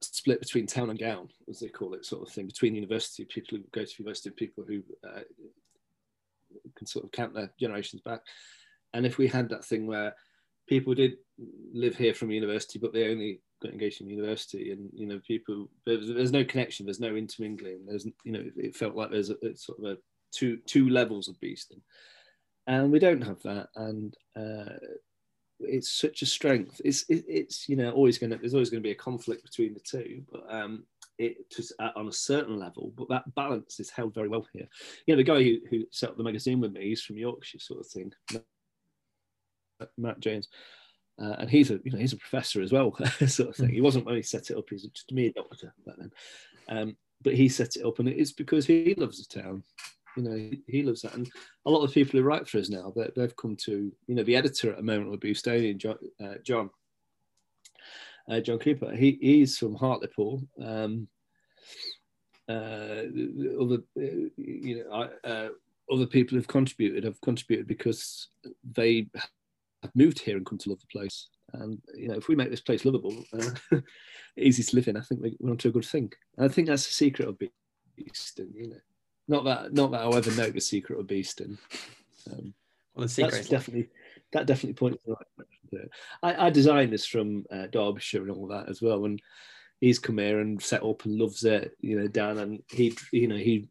split 0.00 0.40
between 0.40 0.66
town 0.66 0.90
and 0.90 0.98
gown, 0.98 1.28
as 1.48 1.60
they 1.60 1.68
call 1.68 1.94
it, 1.94 2.04
sort 2.04 2.26
of 2.26 2.34
thing, 2.34 2.46
between 2.46 2.74
university 2.74 3.24
people 3.24 3.58
who 3.58 3.64
go 3.72 3.84
to 3.84 3.94
university 3.98 4.30
and 4.30 4.36
people 4.36 4.64
who 4.66 4.82
uh, 5.08 5.20
can 6.76 6.86
sort 6.86 7.04
of 7.04 7.12
count 7.12 7.34
their 7.34 7.50
generations 7.58 8.02
back. 8.02 8.20
And 8.94 9.04
if 9.04 9.18
we 9.18 9.28
had 9.28 9.48
that 9.50 9.64
thing 9.64 9.86
where 9.86 10.14
people 10.68 10.94
did 10.94 11.14
live 11.72 11.96
here 11.96 12.14
from 12.14 12.30
university, 12.30 12.78
but 12.78 12.92
they 12.92 13.10
only 13.10 13.40
got 13.62 13.72
engaged 13.72 14.00
in 14.00 14.08
university, 14.08 14.72
and 14.72 14.90
you 14.92 15.06
know, 15.06 15.20
people 15.26 15.68
there's, 15.84 16.08
there's 16.08 16.32
no 16.32 16.44
connection, 16.44 16.86
there's 16.86 17.00
no 17.00 17.16
intermingling. 17.16 17.80
There's 17.86 18.06
you 18.24 18.32
know, 18.32 18.44
it 18.56 18.76
felt 18.76 18.96
like 18.96 19.10
there's 19.10 19.30
a, 19.30 19.36
sort 19.56 19.78
of 19.78 19.84
a 19.84 19.96
two 20.32 20.58
two 20.66 20.88
levels 20.88 21.28
of 21.28 21.40
Beeston, 21.40 21.82
and 22.66 22.90
we 22.90 22.98
don't 22.98 23.22
have 23.22 23.42
that, 23.42 23.68
and 23.76 24.16
uh, 24.36 24.76
it's 25.60 25.92
such 25.92 26.22
a 26.22 26.26
strength. 26.26 26.80
It's 26.84 27.04
it, 27.08 27.24
it's 27.28 27.68
you 27.68 27.76
know 27.76 27.90
always 27.90 28.18
going 28.18 28.30
to 28.30 28.36
there's 28.36 28.54
always 28.54 28.70
going 28.70 28.82
to 28.82 28.86
be 28.86 28.92
a 28.92 28.96
conflict 28.96 29.42
between 29.42 29.74
the 29.74 29.80
two, 29.80 30.22
but 30.30 30.44
um, 30.48 30.84
it 31.18 31.50
just 31.50 31.72
uh, 31.78 31.90
on 31.96 32.08
a 32.08 32.12
certain 32.12 32.58
level, 32.58 32.92
but 32.96 33.08
that 33.08 33.34
balance 33.34 33.80
is 33.80 33.90
held 33.90 34.14
very 34.14 34.28
well 34.28 34.46
here. 34.52 34.68
You 35.06 35.14
know, 35.14 35.16
the 35.16 35.24
guy 35.24 35.42
who, 35.42 35.58
who 35.70 35.84
set 35.90 36.10
up 36.10 36.16
the 36.16 36.24
magazine 36.24 36.60
with 36.60 36.72
me, 36.72 36.88
he's 36.88 37.02
from 37.02 37.18
Yorkshire, 37.18 37.58
sort 37.58 37.80
of 37.80 37.86
thing, 37.86 38.12
Matt 39.96 40.20
James, 40.20 40.48
uh, 41.20 41.36
and 41.38 41.50
he's 41.50 41.70
a 41.70 41.80
you 41.84 41.92
know 41.92 41.98
he's 41.98 42.12
a 42.12 42.18
professor 42.18 42.60
as 42.60 42.72
well, 42.72 42.94
sort 43.26 43.50
of 43.50 43.56
thing. 43.56 43.70
He 43.70 43.80
wasn't 43.80 44.06
when 44.06 44.16
he 44.16 44.22
set 44.22 44.50
it 44.50 44.56
up; 44.56 44.66
he's 44.68 44.84
just 44.84 45.12
me 45.12 45.26
a 45.26 45.32
doctor 45.32 45.72
back 45.86 45.96
then. 45.98 46.10
Um, 46.68 46.96
but 47.22 47.34
he 47.34 47.48
set 47.48 47.76
it 47.76 47.84
up, 47.84 47.98
and 47.98 48.08
it's 48.08 48.32
because 48.32 48.66
he 48.66 48.94
loves 48.96 49.26
the 49.26 49.40
town. 49.40 49.62
You 50.16 50.22
know, 50.22 50.50
he, 50.66 50.82
loves 50.82 51.02
that, 51.02 51.14
and 51.14 51.30
a 51.66 51.70
lot 51.70 51.82
of 51.82 51.90
the 51.90 51.94
people 51.94 52.18
who 52.18 52.24
write 52.24 52.48
for 52.48 52.56
us 52.56 52.70
now, 52.70 52.90
they, 52.96 53.10
they've 53.14 53.36
come 53.36 53.54
to 53.64 53.92
you 54.06 54.14
know 54.14 54.22
the 54.22 54.36
editor 54.36 54.70
at 54.70 54.78
the 54.78 54.82
moment 54.82 55.10
will 55.10 55.18
be 55.18 55.32
Beestonian, 55.32 55.78
John. 55.78 55.96
Uh, 56.22 56.34
John 56.42 56.70
uh, 58.28 58.40
John 58.40 58.58
Cooper. 58.58 58.94
He 58.94 59.18
he's 59.20 59.58
from 59.58 59.74
Hartlepool. 59.74 60.42
Um, 60.62 61.08
uh, 62.48 63.02
other 63.60 63.78
you 63.96 64.84
know 64.84 65.10
I, 65.24 65.28
uh, 65.28 65.48
other 65.90 66.06
people 66.06 66.36
who've 66.36 66.46
contributed 66.46 67.04
have 67.04 67.20
contributed 67.20 67.66
because 67.66 68.28
they 68.64 69.08
have 69.82 69.94
moved 69.94 70.18
here 70.18 70.36
and 70.36 70.46
come 70.46 70.58
to 70.58 70.70
love 70.70 70.80
the 70.80 70.86
place. 70.86 71.28
And 71.52 71.80
you 71.94 72.08
know, 72.08 72.14
if 72.14 72.28
we 72.28 72.34
make 72.34 72.50
this 72.50 72.60
place 72.60 72.84
livable, 72.84 73.24
uh, 73.32 73.80
easy 74.36 74.62
to 74.62 74.76
live 74.76 74.88
in, 74.88 74.96
I 74.96 75.00
think 75.00 75.20
we're 75.38 75.50
onto 75.50 75.68
a 75.68 75.72
good 75.72 75.84
thing. 75.84 76.12
And 76.36 76.50
I 76.50 76.52
think 76.52 76.68
that's 76.68 76.86
the 76.86 76.92
secret 76.92 77.28
of 77.28 77.38
Beeston. 77.96 78.52
You 78.54 78.70
know, 78.70 78.80
not 79.28 79.44
that 79.44 79.72
not 79.72 79.92
that 79.92 80.00
I'll 80.00 80.16
ever 80.16 80.30
know 80.32 80.50
the 80.50 80.60
secret 80.60 80.98
of 80.98 81.06
Beeston. 81.06 81.58
Um, 82.30 82.54
Well, 82.94 83.04
the 83.04 83.08
secret 83.08 83.32
that's 83.32 83.48
definitely 83.48 83.88
that 84.32 84.46
definitely 84.46 84.74
points 84.74 84.98
in 85.04 85.12
the 85.12 85.16
right 85.16 85.26
direction. 85.36 85.55
to 85.55 85.55
it. 85.55 85.55
I, 86.22 86.46
I 86.46 86.50
designed 86.50 86.92
this 86.92 87.06
from 87.06 87.44
uh, 87.50 87.66
Derbyshire 87.66 88.22
and 88.22 88.30
all 88.30 88.48
that 88.48 88.68
as 88.68 88.82
well, 88.82 89.04
and 89.04 89.20
he's 89.80 89.98
come 89.98 90.18
here 90.18 90.40
and 90.40 90.62
set 90.62 90.82
up 90.82 91.04
and 91.04 91.18
loves 91.18 91.44
it. 91.44 91.72
You 91.80 92.00
know, 92.00 92.08
Dan, 92.08 92.38
and 92.38 92.62
he, 92.70 92.96
you 93.12 93.28
know, 93.28 93.36
he 93.36 93.68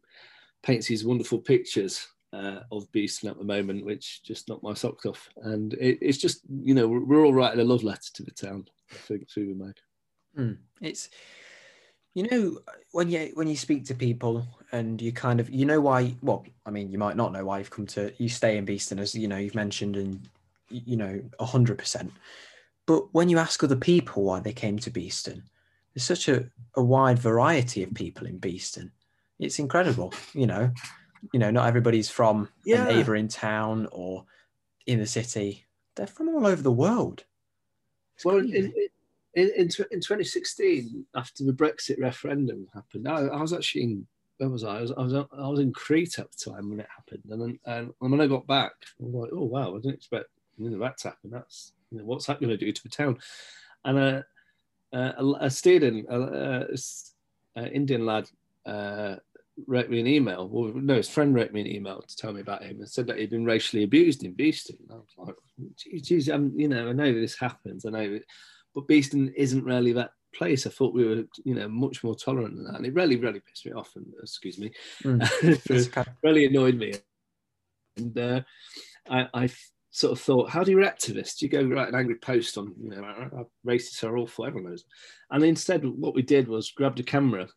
paints 0.62 0.86
these 0.86 1.04
wonderful 1.04 1.38
pictures 1.38 2.06
uh, 2.32 2.60
of 2.72 2.90
Beeston 2.92 3.30
at 3.30 3.38
the 3.38 3.44
moment, 3.44 3.84
which 3.84 4.22
just 4.22 4.48
knocked 4.48 4.62
my 4.62 4.74
socks 4.74 5.06
off. 5.06 5.28
And 5.42 5.74
it, 5.74 5.98
it's 6.00 6.18
just, 6.18 6.40
you 6.48 6.74
know, 6.74 6.88
we're, 6.88 7.04
we're 7.04 7.24
all 7.24 7.34
writing 7.34 7.60
a 7.60 7.64
love 7.64 7.82
letter 7.82 8.10
to 8.14 8.22
the 8.22 8.30
town. 8.32 8.66
Think 8.90 9.28
through 9.30 9.54
the 9.54 9.64
made. 9.64 9.80
Hmm. 10.36 10.52
It's 10.80 11.08
you 12.16 12.26
know 12.30 12.58
when 12.92 13.10
you 13.10 13.30
when 13.34 13.46
you 13.46 13.56
speak 13.56 13.84
to 13.84 13.94
people 13.94 14.46
and 14.72 15.00
you 15.02 15.12
kind 15.12 15.38
of 15.38 15.50
you 15.50 15.66
know 15.66 15.80
why 15.80 16.14
well 16.22 16.46
I 16.64 16.70
mean 16.70 16.90
you 16.90 16.96
might 16.96 17.16
not 17.16 17.30
know 17.32 17.44
why 17.44 17.58
you've 17.58 17.70
come 17.70 17.86
to 17.88 18.10
you 18.16 18.30
stay 18.30 18.56
in 18.56 18.64
Beeston 18.64 18.98
as 18.98 19.14
you 19.14 19.28
know 19.28 19.36
you've 19.36 19.54
mentioned 19.54 19.96
and 19.96 20.26
you 20.68 20.96
know 20.96 21.20
a 21.38 21.44
hundred 21.44 21.78
percent 21.78 22.12
but 22.86 23.12
when 23.12 23.28
you 23.28 23.38
ask 23.38 23.62
other 23.62 23.76
people 23.76 24.24
why 24.24 24.40
they 24.40 24.52
came 24.52 24.78
to 24.78 24.90
Beeston 24.90 25.42
there's 25.94 26.04
such 26.04 26.28
a, 26.28 26.48
a 26.76 26.82
wide 26.82 27.18
variety 27.18 27.82
of 27.82 27.94
people 27.94 28.26
in 28.26 28.38
Beeston 28.38 28.90
it's 29.38 29.58
incredible 29.58 30.12
you 30.34 30.46
know 30.46 30.70
you 31.32 31.38
know 31.40 31.50
not 31.50 31.66
everybody's 31.68 32.10
from 32.10 32.48
Yeah. 32.64 32.82
a 32.82 32.84
neighbouring 32.84 33.28
town 33.28 33.88
or 33.92 34.24
in 34.86 34.98
the 34.98 35.06
city 35.06 35.64
they're 35.94 36.06
from 36.06 36.28
all 36.28 36.46
over 36.46 36.62
the 36.62 36.72
world 36.72 37.24
It's 38.16 38.24
Well, 38.24 38.38
in, 38.38 38.72
in, 39.34 39.50
in, 39.56 39.68
tw- 39.68 39.90
in 39.90 40.00
2016, 40.00 41.04
after 41.14 41.44
the 41.44 41.52
Brexit 41.52 42.00
referendum 42.00 42.66
happened, 42.72 43.06
I, 43.08 43.22
I 43.26 43.40
was 43.42 43.52
actually 43.52 43.82
in, 43.82 44.06
where 44.38 44.48
was 44.48 44.64
I? 44.64 44.78
I 44.78 44.80
was, 44.82 44.92
I 44.92 45.02
was, 45.02 45.14
I 45.14 45.48
was 45.48 45.60
in 45.60 45.72
Crete 45.72 46.18
at 46.18 46.30
the 46.32 46.50
time 46.50 46.70
when 46.70 46.80
it 46.80 46.86
happened. 46.94 47.22
And 47.30 47.42
then 47.42 47.58
and 47.66 47.92
when 47.98 48.20
I 48.20 48.26
got 48.26 48.46
back, 48.46 48.72
I 49.00 49.04
was 49.04 49.14
like, 49.14 49.30
oh, 49.34 49.44
wow, 49.44 49.72
I 49.74 49.78
didn't 49.78 49.94
expect 49.94 50.26
you 50.58 50.70
know, 50.70 50.78
that 50.78 50.98
to 50.98 51.08
happen. 51.08 51.30
That's, 51.30 51.72
you 51.90 51.98
know, 51.98 52.04
what's 52.04 52.26
that 52.26 52.40
going 52.40 52.50
to 52.50 52.56
do 52.56 52.72
to 52.72 52.82
the 52.82 52.88
town? 52.88 53.18
And 53.84 53.98
uh, 53.98 54.22
uh, 54.92 55.12
a, 55.18 55.46
a 55.46 55.50
student, 55.50 56.06
a, 56.08 56.66
a, 57.56 57.60
a 57.62 57.72
Indian 57.72 58.06
lad, 58.06 58.28
uh, 58.64 59.16
wrote 59.66 59.88
me 59.88 60.00
an 60.00 60.06
email. 60.06 60.48
Well, 60.48 60.72
no, 60.74 60.96
his 60.96 61.08
friend 61.08 61.34
wrote 61.34 61.52
me 61.52 61.62
an 61.62 61.66
email 61.66 62.02
to 62.02 62.16
tell 62.16 62.32
me 62.32 62.40
about 62.40 62.62
him 62.62 62.78
and 62.78 62.88
said 62.88 63.06
that 63.06 63.18
he'd 63.18 63.30
been 63.30 63.44
racially 63.44 63.84
abused 63.84 64.24
in 64.24 64.32
Beeston. 64.32 64.76
And 64.82 64.92
I 64.92 64.94
was 64.96 65.14
like, 65.16 65.34
geez, 65.76 66.02
geez 66.02 66.30
um, 66.30 66.52
you 66.56 66.68
know, 66.68 66.88
I 66.88 66.92
know 66.92 67.12
this 67.12 67.38
happens. 67.38 67.86
I 67.86 67.90
know, 67.90 68.18
but 68.74 68.88
Beeston 68.88 69.32
isn't 69.36 69.64
really 69.64 69.92
that 69.92 70.10
place. 70.34 70.66
I 70.66 70.70
thought 70.70 70.94
we 70.94 71.06
were, 71.06 71.24
you 71.44 71.54
know, 71.54 71.68
much 71.68 72.04
more 72.04 72.14
tolerant 72.14 72.56
than 72.56 72.66
that. 72.66 72.76
And 72.76 72.86
it 72.86 72.94
really, 72.94 73.16
really 73.16 73.40
pissed 73.40 73.66
me 73.66 73.72
off. 73.72 73.92
And 73.96 74.06
excuse 74.20 74.58
me, 74.58 74.70
Mm. 75.02 76.14
really 76.22 76.44
annoyed 76.44 76.76
me. 76.76 76.94
And 77.96 78.18
uh, 78.18 78.40
I, 79.08 79.28
I 79.32 79.48
sort 79.96 80.12
of 80.12 80.20
thought, 80.20 80.50
how 80.50 80.62
do 80.62 80.70
you 80.70 80.76
react? 80.76 81.06
Do 81.06 81.22
you 81.38 81.48
go 81.48 81.64
write 81.64 81.88
an 81.88 81.94
angry 81.94 82.16
post 82.16 82.58
on, 82.58 82.74
you 82.78 82.90
know, 82.90 83.02
"Uh, 83.02 83.44
racists 83.66 84.04
are 84.04 84.18
awful, 84.18 84.44
everyone 84.44 84.70
knows. 84.70 84.84
And 85.30 85.42
instead, 85.42 85.86
what 85.86 86.14
we 86.14 86.20
did 86.20 86.48
was 86.48 86.70
grabbed 86.70 87.00
a 87.00 87.02
camera 87.02 87.48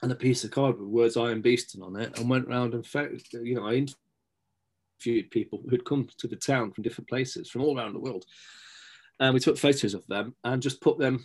and 0.00 0.10
a 0.10 0.14
piece 0.14 0.44
of 0.44 0.50
card 0.50 0.78
with 0.78 0.88
words 0.88 1.18
I 1.18 1.30
am 1.30 1.42
Beeston 1.42 1.82
on 1.82 2.00
it 2.00 2.18
and 2.18 2.30
went 2.30 2.48
round 2.48 2.72
and, 2.72 2.86
you 3.42 3.54
know, 3.54 3.66
I 3.66 3.84
interviewed 5.04 5.30
people 5.30 5.62
who'd 5.68 5.84
come 5.84 6.08
to 6.16 6.26
the 6.26 6.36
town 6.36 6.72
from 6.72 6.84
different 6.84 7.10
places, 7.10 7.50
from 7.50 7.60
all 7.60 7.78
around 7.78 7.92
the 7.92 8.00
world. 8.00 8.24
and 9.20 9.34
we 9.34 9.40
took 9.40 9.58
photos 9.58 9.92
of 9.92 10.06
them 10.06 10.34
and 10.44 10.62
just 10.62 10.80
put 10.80 10.98
them 10.98 11.22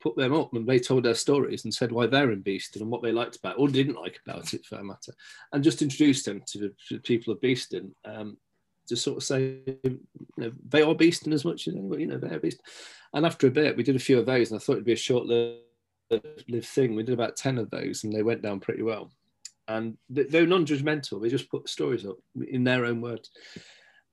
put 0.00 0.16
them 0.16 0.34
up 0.34 0.52
and 0.52 0.66
they 0.66 0.78
told 0.78 1.04
their 1.04 1.14
stories 1.14 1.64
and 1.64 1.72
said 1.72 1.90
why 1.90 2.06
they're 2.06 2.32
in 2.32 2.42
Beeston 2.42 2.82
and 2.82 2.90
what 2.90 3.02
they 3.02 3.12
liked 3.12 3.36
about 3.36 3.54
it, 3.54 3.58
or 3.58 3.68
didn't 3.68 3.96
like 3.96 4.20
about 4.26 4.52
it 4.52 4.66
for 4.66 4.76
that 4.76 4.84
matter, 4.84 5.14
and 5.52 5.64
just 5.64 5.80
introduced 5.80 6.26
them 6.26 6.42
to 6.48 6.58
the, 6.58 6.68
to 6.88 6.96
the 6.96 7.00
people 7.00 7.32
of 7.32 7.40
Beeston 7.40 7.94
um, 8.04 8.36
to 8.92 8.96
sort 8.96 9.16
of 9.16 9.22
say, 9.22 9.58
you 9.82 10.00
know, 10.36 10.52
they 10.68 10.82
are 10.82 10.94
Beeston 10.94 11.32
as 11.32 11.44
much 11.44 11.66
as 11.66 11.74
anyone, 11.74 11.98
you 11.98 12.06
know, 12.06 12.18
they're 12.18 12.38
Beeston. 12.38 12.64
And 13.14 13.26
after 13.26 13.46
a 13.46 13.50
bit, 13.50 13.76
we 13.76 13.82
did 13.82 13.96
a 13.96 14.00
few 14.00 14.18
of 14.18 14.26
those 14.26 14.50
and 14.50 14.60
I 14.60 14.62
thought 14.62 14.74
it'd 14.74 14.84
be 14.84 14.92
a 14.92 14.96
short 14.96 15.26
lived 15.26 16.66
thing. 16.66 16.94
We 16.94 17.02
did 17.02 17.14
about 17.14 17.36
10 17.36 17.58
of 17.58 17.70
those 17.70 18.04
and 18.04 18.12
they 18.12 18.22
went 18.22 18.42
down 18.42 18.60
pretty 18.60 18.82
well. 18.82 19.10
And 19.68 19.96
they're 20.10 20.46
non 20.46 20.66
judgmental, 20.66 21.22
they 21.22 21.28
just 21.28 21.50
put 21.50 21.68
stories 21.68 22.04
up 22.04 22.16
in 22.48 22.64
their 22.64 22.84
own 22.84 23.00
words. 23.00 23.30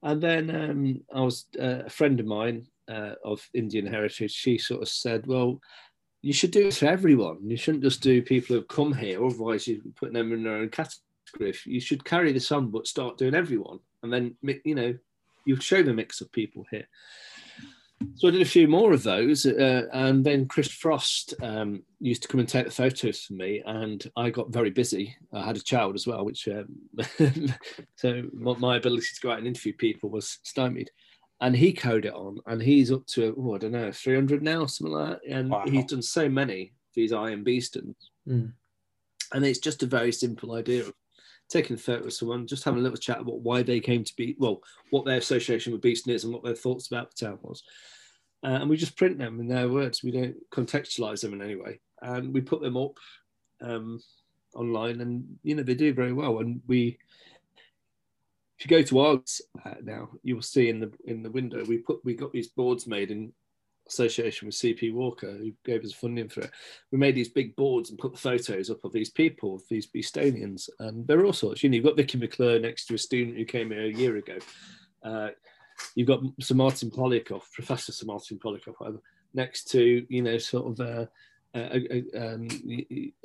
And 0.01 0.21
then 0.21 0.55
um, 0.55 1.01
I 1.13 1.21
was 1.21 1.45
uh, 1.59 1.83
a 1.85 1.89
friend 1.89 2.19
of 2.19 2.25
mine 2.25 2.67
uh, 2.87 3.15
of 3.25 3.45
Indian 3.53 3.85
heritage. 3.85 4.31
She 4.31 4.57
sort 4.57 4.81
of 4.81 4.87
said, 4.87 5.27
"Well, 5.27 5.59
you 6.21 6.31
should 6.31 6.51
do 6.51 6.67
it 6.67 6.75
for 6.75 6.85
everyone. 6.85 7.39
You 7.49 7.57
shouldn't 7.57 7.83
just 7.83 8.01
do 8.01 8.21
people 8.21 8.55
who've 8.55 8.67
come 8.67 8.93
here. 8.93 9.23
Otherwise, 9.25 9.67
you're 9.67 9.81
putting 9.97 10.13
them 10.13 10.31
in 10.31 10.43
their 10.43 10.55
own 10.55 10.69
category. 10.69 11.03
You 11.65 11.79
should 11.79 12.05
carry 12.05 12.31
this 12.31 12.51
on, 12.51 12.71
but 12.71 12.87
start 12.87 13.17
doing 13.17 13.35
everyone, 13.35 13.79
and 14.03 14.11
then 14.11 14.35
you 14.63 14.75
know 14.75 14.95
you 15.45 15.55
show 15.59 15.83
the 15.83 15.93
mix 15.93 16.21
of 16.21 16.31
people 16.31 16.65
here." 16.71 16.87
So 18.15 18.27
I 18.27 18.31
did 18.31 18.41
a 18.41 18.45
few 18.45 18.67
more 18.67 18.93
of 18.93 19.03
those, 19.03 19.45
uh, 19.45 19.83
and 19.91 20.23
then 20.25 20.47
Chris 20.47 20.69
Frost 20.69 21.33
um, 21.41 21.83
used 21.99 22.21
to 22.21 22.27
come 22.27 22.39
and 22.39 22.47
take 22.47 22.65
the 22.65 22.71
photos 22.71 23.21
for 23.21 23.33
me, 23.33 23.61
and 23.65 24.05
I 24.15 24.29
got 24.29 24.53
very 24.53 24.69
busy. 24.69 25.15
I 25.33 25.45
had 25.45 25.57
a 25.57 25.61
child 25.61 25.95
as 25.95 26.07
well, 26.07 26.23
which 26.23 26.47
um, 26.47 26.67
so 27.95 28.23
my 28.33 28.77
ability 28.77 29.07
to 29.15 29.21
go 29.21 29.31
out 29.31 29.39
and 29.39 29.47
interview 29.47 29.73
people 29.73 30.09
was 30.09 30.39
stymied. 30.43 30.89
And 31.41 31.55
he 31.55 31.71
carried 31.71 32.05
it 32.05 32.13
on, 32.13 32.39
and 32.47 32.61
he's 32.61 32.91
up 32.91 33.05
to 33.07 33.35
oh, 33.37 33.55
I 33.55 33.57
don't 33.59 33.71
know, 33.71 33.91
three 33.91 34.15
hundred 34.15 34.43
now, 34.43 34.65
something 34.65 34.93
like 34.93 35.21
that. 35.21 35.31
And 35.33 35.49
wow. 35.49 35.65
he's 35.65 35.85
done 35.85 36.01
so 36.01 36.27
many 36.29 36.63
of 36.63 36.95
these 36.95 37.13
I 37.13 37.31
Am 37.31 37.45
Beestons, 37.45 37.95
mm. 38.27 38.51
and 39.33 39.45
it's 39.45 39.59
just 39.59 39.83
a 39.83 39.87
very 39.87 40.11
simple 40.11 40.53
idea 40.53 40.81
of 40.81 40.93
taking 41.49 41.75
a 41.75 41.79
photo 41.79 42.05
of 42.05 42.13
someone, 42.13 42.47
just 42.47 42.63
having 42.63 42.79
a 42.79 42.83
little 42.83 42.97
chat 42.97 43.19
about 43.19 43.41
why 43.41 43.63
they 43.63 43.79
came 43.79 44.03
to 44.03 44.15
be, 44.15 44.35
well, 44.37 44.61
what 44.91 45.05
their 45.05 45.17
association 45.17 45.73
with 45.73 45.81
Beeston 45.81 46.13
is 46.13 46.23
and 46.23 46.33
what 46.33 46.43
their 46.43 46.55
thoughts 46.55 46.87
about 46.87 47.11
the 47.11 47.25
town 47.25 47.39
was. 47.41 47.63
Uh, 48.43 48.59
and 48.61 48.69
we 48.69 48.77
just 48.77 48.95
print 48.95 49.17
them 49.17 49.39
in 49.39 49.47
their 49.47 49.67
words. 49.67 50.03
We 50.03 50.11
don't 50.11 50.35
contextualize 50.51 51.21
them 51.21 51.33
in 51.33 51.41
any 51.41 51.55
way. 51.55 51.79
And 52.01 52.33
we 52.33 52.41
put 52.41 52.61
them 52.61 52.77
up 52.77 52.97
um, 53.61 53.99
online, 54.55 55.01
and 55.01 55.25
you 55.43 55.55
know 55.55 55.63
they 55.63 55.75
do 55.75 55.93
very 55.93 56.13
well. 56.13 56.39
And 56.39 56.61
we, 56.67 56.97
if 58.57 58.65
you 58.65 58.69
go 58.69 58.81
to 58.81 58.99
ours 58.99 59.41
uh, 59.65 59.75
now, 59.83 60.09
you 60.23 60.35
will 60.35 60.41
see 60.41 60.69
in 60.69 60.79
the 60.79 60.91
in 61.05 61.21
the 61.21 61.31
window 61.31 61.65
we 61.65 61.79
put 61.79 62.03
we 62.05 62.13
got 62.13 62.31
these 62.31 62.47
boards 62.47 62.87
made 62.87 63.11
in 63.11 63.33
association 63.89 64.47
with 64.47 64.55
CP 64.55 64.93
Walker, 64.93 65.31
who 65.31 65.51
gave 65.65 65.83
us 65.83 65.93
funding 65.93 66.29
for 66.29 66.41
it. 66.41 66.51
We 66.91 66.97
made 66.97 67.15
these 67.15 67.29
big 67.29 67.55
boards 67.55 67.89
and 67.89 67.99
put 67.99 68.13
the 68.13 68.19
photos 68.19 68.69
up 68.69 68.83
of 68.83 68.93
these 68.93 69.09
people, 69.09 69.55
of 69.55 69.63
these 69.69 69.87
Beestonians, 69.87 70.69
and 70.79 71.05
there 71.07 71.19
are 71.19 71.25
all 71.25 71.33
sorts. 71.33 71.63
You 71.63 71.69
know, 71.69 71.75
you've 71.75 71.85
got 71.85 71.97
Vicky 71.97 72.17
McClure 72.17 72.59
next 72.59 72.85
to 72.85 72.95
a 72.95 72.97
student 72.97 73.37
who 73.37 73.45
came 73.45 73.71
here 73.71 73.85
a 73.85 73.93
year 73.93 74.17
ago. 74.17 74.37
Uh, 75.03 75.29
you've 75.95 76.07
got 76.07 76.21
Sir 76.39 76.55
Martyn 76.55 76.91
Poliakoff, 76.91 77.51
Professor 77.53 77.91
Sir 77.91 78.05
Martyn 78.05 78.39
Poliakoff, 78.39 78.75
whatever, 78.77 79.01
next 79.33 79.65
to 79.71 80.05
you 80.09 80.21
know 80.21 80.37
sort 80.37 80.79
of 80.79 80.87
uh, 80.87 81.05
a, 81.55 82.05
a, 82.13 82.33
um, 82.33 82.47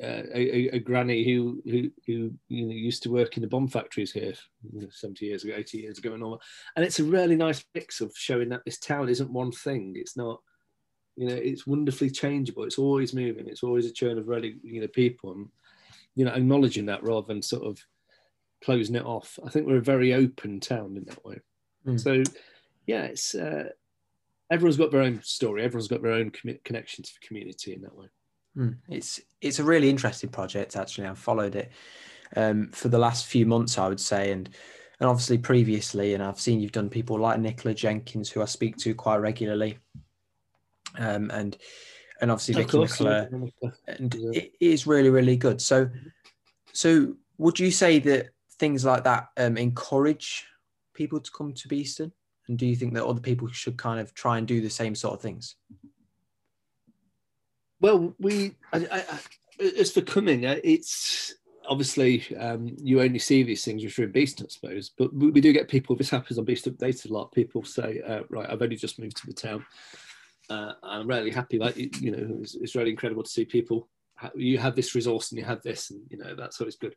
a, 0.00 0.68
a, 0.72 0.78
granny 0.78 1.24
who, 1.24 1.62
who 1.64 1.90
who 2.06 2.32
you 2.48 2.66
know 2.66 2.72
used 2.72 3.02
to 3.02 3.10
work 3.10 3.36
in 3.36 3.42
the 3.42 3.48
bomb 3.48 3.68
factories 3.68 4.12
here 4.12 4.32
70 4.90 5.26
years 5.26 5.44
ago 5.44 5.52
80 5.54 5.78
years 5.78 5.98
ago 5.98 6.14
and 6.14 6.22
all 6.22 6.32
that. 6.32 6.40
and 6.76 6.84
it's 6.84 7.00
a 7.00 7.04
really 7.04 7.36
nice 7.36 7.62
mix 7.74 8.00
of 8.00 8.12
showing 8.16 8.48
that 8.48 8.62
this 8.64 8.78
town 8.78 9.10
isn't 9.10 9.30
one 9.30 9.52
thing 9.52 9.92
it's 9.96 10.16
not 10.16 10.40
you 11.16 11.28
know 11.28 11.34
it's 11.34 11.66
wonderfully 11.66 12.10
changeable. 12.10 12.64
It's 12.64 12.78
always 12.78 13.14
moving. 13.14 13.48
It's 13.48 13.62
always 13.62 13.86
a 13.86 13.92
churn 13.92 14.18
of 14.18 14.28
really 14.28 14.56
you 14.62 14.80
know 14.80 14.88
people 14.88 15.32
and 15.32 15.48
you 16.14 16.24
know 16.24 16.32
acknowledging 16.32 16.86
that 16.86 17.02
rather 17.02 17.26
than 17.26 17.42
sort 17.42 17.64
of 17.64 17.84
closing 18.64 18.96
it 18.96 19.04
off. 19.04 19.38
I 19.44 19.50
think 19.50 19.66
we're 19.66 19.76
a 19.76 19.82
very 19.82 20.14
open 20.14 20.60
town 20.60 20.96
in 20.96 21.04
that 21.04 21.24
way. 21.24 21.40
Mm. 21.86 22.00
so 22.00 22.22
yeah 22.86 23.02
it's 23.02 23.34
uh, 23.34 23.68
everyone's 24.50 24.78
got 24.78 24.90
their 24.90 25.02
own 25.02 25.22
story. 25.22 25.62
Everyone's 25.62 25.88
got 25.88 26.02
their 26.02 26.12
own 26.12 26.30
com- 26.30 26.58
connection 26.64 27.04
to 27.04 27.10
the 27.12 27.26
community 27.26 27.74
in 27.74 27.82
that 27.82 27.96
way. 27.96 28.06
Mm. 28.56 28.76
it's 28.88 29.20
it's 29.40 29.58
a 29.58 29.64
really 29.64 29.90
interesting 29.90 30.30
project 30.30 30.76
actually. 30.76 31.06
I've 31.06 31.18
followed 31.18 31.56
it 31.56 31.72
um, 32.36 32.70
for 32.72 32.88
the 32.88 32.98
last 32.98 33.26
few 33.26 33.46
months 33.46 33.78
i 33.78 33.88
would 33.88 34.00
say. 34.00 34.32
And 34.32 34.48
and 35.00 35.08
obviously 35.08 35.38
previously 35.38 36.14
and 36.14 36.22
i've 36.22 36.40
seen 36.40 36.60
you've 36.60 36.72
done 36.72 36.88
people 36.88 37.18
like 37.18 37.40
nicola 37.40 37.74
jenkins 37.74 38.30
who 38.30 38.40
i 38.42 38.44
speak 38.44 38.76
to 38.76 38.94
quite 38.94 39.16
regularly 39.16 39.78
um, 40.98 41.30
and 41.30 41.56
and 42.20 42.30
obviously 42.30 42.54
Vicky 42.54 42.78
McClure, 42.78 43.28
and 43.86 44.14
yeah. 44.14 44.40
it 44.40 44.52
is 44.60 44.86
really 44.86 45.10
really 45.10 45.36
good. 45.36 45.60
So, 45.60 45.90
so 46.72 47.14
would 47.38 47.58
you 47.58 47.70
say 47.70 47.98
that 48.00 48.30
things 48.58 48.84
like 48.84 49.04
that 49.04 49.28
um, 49.36 49.56
encourage 49.56 50.46
people 50.94 51.20
to 51.20 51.30
come 51.30 51.52
to 51.52 51.68
Beeston? 51.68 52.12
And 52.48 52.58
do 52.58 52.66
you 52.66 52.76
think 52.76 52.94
that 52.94 53.06
other 53.06 53.20
people 53.20 53.48
should 53.48 53.76
kind 53.76 54.00
of 54.00 54.14
try 54.14 54.38
and 54.38 54.46
do 54.46 54.60
the 54.60 54.70
same 54.70 54.94
sort 54.94 55.14
of 55.14 55.22
things? 55.22 55.56
Well, 57.80 58.14
we, 58.18 58.56
I, 58.72 58.86
I, 58.90 59.18
as 59.78 59.92
for 59.92 60.02
coming, 60.02 60.46
uh, 60.46 60.56
it's 60.62 61.34
obviously 61.66 62.24
um, 62.36 62.74
you 62.82 63.00
only 63.00 63.18
see 63.18 63.42
these 63.42 63.64
things 63.64 63.82
if 63.82 63.96
you're 63.96 64.06
in 64.06 64.12
Beeston, 64.12 64.46
I 64.46 64.52
suppose. 64.52 64.90
But 64.96 65.14
we, 65.14 65.30
we 65.30 65.40
do 65.40 65.52
get 65.52 65.68
people. 65.68 65.96
This 65.96 66.10
happens 66.10 66.38
on 66.38 66.44
Beeston 66.44 66.74
Updated 66.74 67.10
a 67.10 67.12
lot. 67.14 67.32
People 67.32 67.64
say, 67.64 68.02
uh, 68.06 68.20
"Right, 68.28 68.48
I've 68.48 68.62
only 68.62 68.76
just 68.76 68.98
moved 68.98 69.16
to 69.18 69.26
the 69.26 69.32
town 69.32 69.64
uh, 70.50 70.72
I'm 70.82 71.08
really 71.08 71.30
happy. 71.30 71.58
Like 71.58 71.76
you 72.00 72.10
know, 72.10 72.38
it's, 72.40 72.54
it's, 72.54 72.74
really 72.74 72.90
incredible 72.90 73.22
to 73.22 73.30
see 73.30 73.44
people. 73.44 73.88
You 74.34 74.58
have 74.58 74.76
this 74.76 74.94
resource 74.94 75.30
and 75.30 75.38
you 75.38 75.44
have 75.44 75.62
this, 75.62 75.90
and 75.90 76.00
you 76.10 76.18
know 76.18 76.34
that's 76.34 76.60
always 76.60 76.76
good. 76.76 76.94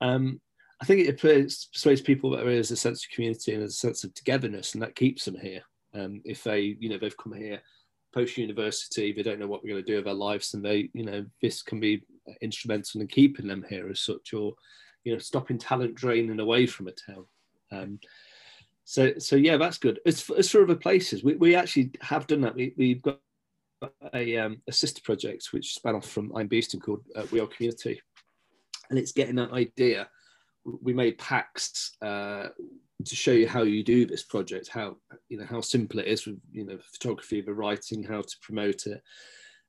Um, 0.00 0.40
I 0.80 0.84
think 0.84 1.06
it 1.06 1.20
persuades 1.20 2.00
people 2.00 2.30
that 2.30 2.44
there 2.44 2.50
is 2.50 2.70
a 2.70 2.76
sense 2.76 3.04
of 3.04 3.10
community 3.10 3.54
and 3.54 3.62
a 3.62 3.70
sense 3.70 4.04
of 4.04 4.14
togetherness, 4.14 4.74
and 4.74 4.82
that 4.82 4.96
keeps 4.96 5.24
them 5.24 5.38
here. 5.38 5.62
Um, 5.94 6.20
if 6.24 6.42
they, 6.42 6.76
you 6.80 6.88
know, 6.88 6.98
they've 6.98 7.16
come 7.16 7.32
here 7.32 7.60
post 8.12 8.38
university, 8.38 9.12
they 9.12 9.22
don't 9.22 9.40
know 9.40 9.46
what 9.48 9.62
we're 9.62 9.70
going 9.70 9.84
to 9.84 9.90
do 9.90 9.96
with 9.96 10.04
their 10.04 10.14
lives, 10.14 10.54
and 10.54 10.64
they, 10.64 10.88
you 10.94 11.04
know, 11.04 11.24
this 11.42 11.62
can 11.62 11.80
be 11.80 12.02
instrumental 12.40 13.00
in 13.00 13.08
keeping 13.08 13.46
them 13.46 13.64
here 13.68 13.88
as 13.88 14.00
such, 14.00 14.32
or 14.32 14.54
you 15.04 15.12
know, 15.12 15.18
stopping 15.18 15.58
talent 15.58 15.94
draining 15.94 16.40
away 16.40 16.66
from 16.66 16.88
a 16.88 16.92
town. 16.92 17.26
Um, 17.72 17.98
so 18.84 19.14
so 19.18 19.36
yeah, 19.36 19.56
that's 19.56 19.78
good. 19.78 20.00
As 20.06 20.20
for, 20.20 20.36
as 20.36 20.50
for 20.50 20.62
other 20.62 20.76
places, 20.76 21.24
we, 21.24 21.34
we 21.34 21.54
actually 21.54 21.90
have 22.02 22.26
done 22.26 22.42
that. 22.42 22.54
We, 22.54 22.74
we've 22.76 23.02
got 23.02 23.18
a, 24.14 24.36
um, 24.38 24.62
a 24.68 24.72
sister 24.72 25.00
project 25.02 25.48
which 25.52 25.74
span 25.74 25.94
off 25.94 26.08
from 26.08 26.34
I'm 26.36 26.48
Beeston 26.48 26.80
called 26.80 27.02
uh, 27.16 27.24
We 27.30 27.40
Are 27.40 27.46
Community, 27.46 28.00
and 28.90 28.98
it's 28.98 29.12
getting 29.12 29.36
that 29.36 29.52
idea. 29.52 30.08
We 30.64 30.92
made 30.92 31.18
packs 31.18 31.96
uh, 32.02 32.48
to 33.04 33.16
show 33.16 33.32
you 33.32 33.48
how 33.48 33.62
you 33.62 33.82
do 33.82 34.06
this 34.06 34.22
project, 34.22 34.68
how 34.68 34.96
you 35.28 35.38
know 35.38 35.46
how 35.46 35.62
simple 35.62 36.00
it 36.00 36.06
is 36.06 36.26
with 36.26 36.38
you 36.52 36.66
know 36.66 36.78
photography, 36.92 37.40
the 37.40 37.54
writing, 37.54 38.02
how 38.02 38.20
to 38.20 38.36
promote 38.42 38.86
it. 38.86 39.02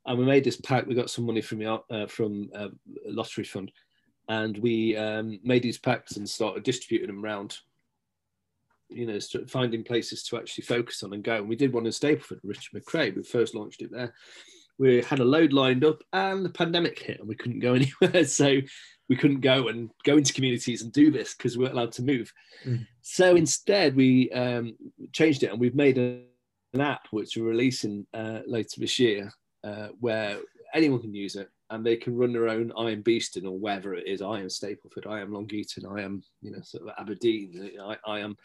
And 0.06 0.20
we 0.20 0.26
made 0.26 0.44
this 0.44 0.60
pack. 0.60 0.86
We 0.86 0.94
got 0.94 1.10
some 1.10 1.26
money 1.26 1.42
from 1.42 1.60
the 1.60 1.82
uh, 1.90 2.08
from 2.08 2.50
uh, 2.54 2.68
a 3.08 3.12
lottery 3.12 3.46
fund, 3.46 3.72
and 4.28 4.58
we 4.58 4.98
um, 4.98 5.40
made 5.42 5.64
these 5.64 5.78
packs 5.78 6.18
and 6.18 6.30
started 6.30 6.64
distributing 6.64 7.16
them 7.16 7.24
around 7.24 7.58
you 8.90 9.06
know, 9.06 9.20
finding 9.48 9.84
places 9.84 10.24
to 10.24 10.38
actually 10.38 10.64
focus 10.64 11.04
on 11.04 11.14
and 11.14 11.24
go. 11.24 11.38
And 11.38 11.50
we 11.50 11.56
did 11.56 11.74
one 11.74 11.86
in 11.86 11.92
Stapleford, 11.92 12.40
Richard 12.44 12.74
McRae. 12.74 13.16
We 13.16 13.24
first 13.24 13.56
launched 13.56 13.82
it 13.82 13.92
there. 13.92 14.14
We 14.78 15.02
had 15.02 15.20
a 15.20 15.26
load 15.26 15.54
lined 15.54 15.86
up, 15.86 16.02
and 16.14 16.44
the 16.44 16.50
pandemic 16.50 17.00
hit, 17.00 17.20
and 17.20 17.28
we 17.28 17.36
couldn't 17.36 17.60
go 17.60 17.74
anywhere. 18.02 18.26
So 18.26 18.60
we 19.08 19.16
couldn't 19.16 19.42
go 19.42 19.68
and 19.68 19.90
go 20.04 20.18
into 20.18 20.34
communities 20.34 20.82
and 20.82 20.92
do 20.92 21.12
this 21.12 21.34
because 21.34 21.58
we 21.58 21.64
weren't 21.64 21.76
allowed 21.76 21.94
to 21.94 22.04
move. 22.04 22.32
Mm. 22.66 22.86
So 23.02 23.36
instead, 23.36 23.96
we 23.96 24.32
um, 24.32 24.76
changed 25.14 25.44
it, 25.44 25.52
and 25.52 25.60
we've 25.60 25.76
made 25.76 25.98
a, 25.98 26.22
an 26.74 26.82
app 26.82 27.08
which 27.12 27.38
we're 27.38 27.46
releasing 27.46 28.06
uh, 28.14 28.40
later 28.46 28.80
this 28.80 29.00
year, 29.00 29.32
uh, 29.64 29.90
where 30.00 30.38
anyone 30.74 31.00
can 31.00 31.14
use 31.14 31.36
it 31.36 31.50
and 31.70 31.86
they 31.86 31.96
can 31.96 32.16
run 32.16 32.34
their 32.34 32.48
own 32.48 32.72
I 32.78 32.92
am 32.92 33.02
Beeston 33.02 33.46
or 33.46 33.58
wherever 33.58 33.96
it 33.96 34.08
is. 34.08 34.22
I 34.22 34.40
am 34.40 34.48
Stapleford, 34.48 35.08
I 35.08 35.22
am 35.22 35.34
Long 35.34 35.50
Eaton, 35.52 35.86
I 35.86 36.02
am, 36.02 36.22
you 36.42 36.52
know, 36.52 36.62
sort 36.62 36.84
of 36.84 36.94
Aberdeen, 37.00 37.72
I, 37.82 37.98
I 38.06 38.20
am 38.20 38.36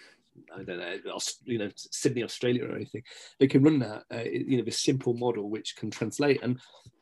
I 0.54 0.62
don't 0.62 0.78
know, 0.78 1.18
you 1.44 1.58
know, 1.58 1.70
Sydney, 1.74 2.22
Australia, 2.24 2.66
or 2.66 2.76
anything. 2.76 3.02
They 3.38 3.46
can 3.46 3.62
run 3.62 3.78
that, 3.80 4.04
uh, 4.12 4.24
you 4.24 4.56
know, 4.56 4.64
this 4.64 4.82
simple 4.82 5.14
model 5.14 5.50
which 5.50 5.76
can 5.76 5.90
translate. 5.90 6.42
And 6.42 6.60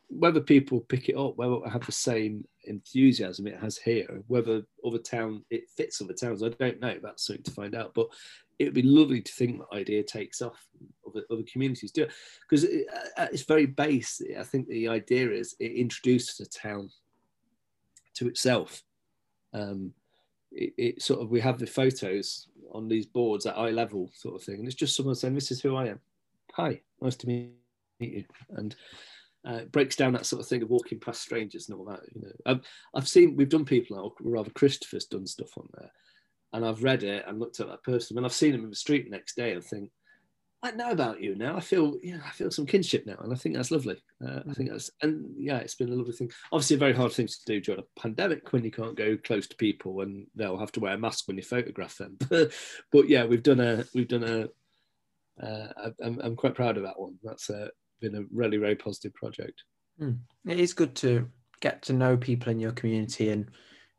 whether 0.08 0.40
people 0.40 0.80
pick 0.80 1.08
it 1.08 1.16
up, 1.16 1.36
whether 1.36 1.54
it 1.54 1.70
have 1.70 1.86
the 1.86 1.92
same 1.92 2.46
enthusiasm 2.64 3.46
it 3.46 3.60
has 3.60 3.76
here, 3.76 4.22
whether 4.26 4.62
other 4.84 4.98
town 4.98 5.44
it 5.50 5.68
fits 5.76 6.00
other 6.00 6.14
towns, 6.14 6.42
I 6.42 6.48
don't 6.48 6.80
know. 6.80 6.96
That's 7.02 7.26
something 7.26 7.42
to 7.44 7.50
find 7.50 7.74
out. 7.74 7.92
But 7.94 8.08
it 8.58 8.64
would 8.64 8.74
be 8.74 8.82
lovely 8.82 9.20
to 9.20 9.32
think 9.32 9.58
that 9.58 9.76
idea 9.76 10.02
takes 10.02 10.42
off, 10.42 10.66
other, 11.06 11.22
other 11.30 11.44
communities 11.50 11.92
do 11.92 12.02
it, 12.02 12.12
because 12.42 12.64
it, 12.64 12.86
at 13.16 13.32
its 13.32 13.42
very 13.42 13.66
base, 13.66 14.20
I 14.38 14.42
think 14.42 14.66
the 14.66 14.88
idea 14.88 15.30
is 15.30 15.54
it 15.60 15.72
introduces 15.72 16.40
a 16.40 16.46
town 16.46 16.90
to 18.14 18.28
itself. 18.28 18.82
Um, 19.52 19.92
it, 20.58 20.74
it, 20.76 21.02
sort 21.02 21.20
of 21.20 21.30
we 21.30 21.40
have 21.40 21.58
the 21.58 21.66
photos 21.66 22.48
on 22.72 22.88
these 22.88 23.06
boards 23.06 23.46
at 23.46 23.56
eye 23.56 23.70
level 23.70 24.10
sort 24.14 24.34
of 24.34 24.42
thing 24.42 24.56
and 24.56 24.66
it's 24.66 24.74
just 24.74 24.96
someone 24.96 25.14
saying 25.14 25.34
this 25.34 25.50
is 25.50 25.60
who 25.60 25.76
i 25.76 25.86
am 25.86 26.00
"Hi, 26.58 26.80
nice 27.00 27.14
to 27.16 27.28
meet 27.28 27.52
you," 28.00 28.24
and 28.50 28.74
uh, 29.48 29.58
it 29.58 29.72
breaks 29.72 29.94
down 29.94 30.12
that 30.12 30.26
sort 30.26 30.42
of 30.42 30.48
thing 30.48 30.62
of 30.62 30.70
walking 30.70 30.98
past 30.98 31.22
strangers 31.22 31.68
and 31.68 31.78
all 31.78 31.84
that. 31.84 32.00
You 32.12 32.22
know, 32.22 32.32
I've, 32.46 32.60
I've 32.94 33.08
seen 33.08 33.36
we've 33.36 33.48
done 33.48 33.64
people 33.64 33.96
now, 33.96 34.12
rather 34.20 34.50
Christopher's 34.50 35.06
done 35.06 35.26
stuff 35.26 35.56
on 35.56 35.68
there, 35.78 35.90
and 36.52 36.66
I've 36.66 36.82
read 36.82 37.04
it 37.04 37.24
and 37.28 37.38
looked 37.38 37.60
at 37.60 37.68
that 37.68 37.84
person, 37.84 38.16
and 38.16 38.26
I've 38.26 38.32
seen 38.32 38.54
him 38.54 38.64
in 38.64 38.70
the 38.70 38.76
street 38.76 39.04
the 39.04 39.16
next 39.16 39.36
day 39.36 39.52
and 39.52 39.62
think, 39.62 39.90
I 40.62 40.72
know 40.72 40.90
about 40.90 41.20
you 41.20 41.36
now. 41.36 41.56
I 41.56 41.60
feel, 41.60 41.96
yeah, 42.02 42.18
I 42.26 42.30
feel 42.30 42.50
some 42.50 42.66
kinship 42.66 43.06
now, 43.06 43.16
and 43.20 43.32
I 43.32 43.36
think 43.36 43.54
that's 43.54 43.70
lovely. 43.70 44.02
Uh, 44.24 44.40
I 44.48 44.52
think 44.54 44.70
that's, 44.70 44.90
and 45.02 45.32
yeah, 45.38 45.58
it's 45.58 45.76
been 45.76 45.92
a 45.92 45.94
lovely 45.94 46.14
thing. 46.14 46.32
Obviously, 46.50 46.74
a 46.74 46.80
very 46.80 46.94
hard 46.94 47.12
thing 47.12 47.28
to 47.28 47.36
do 47.46 47.60
during 47.60 47.80
a 47.80 48.00
pandemic 48.00 48.52
when 48.52 48.64
you 48.64 48.72
can't 48.72 48.96
go 48.96 49.16
close 49.18 49.46
to 49.48 49.56
people, 49.56 50.00
and 50.00 50.26
they'll 50.34 50.58
have 50.58 50.72
to 50.72 50.80
wear 50.80 50.94
a 50.94 50.98
mask 50.98 51.28
when 51.28 51.36
you 51.36 51.44
photograph 51.44 51.96
them. 51.96 52.18
but 52.28 53.08
yeah, 53.08 53.24
we've 53.24 53.42
done 53.42 53.60
a, 53.60 53.84
we've 53.94 54.08
done 54.08 54.24
a. 54.24 54.48
Uh, 55.44 55.90
I'm, 56.02 56.18
I'm 56.20 56.36
quite 56.36 56.56
proud 56.56 56.76
of 56.76 56.82
that 56.82 56.98
one. 56.98 57.14
That's 57.22 57.48
uh, 57.50 57.68
been 58.00 58.16
a 58.16 58.24
really, 58.32 58.58
really 58.58 58.74
positive 58.74 59.14
project. 59.14 59.62
Mm. 60.00 60.18
It 60.44 60.58
is 60.58 60.72
good 60.72 60.96
to 60.96 61.28
get 61.60 61.82
to 61.82 61.92
know 61.92 62.16
people 62.16 62.50
in 62.50 62.58
your 62.58 62.72
community, 62.72 63.30
and 63.30 63.48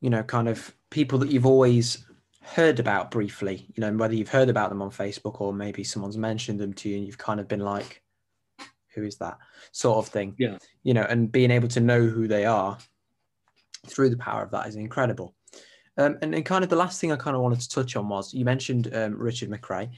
you 0.02 0.10
know, 0.10 0.24
kind 0.24 0.50
of 0.50 0.74
people 0.90 1.20
that 1.20 1.32
you've 1.32 1.46
always 1.46 2.06
heard 2.42 2.80
about 2.80 3.12
briefly, 3.12 3.68
you 3.76 3.82
know, 3.82 3.92
whether 3.94 4.14
you've 4.14 4.30
heard 4.30 4.50
about 4.50 4.70
them 4.70 4.82
on 4.82 4.92
Facebook 4.92 5.42
or 5.42 5.54
maybe 5.54 5.84
someone's 5.84 6.18
mentioned 6.18 6.60
them 6.60 6.74
to 6.74 6.90
you 6.90 6.98
and 6.98 7.06
you've 7.06 7.18
kind 7.18 7.40
of 7.40 7.48
been 7.48 7.60
like, 7.60 8.02
who 8.96 9.04
is 9.04 9.18
that 9.18 9.38
sort 9.72 9.98
of 9.98 10.12
thing? 10.12 10.36
Yeah. 10.38 10.58
You 10.84 10.94
know, 10.94 11.04
and 11.04 11.32
being 11.32 11.52
able 11.52 11.68
to 11.70 11.80
know 11.80 12.02
who 12.02 12.28
they 12.28 12.46
are 12.46 12.78
through 13.88 14.10
the 14.10 14.18
power 14.18 14.42
of 14.44 14.52
that 14.52 14.68
is 14.68 14.76
incredible. 14.76 15.36
Um, 15.98 16.18
and, 16.22 16.34
and 16.34 16.46
kind 16.46 16.64
of 16.64 16.70
the 16.70 16.76
last 16.76 17.02
thing 17.02 17.12
I 17.12 17.18
kind 17.18 17.36
of 17.36 17.42
wanted 17.42 17.60
to 17.62 17.70
touch 17.70 17.96
on 17.96 18.08
was 18.08 18.34
you 18.34 18.46
mentioned 18.46 18.94
um, 18.94 19.18
Richard 19.18 19.50
McRae. 19.50 19.90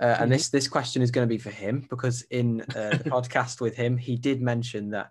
Uh, 0.00 0.04
and 0.04 0.18
mm-hmm. 0.18 0.30
this 0.30 0.48
this 0.48 0.66
question 0.66 1.02
is 1.02 1.10
going 1.10 1.28
to 1.28 1.32
be 1.32 1.36
for 1.36 1.50
him 1.50 1.86
because 1.90 2.22
in 2.30 2.62
uh, 2.74 2.96
the 2.96 3.04
podcast 3.10 3.60
with 3.60 3.76
him, 3.76 3.98
he 3.98 4.16
did 4.16 4.40
mention 4.40 4.90
that 4.90 5.10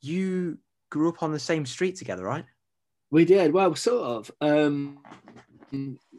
you 0.00 0.56
grew 0.90 1.10
up 1.10 1.22
on 1.22 1.32
the 1.32 1.38
same 1.38 1.66
street 1.66 1.96
together, 1.96 2.24
right? 2.24 2.46
We 3.10 3.26
did. 3.26 3.52
Well, 3.52 3.74
sort 3.74 4.02
of. 4.02 4.30
Um, 4.40 5.00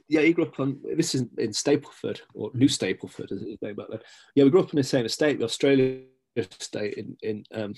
yeah, 0.08 0.22
he 0.22 0.34
grew 0.34 0.46
up 0.46 0.60
on 0.60 0.80
this 0.96 1.16
is 1.16 1.22
in 1.38 1.52
Stapleford 1.52 2.22
or 2.34 2.52
New 2.54 2.68
Stapleford 2.68 3.32
as 3.32 3.42
back 3.62 3.88
then. 3.90 4.00
Yeah, 4.36 4.44
we 4.44 4.50
grew 4.50 4.62
up 4.62 4.74
in 4.74 4.78
the 4.78 4.84
same 4.84 5.06
estate, 5.06 5.40
the 5.40 5.46
Australian 5.46 6.06
estate 6.36 6.96
in 6.96 7.18
in 7.22 7.44
um, 7.54 7.74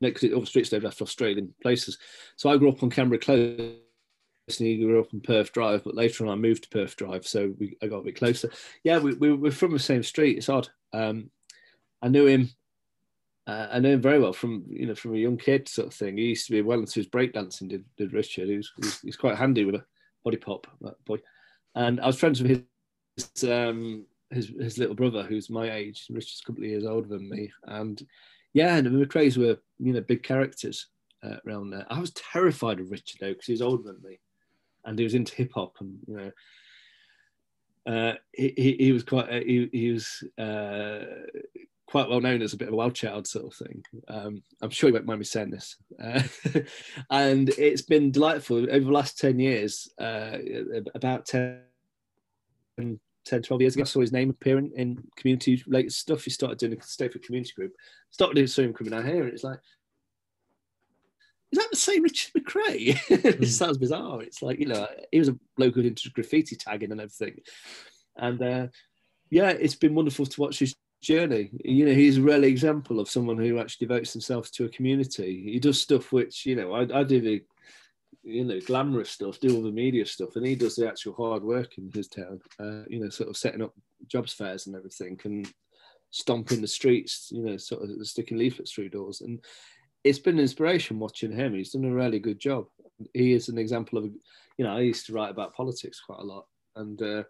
next 0.00 0.20
to 0.20 0.32
all 0.32 0.40
the 0.40 0.46
streets 0.46 0.72
named 0.72 0.84
after 0.84 1.04
Australian 1.04 1.54
places. 1.62 1.98
So 2.36 2.50
I 2.50 2.56
grew 2.56 2.70
up 2.70 2.82
on 2.82 2.90
Canberra 2.90 3.20
Close. 3.20 3.76
And 4.48 4.66
he 4.66 4.78
grew 4.78 4.98
up 4.98 5.12
on 5.12 5.20
Perth 5.20 5.52
Drive, 5.52 5.84
but 5.84 5.94
later 5.94 6.24
on 6.24 6.32
I 6.32 6.34
moved 6.34 6.62
to 6.62 6.70
Perth 6.70 6.96
Drive, 6.96 7.26
so 7.26 7.52
we, 7.58 7.76
I 7.82 7.86
got 7.86 7.98
a 7.98 8.04
bit 8.04 8.16
closer. 8.16 8.50
Yeah, 8.82 8.98
we, 8.98 9.12
we 9.12 9.34
we're 9.34 9.50
from 9.50 9.72
the 9.72 9.78
same 9.78 10.02
street. 10.02 10.38
It's 10.38 10.48
odd. 10.48 10.70
Um, 10.94 11.30
I 12.00 12.08
knew 12.08 12.24
him. 12.24 12.48
Uh, 13.46 13.68
I 13.72 13.78
know 13.78 13.90
him 13.90 14.00
very 14.00 14.18
well 14.18 14.32
from 14.32 14.64
you 14.70 14.86
know 14.86 14.94
from 14.94 15.14
a 15.14 15.18
young 15.18 15.36
kid 15.36 15.68
sort 15.68 15.88
of 15.88 15.94
thing. 15.94 16.16
He 16.16 16.28
used 16.28 16.46
to 16.46 16.52
be 16.52 16.62
well 16.62 16.78
into 16.78 16.94
his 16.94 17.08
breakdancing. 17.08 17.68
Did 17.68 17.84
did 17.98 18.14
Richard? 18.14 18.48
He 18.48 18.56
was, 18.56 18.72
he's, 18.80 19.00
he's 19.00 19.16
quite 19.16 19.36
handy 19.36 19.66
with 19.66 19.74
a 19.74 19.84
body 20.28 20.36
pop 20.36 20.66
that 20.80 21.02
boy 21.04 21.18
and 21.74 22.00
I 22.00 22.06
was 22.06 22.18
friends 22.18 22.42
with 22.42 22.64
his 23.16 23.44
um, 23.44 24.04
his, 24.30 24.48
his 24.60 24.78
little 24.78 24.94
brother, 24.94 25.22
who's 25.22 25.48
my 25.48 25.70
age. 25.70 26.06
Richard's 26.10 26.42
a 26.42 26.46
couple 26.46 26.64
of 26.64 26.70
years 26.70 26.84
older 26.84 27.08
than 27.08 27.28
me, 27.28 27.50
and 27.64 28.00
yeah, 28.52 28.76
and 28.76 28.86
the 28.86 29.06
McRaes 29.06 29.38
were 29.38 29.58
you 29.78 29.92
know 29.92 30.00
big 30.00 30.22
characters 30.22 30.88
uh, 31.22 31.36
around 31.46 31.70
there. 31.70 31.86
I 31.88 32.00
was 32.00 32.12
terrified 32.12 32.80
of 32.80 32.90
Richard 32.90 33.18
though 33.20 33.30
because 33.32 33.46
he 33.46 33.52
was 33.52 33.62
older 33.62 33.84
than 33.84 34.02
me, 34.02 34.18
and 34.84 34.98
he 34.98 35.04
was 35.04 35.14
into 35.14 35.34
hip 35.34 35.52
hop, 35.54 35.76
and 35.80 35.98
you 36.06 36.16
know. 36.16 36.32
Uh, 37.86 38.12
he, 38.34 38.52
he, 38.54 38.76
he 38.78 38.92
was 38.92 39.02
quite 39.02 39.30
uh, 39.30 39.40
he, 39.40 39.70
he 39.72 39.92
was 39.92 40.22
uh, 40.36 41.06
quite 41.86 42.06
well 42.10 42.20
known 42.20 42.42
as 42.42 42.52
a 42.52 42.56
bit 42.58 42.68
of 42.68 42.74
a 42.74 42.76
wild 42.76 42.94
child 42.94 43.26
sort 43.26 43.46
of 43.46 43.54
thing. 43.54 43.82
Um, 44.08 44.42
I'm 44.60 44.68
sure 44.68 44.90
you 44.90 44.94
won't 44.94 45.06
mind 45.06 45.20
me 45.20 45.24
saying 45.24 45.48
this. 45.48 45.78
Uh, 46.02 46.22
and 47.10 47.48
it's 47.50 47.82
been 47.82 48.10
delightful 48.10 48.58
over 48.58 48.80
the 48.84 48.90
last 48.90 49.18
10 49.18 49.38
years, 49.38 49.88
uh, 50.00 50.38
about 50.94 51.26
10, 51.26 51.60
10, 52.76 53.42
12 53.42 53.60
years 53.60 53.74
ago, 53.74 53.82
I 53.82 53.84
saw 53.84 54.00
his 54.00 54.12
name 54.12 54.30
appearing 54.30 54.72
in 54.76 55.02
community 55.16 55.62
related 55.66 55.92
stuff. 55.92 56.24
He 56.24 56.30
started 56.30 56.58
doing 56.58 56.74
a 56.74 56.76
Stapleford 56.76 57.22
community 57.22 57.52
group, 57.54 57.72
started 58.10 58.34
doing 58.34 58.46
some 58.46 58.72
coming 58.72 58.94
out 58.94 59.04
here, 59.04 59.24
and 59.24 59.32
it's 59.32 59.44
like, 59.44 59.60
is 61.50 61.58
that 61.58 61.68
the 61.70 61.76
same 61.76 62.02
Richard 62.02 62.32
McRae? 62.34 62.98
it 63.10 63.40
mm. 63.40 63.46
sounds 63.46 63.78
bizarre. 63.78 64.22
It's 64.22 64.42
like, 64.42 64.58
you 64.58 64.66
know, 64.66 64.86
he 65.10 65.18
was 65.18 65.28
a 65.28 65.38
bloke 65.56 65.74
who 65.74 65.80
into 65.80 66.10
graffiti 66.10 66.56
tagging 66.56 66.92
and 66.92 67.00
everything. 67.00 67.40
And 68.16 68.42
uh, 68.42 68.66
yeah, 69.30 69.50
it's 69.50 69.74
been 69.74 69.94
wonderful 69.94 70.26
to 70.26 70.40
watch 70.40 70.58
his 70.58 70.74
journey. 71.00 71.50
You 71.64 71.86
know, 71.86 71.94
he's 71.94 72.18
a 72.18 72.22
real 72.22 72.44
example 72.44 73.00
of 73.00 73.08
someone 73.08 73.38
who 73.38 73.58
actually 73.58 73.86
devotes 73.86 74.12
themselves 74.12 74.50
to 74.52 74.64
a 74.64 74.70
community. 74.70 75.50
He 75.52 75.58
does 75.58 75.80
stuff 75.80 76.12
which, 76.12 76.46
you 76.46 76.56
know, 76.56 76.72
I, 76.72 77.00
I 77.00 77.04
do 77.04 77.20
the, 77.20 77.42
you 78.22 78.44
know, 78.44 78.60
glamorous 78.60 79.10
stuff, 79.10 79.40
do 79.40 79.54
all 79.54 79.62
the 79.62 79.70
media 79.70 80.04
stuff, 80.04 80.36
and 80.36 80.46
he 80.46 80.54
does 80.54 80.76
the 80.76 80.88
actual 80.88 81.14
hard 81.14 81.42
work 81.42 81.78
in 81.78 81.90
his 81.94 82.08
town. 82.08 82.40
Uh, 82.58 82.82
you 82.88 83.00
know, 83.00 83.08
sort 83.08 83.30
of 83.30 83.36
setting 83.36 83.62
up 83.62 83.72
jobs 84.06 84.32
fairs 84.32 84.66
and 84.66 84.76
everything, 84.76 85.18
and 85.24 85.52
stomping 86.10 86.60
the 86.60 86.68
streets. 86.68 87.28
You 87.30 87.42
know, 87.42 87.56
sort 87.56 87.82
of 87.82 88.06
sticking 88.06 88.38
leaflets 88.38 88.72
through 88.72 88.90
doors, 88.90 89.20
and 89.20 89.42
it's 90.04 90.18
been 90.18 90.36
an 90.36 90.42
inspiration 90.42 90.98
watching 90.98 91.32
him. 91.32 91.54
He's 91.54 91.72
done 91.72 91.84
a 91.84 91.94
really 91.94 92.18
good 92.18 92.38
job. 92.38 92.66
He 93.14 93.32
is 93.32 93.48
an 93.48 93.58
example 93.58 93.98
of, 93.98 94.04
you 94.56 94.64
know, 94.64 94.76
I 94.76 94.80
used 94.80 95.06
to 95.06 95.12
write 95.12 95.30
about 95.30 95.54
politics 95.54 96.00
quite 96.00 96.20
a 96.20 96.24
lot, 96.24 96.46
and 96.76 97.00
uh, 97.00 97.22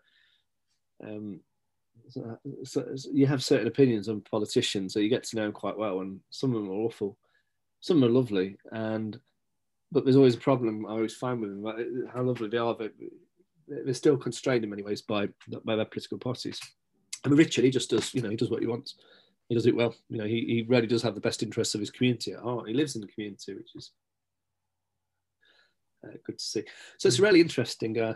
um, 1.04 1.40
so, 2.08 2.38
so 2.64 2.82
you 3.12 3.26
have 3.26 3.42
certain 3.42 3.66
opinions 3.66 4.08
on 4.08 4.20
politicians, 4.22 4.92
so 4.92 5.00
you 5.00 5.08
get 5.08 5.24
to 5.24 5.36
know 5.36 5.42
them 5.42 5.52
quite 5.52 5.76
well, 5.76 6.00
and 6.00 6.20
some 6.30 6.54
of 6.54 6.62
them 6.62 6.70
are 6.70 6.74
awful, 6.74 7.16
some 7.80 8.02
are 8.04 8.08
lovely, 8.08 8.56
and 8.72 9.18
but 9.90 10.04
there's 10.04 10.16
always 10.16 10.34
a 10.34 10.38
problem. 10.38 10.86
I 10.86 10.90
always 10.90 11.14
find 11.14 11.40
with 11.40 11.50
them 11.50 12.08
how 12.12 12.22
lovely 12.22 12.48
they 12.48 12.58
are. 12.58 12.74
but 12.74 12.92
they're 13.66 13.94
still 13.94 14.16
constrained 14.16 14.64
in 14.64 14.70
many 14.70 14.82
ways 14.82 15.02
by 15.02 15.28
by 15.64 15.76
their 15.76 15.84
political 15.84 16.18
parties. 16.18 16.60
I 17.24 17.28
mean, 17.28 17.38
Richard, 17.38 17.64
he 17.64 17.70
just 17.70 17.90
does, 17.90 18.14
you 18.14 18.22
know, 18.22 18.30
he 18.30 18.36
does 18.36 18.50
what 18.50 18.60
he 18.60 18.66
wants. 18.66 18.94
He 19.48 19.54
does 19.54 19.66
it 19.66 19.74
well. 19.74 19.94
You 20.08 20.18
know, 20.18 20.24
he, 20.24 20.44
he 20.46 20.66
really 20.68 20.86
does 20.86 21.02
have 21.02 21.14
the 21.14 21.20
best 21.20 21.42
interests 21.42 21.74
of 21.74 21.80
his 21.80 21.90
community 21.90 22.32
at 22.32 22.40
heart. 22.40 22.68
He 22.68 22.74
lives 22.74 22.94
in 22.94 23.00
the 23.00 23.08
community, 23.08 23.54
which 23.54 23.70
is 23.74 23.92
uh, 26.04 26.12
good 26.24 26.38
to 26.38 26.44
see. 26.44 26.64
So 26.98 27.08
it's 27.08 27.18
really 27.18 27.40
interesting. 27.40 27.98
Uh, 27.98 28.14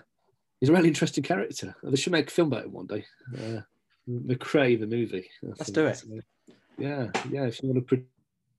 he's 0.63 0.69
a 0.69 0.73
really 0.73 0.87
interesting 0.87 1.25
character. 1.25 1.75
They 1.83 1.97
should 1.97 2.13
make 2.13 2.29
a 2.29 2.31
film 2.31 2.53
about 2.53 2.67
him 2.67 2.73
one 2.73 2.87
day. 2.87 3.05
Uh, 3.37 3.63
McRae, 4.09 4.79
the 4.79 4.87
movie. 4.87 5.29
Let's 5.43 5.73
do 5.73 5.87
it. 5.87 6.05
Yeah, 6.79 7.09
yeah. 7.29 7.47
If 7.47 7.61
you 7.61 7.71
want 7.71 7.89
to 7.89 8.07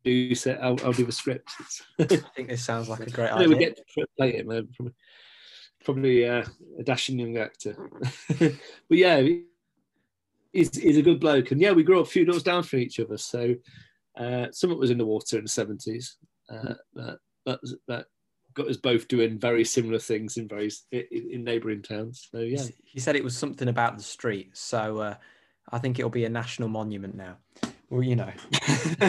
produce 0.04 0.45
it, 0.45 0.60
I'll, 0.62 0.78
I'll 0.84 0.91
do 0.91 1.06
the 1.06 1.14
script. 1.14 1.49
I 1.97 2.04
think 2.36 2.49
this 2.49 2.62
sounds 2.62 2.89
like 2.89 3.08
a 3.08 3.10
great 3.10 3.32
idea. 3.32 3.47
We 3.47 3.58
get 3.58 3.78
to 3.78 4.06
play 4.18 4.36
it, 4.36 4.45
man. 4.45 4.68
Probably, 4.76 4.93
probably 5.86 6.28
uh, 6.28 6.43
a 6.78 6.84
dashing 6.84 7.20
young 7.20 7.38
actor. 7.38 7.89
but 8.38 8.58
yeah, 8.89 9.26
he's, 10.51 10.76
he's 10.76 10.97
a 10.97 11.01
good 11.01 11.22
bloke. 11.22 11.51
And 11.51 11.62
yeah, 11.62 11.72
we 11.72 11.84
grew 11.84 12.01
up 12.01 12.08
a 12.08 12.10
few 12.10 12.26
doors 12.26 12.43
down 12.43 12.64
from 12.64 12.80
each 12.80 12.99
other. 12.99 13.18
So 13.18 13.56
uh, 14.18 14.47
someone 14.51 14.78
was 14.78 14.91
in 14.91 14.97
the 14.97 15.06
water 15.06 15.38
in 15.38 15.45
the 15.45 15.49
70s. 15.49 16.16
Uh, 16.49 16.74
that, 16.95 17.20
that, 17.45 17.60
that 17.88 18.06
got 18.54 18.68
us 18.68 18.78
both 18.78 19.08
doing 19.08 19.38
very 19.38 19.64
similar 19.64 19.99
things 19.99 20.38
in 20.38 20.47
very 20.47 20.72
in, 20.91 21.06
in 21.12 21.43
neighbouring 21.43 21.82
towns. 21.82 22.28
So 22.32 22.39
yeah, 22.39 22.64
he 22.84 22.99
said 22.99 23.16
it 23.16 23.24
was 23.24 23.38
something 23.38 23.68
about 23.68 23.97
the 23.97 24.04
street. 24.04 24.51
So 24.54 24.99
uh, 24.99 25.16
I 25.72 25.80
think 25.80 25.99
it'll 25.99 26.10
be 26.10 26.26
a 26.26 26.30
national 26.30 26.70
monument 26.70 27.16
now. 27.16 27.38
Well, 27.89 28.04
you 28.04 28.16
know, 28.16 28.32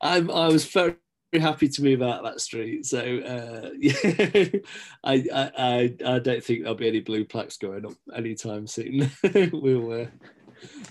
I'm, 0.00 0.30
I 0.30 0.48
was 0.48 0.64
very 0.64 0.96
happy 1.34 1.68
to 1.68 1.82
move 1.82 2.02
out 2.02 2.24
that 2.24 2.40
street. 2.40 2.86
So 2.86 2.98
uh, 2.98 3.70
yeah, 3.78 3.92
I, 5.04 5.24
I 5.32 5.50
I 5.56 5.94
I 6.04 6.18
don't 6.18 6.42
think 6.42 6.62
there'll 6.62 6.74
be 6.74 6.88
any 6.88 7.00
blue 7.00 7.24
plaques 7.24 7.56
going 7.56 7.86
up 7.86 7.94
anytime 8.14 8.66
soon. 8.66 9.10
we'll. 9.52 10.02
Uh, 10.02 10.06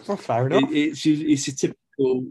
well, 0.07 0.17
fair 0.17 0.47
enough. 0.47 0.71
It, 0.71 0.75
it's 0.75 1.05
it's 1.05 1.47
a 1.47 1.55
typical. 1.55 2.27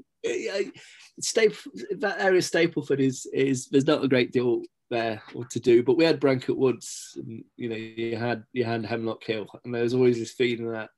Staple, 1.21 1.73
that 1.99 2.21
area 2.21 2.41
Stapleford 2.41 2.99
is 2.99 3.27
is 3.33 3.69
there's 3.69 3.87
not 3.87 4.05
a 4.05 4.09
great 4.09 4.33
deal 4.33 4.63
there 4.91 5.23
what 5.33 5.51
to 5.51 5.61
do. 5.61 5.83
But 5.83 5.97
we 5.97 6.05
had 6.05 6.21
Bramcote 6.21 6.57
Woods, 6.57 7.17
and 7.17 7.45
you 7.57 7.69
know, 7.69 7.77
you 7.77 8.17
had 8.17 8.45
you 8.53 8.65
had 8.65 8.85
Hemlock 8.85 9.25
Hill, 9.25 9.47
and 9.65 9.75
there 9.75 9.83
was 9.83 9.95
always 9.95 10.19
this 10.19 10.33
feeling 10.33 10.71
that 10.73 10.91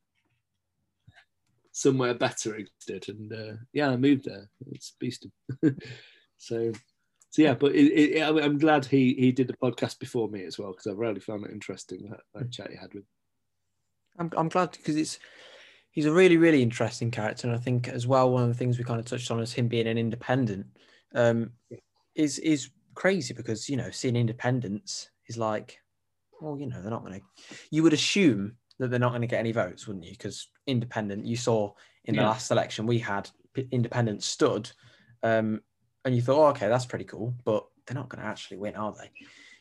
somewhere 1.72 2.14
better 2.14 2.56
existed. 2.56 3.08
And 3.08 3.32
uh, 3.32 3.56
yeah, 3.72 3.90
I 3.90 3.96
moved 3.96 4.24
there. 4.24 4.48
It's 4.70 4.94
Beeston. 4.98 5.32
so, 6.38 6.72
so 7.30 7.42
yeah, 7.42 7.54
but 7.54 7.74
it, 7.74 8.16
it, 8.16 8.22
I'm 8.22 8.58
glad 8.58 8.84
he 8.84 9.14
he 9.14 9.32
did 9.32 9.48
the 9.48 9.56
podcast 9.56 9.98
before 9.98 10.28
me 10.28 10.44
as 10.44 10.58
well 10.58 10.72
because 10.72 10.86
I 10.86 10.92
really 10.92 11.20
found 11.20 11.44
it 11.44 11.52
interesting 11.52 12.08
that, 12.10 12.20
that 12.34 12.50
chat 12.50 12.70
he 12.70 12.76
had 12.76 12.94
with. 12.94 13.04
I'm 14.18 14.30
I'm 14.36 14.48
glad 14.48 14.72
because 14.72 14.96
it's 14.96 15.18
he's 15.90 16.06
a 16.06 16.12
really 16.12 16.36
really 16.36 16.62
interesting 16.62 17.10
character, 17.10 17.46
and 17.46 17.56
I 17.56 17.60
think 17.60 17.88
as 17.88 18.06
well 18.06 18.30
one 18.30 18.42
of 18.42 18.48
the 18.48 18.54
things 18.54 18.78
we 18.78 18.84
kind 18.84 19.00
of 19.00 19.06
touched 19.06 19.30
on 19.30 19.40
is 19.40 19.52
him 19.52 19.68
being 19.68 19.86
an 19.86 19.98
independent. 19.98 20.66
Um, 21.14 21.50
is 22.14 22.38
is 22.38 22.70
crazy 22.94 23.34
because 23.34 23.68
you 23.68 23.76
know 23.76 23.90
seeing 23.90 24.16
independents 24.16 25.10
is 25.28 25.36
like 25.38 25.78
well 26.40 26.58
you 26.58 26.66
know 26.66 26.80
they're 26.80 26.90
not 26.90 27.04
going 27.04 27.20
to 27.20 27.26
you 27.70 27.82
would 27.82 27.92
assume 27.92 28.56
that 28.78 28.90
they're 28.90 28.98
not 28.98 29.10
going 29.10 29.20
to 29.22 29.26
get 29.26 29.38
any 29.38 29.52
votes, 29.52 29.86
wouldn't 29.86 30.04
you? 30.04 30.12
Because 30.12 30.48
independent, 30.66 31.24
you 31.26 31.36
saw 31.36 31.72
in 32.04 32.16
the 32.16 32.22
Yeah. 32.22 32.28
last 32.28 32.50
election 32.50 32.86
we 32.86 32.98
had 32.98 33.30
independent 33.70 34.22
stood, 34.22 34.70
um, 35.22 35.60
and 36.04 36.16
you 36.16 36.22
thought, 36.22 36.46
oh, 36.46 36.50
okay, 36.50 36.68
that's 36.68 36.86
pretty 36.86 37.04
cool, 37.04 37.34
but 37.44 37.64
they're 37.86 37.94
not 37.94 38.08
going 38.08 38.22
to 38.22 38.28
actually 38.28 38.56
win, 38.56 38.74
are 38.74 38.92
they? 38.92 39.10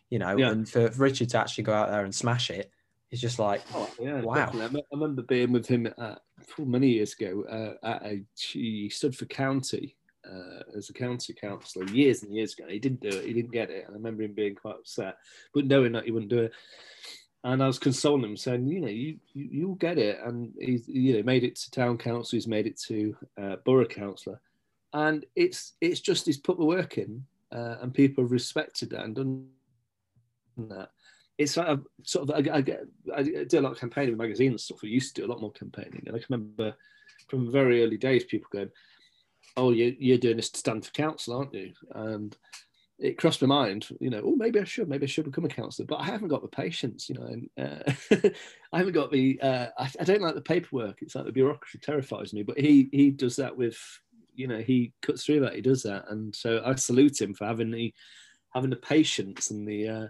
You 0.10 0.20
know, 0.20 0.38
Yeah. 0.38 0.50
and 0.50 0.68
for, 0.68 0.90
Richard 0.98 1.30
to 1.30 1.40
actually 1.40 1.66
go 1.66 1.74
out 1.74 1.90
there 1.92 2.04
and 2.04 2.14
smash 2.16 2.50
it, 2.50 2.72
it's 3.12 3.22
just 3.22 3.38
like, 3.38 3.62
Oh 3.74 3.94
yeah, 4.00 4.22
Wow. 4.22 4.46
definitely. 4.46 4.82
I 4.82 4.96
remember 4.96 5.22
being 5.22 5.52
with 5.52 5.68
him 5.68 5.86
at, 5.86 5.96
oh, 6.00 6.66
many 6.66 6.90
years 6.90 7.14
ago. 7.14 7.44
Uh, 7.44 7.86
at 7.88 8.06
a, 8.06 8.24
he 8.36 8.90
stood 8.90 9.16
for 9.16 9.26
county 9.26 9.98
uh, 10.30 10.64
as 10.76 10.90
a 10.90 10.94
county 10.94 11.34
councillor 11.34 11.86
years 11.88 12.24
and 12.24 12.34
years 12.34 12.54
ago. 12.54 12.66
He 12.68 12.80
didn't 12.80 13.02
do 13.02 13.10
it. 13.10 13.26
He 13.26 13.34
didn't 13.34 13.52
get 13.52 13.70
it. 13.70 13.86
And 13.86 13.94
I 13.94 13.98
remember 13.98 14.24
him 14.24 14.34
being 14.34 14.56
quite 14.56 14.76
upset, 14.76 15.18
but 15.54 15.66
knowing 15.66 15.94
that 15.94 16.06
he 16.06 16.12
wouldn't 16.12 16.32
do 16.32 16.44
it. 16.44 16.54
And 17.44 17.64
I 17.64 17.68
was 17.68 17.80
consoling 17.80 18.24
him, 18.24 18.38
saying, 18.38 18.68
you 18.68 18.82
know, 18.82 18.88
you, 18.88 19.18
you 19.34 19.50
you'll 19.52 19.76
get 19.76 19.98
it. 19.98 20.20
And 20.24 20.54
he's 20.60 20.88
you 20.88 21.18
know 21.18 21.24
made 21.24 21.44
it 21.44 21.56
to 21.56 21.72
town 21.72 21.98
council. 21.98 22.38
He's 22.38 22.48
made 22.48 22.68
it 22.68 22.80
to 22.88 23.16
uh, 23.42 23.56
borough 23.66 23.86
councillor, 23.86 24.40
and 24.94 25.26
it's 25.36 25.74
it's 25.82 26.02
just 26.02 26.28
he's 26.28 26.38
put 26.38 26.60
the 26.60 26.66
work 26.66 27.00
in, 27.00 27.26
uh, 27.52 27.78
and 27.82 27.94
people 27.94 28.24
have 28.24 28.32
respected 28.32 28.92
that 28.92 29.06
and 29.06 29.16
done 29.16 29.48
that 30.70 30.92
it's 31.42 31.58
like 31.58 31.68
a, 31.68 31.80
sort 32.04 32.30
of 32.30 32.36
I, 32.36 32.58
I 32.58 32.62
get 32.62 32.84
I 33.16 33.24
do 33.24 33.60
a 33.60 33.62
lot 33.62 33.72
of 33.72 33.80
campaigning 33.80 34.12
with 34.12 34.20
magazines 34.20 34.52
and 34.52 34.60
stuff. 34.60 34.82
We 34.82 34.90
used 34.90 35.16
to 35.16 35.22
do 35.22 35.28
a 35.28 35.32
lot 35.32 35.42
more 35.42 35.52
campaigning, 35.52 36.04
and 36.06 36.16
I 36.16 36.20
can 36.20 36.28
remember 36.30 36.76
from 37.28 37.52
very 37.52 37.84
early 37.84 37.98
days 37.98 38.24
people 38.24 38.50
going, 38.52 38.70
"Oh, 39.58 39.72
you, 39.72 39.96
you're 40.00 40.18
doing 40.18 40.38
this 40.38 40.50
to 40.52 40.60
stand 40.60 40.86
for 40.86 40.92
council, 40.92 41.38
aren't 41.38 41.54
you?" 41.54 41.74
And 41.94 42.36
it 43.02 43.18
crossed 43.18 43.42
my 43.42 43.48
mind, 43.48 43.88
you 44.00 44.12
know, 44.12 44.22
oh, 44.24 44.36
maybe 44.36 44.60
I 44.60 44.64
should, 44.64 44.88
maybe 44.88 45.06
I 45.06 45.08
should 45.08 45.26
become 45.26 45.46
a 45.46 45.50
councillor, 45.50 45.88
but 45.88 46.00
I 46.00 46.06
haven't 46.06 46.28
got 46.28 46.44
the 46.44 46.48
patience, 46.48 47.10
you 47.10 47.16
know, 47.16 47.26
and 47.26 47.50
uh, 47.58 48.30
I 48.74 48.78
haven't 48.78 48.94
got 48.94 49.12
the, 49.12 49.40
uh, 49.42 49.68
I, 49.78 49.90
I 50.00 50.04
don't 50.04 50.22
like 50.22 50.36
the 50.36 50.42
paperwork. 50.42 51.02
It's 51.02 51.16
like 51.16 51.26
the 51.26 51.32
bureaucracy 51.32 51.80
terrifies 51.80 52.32
me, 52.32 52.44
but 52.44 52.60
he 52.60 52.90
he 52.92 53.10
does 53.10 53.36
that 53.38 53.58
with, 53.58 53.78
you 54.36 54.48
know, 54.48 54.60
he 54.60 54.94
cuts 55.02 55.26
through 55.26 55.40
that, 55.42 55.56
he 55.56 55.62
does 55.62 55.82
that, 55.84 56.06
and 56.10 56.34
so 56.36 56.62
I 56.64 56.76
salute 56.76 57.20
him 57.20 57.34
for 57.34 57.46
having 57.46 57.72
the 57.72 57.92
having 58.54 58.70
the 58.70 58.76
patience 58.76 59.50
and 59.50 59.68
the 59.68 59.88
uh, 59.88 60.08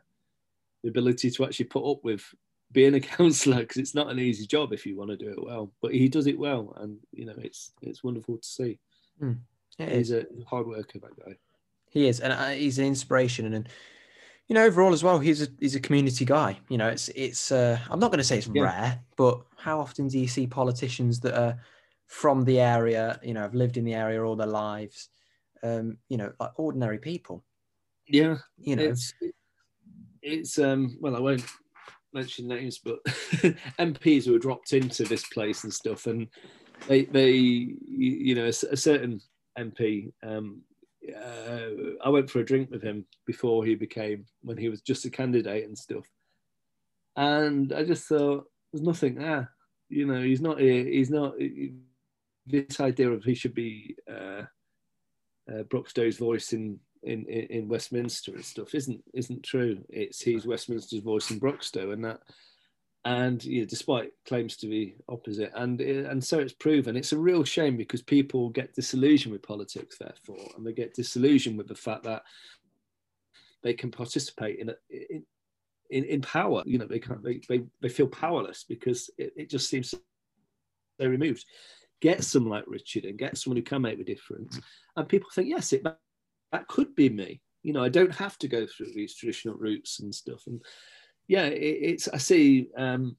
the 0.84 0.90
ability 0.90 1.32
to 1.32 1.46
actually 1.46 1.66
put 1.66 1.90
up 1.90 2.04
with 2.04 2.26
being 2.74 2.96
a 2.96 3.00
counsellor 3.00 3.60
because 3.60 3.78
it's 3.78 3.96
not 3.96 4.10
an 4.10 4.20
easy 4.20 4.46
job 4.46 4.74
if 4.74 4.86
you 4.86 4.98
want 4.98 5.12
to 5.12 5.18
do 5.18 5.30
it 5.30 5.42
well. 5.42 5.72
But 5.82 5.94
he 5.94 6.10
does 6.10 6.28
it 6.28 6.38
well, 6.38 6.74
and 6.78 6.98
you 7.14 7.26
know 7.26 7.36
it's 7.38 7.72
it's 7.82 8.04
wonderful 8.04 8.38
to 8.38 8.48
see. 8.48 8.80
It 9.20 9.90
He's 9.90 10.12
is. 10.12 10.12
a 10.12 10.26
hard 10.48 10.68
worker, 10.68 11.00
that 11.00 11.26
guy. 11.26 11.38
He 11.90 12.08
is, 12.08 12.20
and 12.20 12.32
uh, 12.32 12.50
he's 12.50 12.80
an 12.80 12.86
inspiration, 12.86 13.46
and, 13.46 13.56
and 13.56 13.70
you 14.48 14.56
know, 14.56 14.66
overall 14.66 14.94
as 14.94 15.04
well, 15.04 15.20
he's 15.20 15.42
a 15.42 15.48
he's 15.60 15.76
a 15.76 15.80
community 15.80 16.26
guy. 16.26 16.60
You 16.70 16.78
know, 16.78 16.88
it's 16.90 17.10
it's. 17.10 17.52
Uh, 17.52 17.80
I'm 17.90 18.00
not 18.00 18.12
going 18.12 18.20
to 18.20 18.24
say 18.24 18.38
it's 18.38 18.48
Yeah. 18.48 18.64
rare, 18.64 19.00
but 19.18 19.42
how 19.58 19.80
often 19.80 20.08
do 20.08 20.20
you 20.20 20.28
see 20.28 20.48
politicians 20.48 21.20
that 21.22 21.38
are 21.40 21.60
from 22.08 22.44
the 22.44 22.60
area? 22.60 23.20
You 23.24 23.34
know, 23.34 23.42
have 23.42 23.56
lived 23.56 23.78
in 23.78 23.84
the 23.86 23.94
area 23.94 24.24
all 24.24 24.36
their 24.36 24.48
lives. 24.48 25.10
Um, 25.64 25.98
you 26.10 26.18
know, 26.18 26.34
like 26.40 26.52
ordinary 26.58 26.98
people. 26.98 27.44
Yeah, 28.08 28.38
You 28.58 28.76
know, 28.76 28.84
it's 28.84 29.14
it's 30.22 30.60
um 30.60 30.98
well 31.00 31.16
I 31.16 31.20
won't 31.20 31.46
mention 32.14 32.48
names, 32.48 32.80
but 32.80 33.00
MPs 33.06 34.26
who 34.26 34.34
were 34.34 34.40
dropped 34.40 34.74
into 34.74 35.04
this 35.04 35.26
place 35.30 35.64
and 35.64 35.74
stuff, 35.74 36.08
and 36.08 36.28
they 36.88 37.06
they 37.06 37.32
you 37.32 38.36
know 38.36 38.46
a 38.46 38.54
certain 38.54 39.22
MP. 39.58 40.12
Um, 40.24 40.62
uh, 41.16 41.60
I 42.04 42.10
went 42.10 42.30
for 42.30 42.40
a 42.40 42.46
drink 42.46 42.70
with 42.70 42.84
him 42.84 43.06
before 43.26 43.66
he 43.66 43.76
became 43.76 44.26
when 44.42 44.58
he 44.58 44.70
was 44.70 44.82
just 44.82 45.06
a 45.06 45.10
candidate 45.10 45.68
and 45.68 45.78
stuff, 45.78 46.06
and 47.16 47.74
I 47.74 47.84
just 47.84 48.08
thought 48.08 48.46
there's 48.72 48.86
nothing 48.86 49.16
there. 49.16 49.52
You 49.90 50.06
know, 50.06 50.22
he's 50.22 50.42
not 50.42 50.60
here. 50.60 50.86
He's 50.86 51.10
not. 51.10 51.34
This 52.48 52.80
idea 52.80 53.12
of 53.12 53.24
he 53.24 53.36
should 53.36 53.54
be 53.54 53.96
uh, 54.10 54.44
uh, 55.52 55.64
voice 56.18 56.54
in 56.54 56.80
in, 57.04 57.26
in, 57.26 57.48
in 57.48 57.68
Westminster 57.68 58.34
and 58.34 58.46
stuff 58.46 58.76
isn't 58.76 59.04
isn't 59.14 59.44
true. 59.44 59.84
It's 59.90 60.22
he's 60.22 60.46
Westminster's 60.46 61.02
voice 61.02 61.32
in 61.32 61.40
Broxtowe, 61.40 61.94
and 61.94 62.06
that 62.06 62.20
and 63.06 63.44
you 63.44 63.62
know, 63.62 63.66
despite 63.66 64.12
claims 64.28 64.56
to 64.58 64.68
be 64.68 64.96
opposite, 65.10 65.52
and 65.56 65.82
eh, 65.82 66.04
and 66.08 66.24
so 66.24 66.40
it's 66.40 66.54
proven. 66.54 66.96
It's 66.96 67.14
a 67.14 67.18
real 67.18 67.44
shame 67.44 67.76
because 67.76 68.02
people 68.02 68.50
get 68.50 68.76
disillusioned 68.76 69.34
with 69.34 69.42
politics, 69.42 69.98
therefore, 70.00 70.46
and 70.56 70.66
they 70.66 70.74
get 70.74 70.94
disillusioned 70.94 71.58
with 71.58 71.68
the 71.68 71.76
fact 71.76 72.04
that 72.04 72.24
they 73.64 73.74
can 73.74 73.92
participate 73.92 74.60
in 74.60 74.70
a, 74.70 74.76
in, 74.90 75.24
in 75.90 76.04
in 76.06 76.22
power. 76.22 76.62
You 76.66 76.78
know, 76.78 76.86
they 76.86 77.00
can't. 77.00 77.24
They 77.24 77.42
they, 77.50 77.64
they 77.82 77.90
feel 77.90 78.08
powerless 78.08 78.66
because 78.68 79.10
it, 79.18 79.34
it 79.36 79.50
just 79.50 79.70
seems 79.70 79.90
so 79.90 80.00
removed. 81.00 81.46
Get 82.02 82.24
someone 82.24 82.52
like 82.52 82.66
Richard 82.68 83.06
and 83.06 83.18
get 83.18 83.38
someone 83.38 83.58
who 83.58 83.64
can 83.64 83.82
make 83.82 83.98
the 83.98 84.04
difference, 84.04 84.60
and 84.96 85.10
people 85.10 85.30
think, 85.34 85.48
yes, 85.48 85.74
it 85.74 85.84
that 86.52 86.68
could 86.68 86.96
be 86.96 87.10
me. 87.10 87.42
You 87.64 87.74
know, 87.74 87.84
I 87.84 87.90
don't 87.90 88.14
have 88.14 88.38
to 88.40 88.48
go 88.48 88.68
through 88.68 88.94
these 88.94 89.16
traditional 89.16 89.56
routes 89.56 90.00
and 90.00 90.14
stuff. 90.14 90.44
And 90.48 90.62
yeah, 91.32 91.46
it, 91.46 91.78
it's 91.82 92.08
I 92.10 92.18
see. 92.18 92.68
Um, 92.76 93.16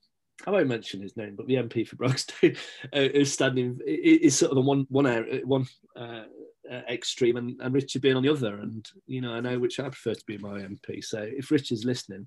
I 0.47 0.51
won't 0.51 0.69
mention 0.69 1.01
his 1.01 1.17
name, 1.17 1.35
but 1.35 1.47
the 1.47 1.55
MP 1.55 1.89
for 1.89 1.97
Broxtowe 1.97 2.55
uh, 2.95 2.99
is 2.99 3.33
standing 3.33 3.81
is 3.87 4.37
sort 4.37 4.51
of 4.51 4.57
the 4.57 4.61
one 4.61 4.87
one 4.91 5.07
area, 5.07 5.41
one 5.47 5.67
uh, 5.97 6.25
uh, 6.71 6.83
extreme, 6.91 7.39
and, 7.39 7.59
and 7.63 7.75
Richard 7.75 8.03
being 8.03 8.17
on 8.17 8.23
the 8.23 8.29
other. 8.29 8.57
And 8.57 8.87
you 9.07 9.23
know, 9.23 9.33
I 9.33 9.41
know 9.41 9.59
which 9.59 9.81
I 9.81 9.85
prefer 9.85 10.13
to 10.13 10.27
be 10.27 10.37
my 10.37 10.61
MP. 10.61 11.03
So 11.03 11.27
if 11.27 11.51
Richard's 11.51 11.87
listening, 11.87 12.27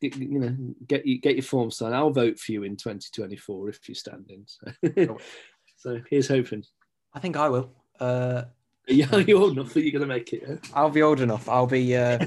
you 0.00 0.38
know, 0.40 0.56
get 0.86 1.04
you 1.04 1.20
get 1.20 1.36
your 1.36 1.42
form 1.42 1.70
signed. 1.70 1.94
I'll 1.94 2.08
vote 2.08 2.38
for 2.38 2.52
you 2.52 2.62
in 2.62 2.74
2024 2.74 3.68
if 3.68 3.86
you're 3.86 3.94
standing. 3.94 4.46
So, 4.46 5.18
so 5.76 6.00
here's 6.08 6.28
hoping. 6.28 6.64
I 7.12 7.20
think 7.20 7.36
I 7.36 7.50
will. 7.50 7.70
Uh, 8.00 8.44
Yeah, 8.86 9.16
you're 9.16 9.40
old 9.40 9.52
enough 9.52 9.72
that 9.72 9.82
you're 9.82 9.98
going 9.98 10.06
to 10.06 10.14
make 10.14 10.34
it. 10.34 10.44
Yeah? 10.46 10.56
I'll 10.74 10.90
be 10.90 11.00
old 11.00 11.22
enough. 11.22 11.48
I'll 11.48 11.66
be 11.66 11.96
uh, 11.96 12.18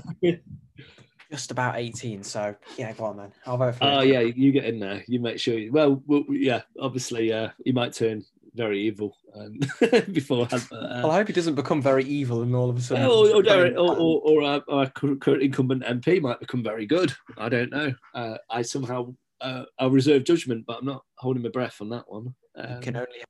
just 1.31 1.51
about 1.51 1.77
18. 1.77 2.23
So 2.23 2.55
yeah, 2.77 2.93
go 2.93 3.05
on 3.05 3.17
then. 3.17 3.31
I'll 3.45 3.57
vote 3.57 3.75
for. 3.75 3.83
Oh 3.85 4.01
yeah, 4.01 4.19
you 4.21 4.51
get 4.51 4.65
in 4.65 4.79
there. 4.79 5.03
You 5.07 5.19
make 5.19 5.39
sure. 5.39 5.57
You, 5.57 5.71
well, 5.71 6.01
well, 6.05 6.23
yeah. 6.29 6.61
Obviously, 6.79 7.31
uh, 7.33 7.49
he 7.63 7.71
might 7.71 7.93
turn 7.93 8.23
very 8.55 8.81
evil 8.81 9.15
um, 9.35 9.59
before. 10.11 10.47
Uh, 10.51 10.59
Well, 10.71 11.11
I 11.11 11.17
hope 11.17 11.27
he 11.27 11.33
doesn't 11.33 11.55
become 11.55 11.81
very 11.81 12.03
evil 12.05 12.41
and 12.41 12.55
all 12.55 12.69
of 12.71 12.77
a 12.77 12.81
sudden. 12.81 13.05
or, 13.05 13.27
or, 13.29 13.43
or, 13.43 13.95
or, 13.97 14.21
or 14.23 14.43
our, 14.43 14.63
our 14.67 14.89
current 14.89 15.43
incumbent 15.43 15.83
MP 15.83 16.19
might 16.21 16.39
become 16.39 16.63
very 16.63 16.85
good. 16.87 17.13
I 17.37 17.49
don't 17.49 17.71
know. 17.71 17.93
Uh, 18.15 18.37
I 18.49 18.63
somehow 18.63 19.13
uh, 19.41 19.65
I'll 19.77 19.91
reserve 19.91 20.23
judgment, 20.23 20.65
but 20.65 20.79
I'm 20.79 20.85
not 20.85 21.03
holding 21.17 21.43
my 21.43 21.49
breath 21.49 21.81
on 21.81 21.89
that 21.89 22.05
one. 22.09 22.33
You 22.57 22.63
Um, 22.63 22.81
can 22.81 22.95
only 22.95 23.21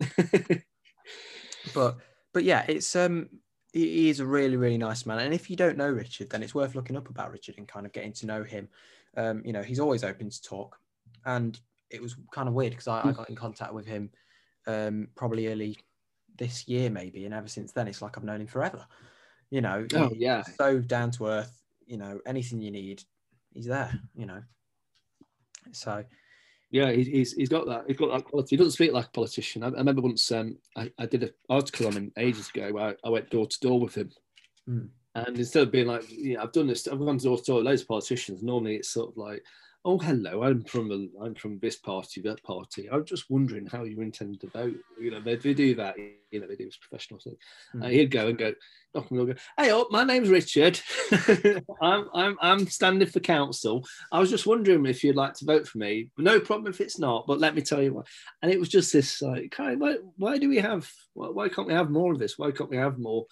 but 1.74 1.96
but 2.32 2.44
yeah, 2.44 2.64
it's 2.68 2.94
um 2.96 3.28
he, 3.72 4.08
is 4.08 4.20
a 4.20 4.26
really 4.26 4.56
really 4.56 4.78
nice 4.78 5.06
man, 5.06 5.18
and 5.18 5.34
if 5.34 5.50
you 5.50 5.56
don't 5.56 5.76
know 5.76 5.88
Richard, 5.90 6.30
then 6.30 6.42
it's 6.42 6.54
worth 6.54 6.74
looking 6.74 6.96
up 6.96 7.08
about 7.08 7.32
Richard 7.32 7.56
and 7.58 7.68
kind 7.68 7.86
of 7.86 7.92
getting 7.92 8.12
to 8.14 8.26
know 8.26 8.42
him. 8.42 8.68
Um, 9.16 9.42
you 9.44 9.52
know, 9.52 9.62
he's 9.62 9.80
always 9.80 10.04
open 10.04 10.30
to 10.30 10.42
talk, 10.42 10.78
and 11.24 11.58
it 11.90 12.00
was 12.00 12.16
kind 12.32 12.48
of 12.48 12.54
weird 12.54 12.70
because 12.70 12.88
I, 12.88 13.02
I 13.08 13.12
got 13.12 13.28
in 13.28 13.36
contact 13.36 13.74
with 13.74 13.86
him 13.86 14.10
um 14.66 15.08
probably 15.16 15.48
early 15.48 15.78
this 16.36 16.68
year 16.68 16.90
maybe, 16.90 17.24
and 17.24 17.34
ever 17.34 17.48
since 17.48 17.72
then 17.72 17.88
it's 17.88 18.02
like 18.02 18.16
I've 18.16 18.24
known 18.24 18.40
him 18.40 18.46
forever. 18.46 18.86
You 19.50 19.60
know, 19.60 19.86
Oh, 19.94 20.10
yeah. 20.16 20.42
so 20.42 20.78
down 20.78 21.10
to 21.12 21.26
earth. 21.26 21.60
You 21.86 21.96
know, 21.96 22.20
anything 22.24 22.60
you 22.60 22.70
need, 22.70 23.02
he's 23.52 23.66
there. 23.66 23.98
You 24.14 24.26
know, 24.26 24.42
so 25.72 26.04
Yeah, 26.70 26.92
he- 26.92 27.04
he's 27.04 27.32
he's 27.32 27.48
got 27.48 27.66
that. 27.66 27.84
He's 27.88 27.96
got 27.96 28.12
that 28.12 28.24
quality. 28.24 28.50
He 28.50 28.56
doesn't 28.56 28.72
speak 28.72 28.92
like 28.92 29.06
a 29.06 29.10
politician. 29.10 29.62
I, 29.64 29.68
I 29.68 29.70
remember 29.70 30.02
once 30.02 30.30
um, 30.30 30.56
I, 30.76 30.90
I 30.98 31.06
did 31.06 31.24
an 31.24 31.30
article 31.48 31.86
on 31.88 31.94
him 31.94 32.12
ages 32.16 32.48
ago. 32.48 32.72
Where 32.72 32.84
I, 32.90 32.94
I 33.04 33.10
went 33.10 33.30
door 33.30 33.46
to 33.46 33.60
door 33.60 33.80
with 33.80 33.96
him, 33.96 34.10
Hmm. 34.66 34.86
and 35.16 35.36
instead 35.38 35.64
of 35.64 35.72
being 35.72 35.88
like, 35.88 36.08
know, 36.34 36.42
I've 36.42 36.52
done 36.52 36.68
this. 36.68 36.86
I've 36.86 36.98
gone 36.98 37.18
door 37.18 37.38
to 37.38 37.44
door 37.44 37.56
with 37.56 37.66
loads 37.66 37.82
of 37.82 37.88
politicians. 37.88 38.42
Normally, 38.42 38.76
it's 38.76 38.90
sort 38.90 39.10
of 39.10 39.16
like, 39.16 39.42
oh, 39.84 39.98
hello, 39.98 40.42
I'm 40.42 40.62
from 40.64 40.90
a, 40.90 41.24
I'm 41.24 41.34
from 41.34 41.58
this 41.58 41.76
party, 41.76 42.20
that 42.22 42.42
party. 42.42 42.88
I'm 42.90 43.04
just 43.04 43.30
wondering 43.30 43.66
how 43.66 43.84
you 43.84 44.00
intend 44.00 44.40
to 44.40 44.48
vote. 44.48 44.76
You 45.00 45.10
know, 45.10 45.20
they, 45.20 45.36
they 45.36 45.54
do 45.54 45.74
that. 45.76 45.96
You 45.98 46.40
know, 46.40 46.46
they 46.46 46.56
do 46.56 46.66
this 46.66 46.76
professional 46.76 47.18
thing. 47.20 47.36
Hmm. 47.72 47.82
Uh, 47.82 47.88
he'd 47.88 48.10
go 48.10 48.28
and 48.28 48.38
go, 48.38 48.52
knock 48.94 49.08
door, 49.08 49.26
go, 49.26 49.34
hey 49.58 49.70
up, 49.70 49.88
my 49.90 50.04
name's 50.04 50.28
Richard. 50.28 50.80
I'm 51.82 52.08
I'm 52.14 52.36
I'm 52.40 52.66
standing 52.66 53.08
for 53.08 53.20
council. 53.20 53.86
I 54.12 54.20
was 54.20 54.30
just 54.30 54.46
wondering 54.46 54.84
if 54.86 55.02
you'd 55.02 55.16
like 55.16 55.34
to 55.34 55.46
vote 55.46 55.66
for 55.66 55.78
me. 55.78 56.10
No 56.18 56.40
problem 56.40 56.70
if 56.70 56.80
it's 56.80 56.98
not, 56.98 57.26
but 57.26 57.40
let 57.40 57.54
me 57.54 57.62
tell 57.62 57.82
you 57.82 57.94
why. 57.94 58.02
And 58.42 58.52
it 58.52 58.60
was 58.60 58.68
just 58.68 58.92
this 58.92 59.22
like, 59.22 59.54
why, 59.56 59.96
why 60.16 60.38
do 60.38 60.48
we 60.48 60.58
have? 60.58 60.90
Why, 61.14 61.28
why 61.28 61.48
can't 61.48 61.68
we 61.68 61.74
have 61.74 61.90
more 61.90 62.12
of 62.12 62.18
this? 62.18 62.38
Why 62.38 62.50
can't 62.50 62.70
we 62.70 62.76
have 62.76 62.98
more? 62.98 63.26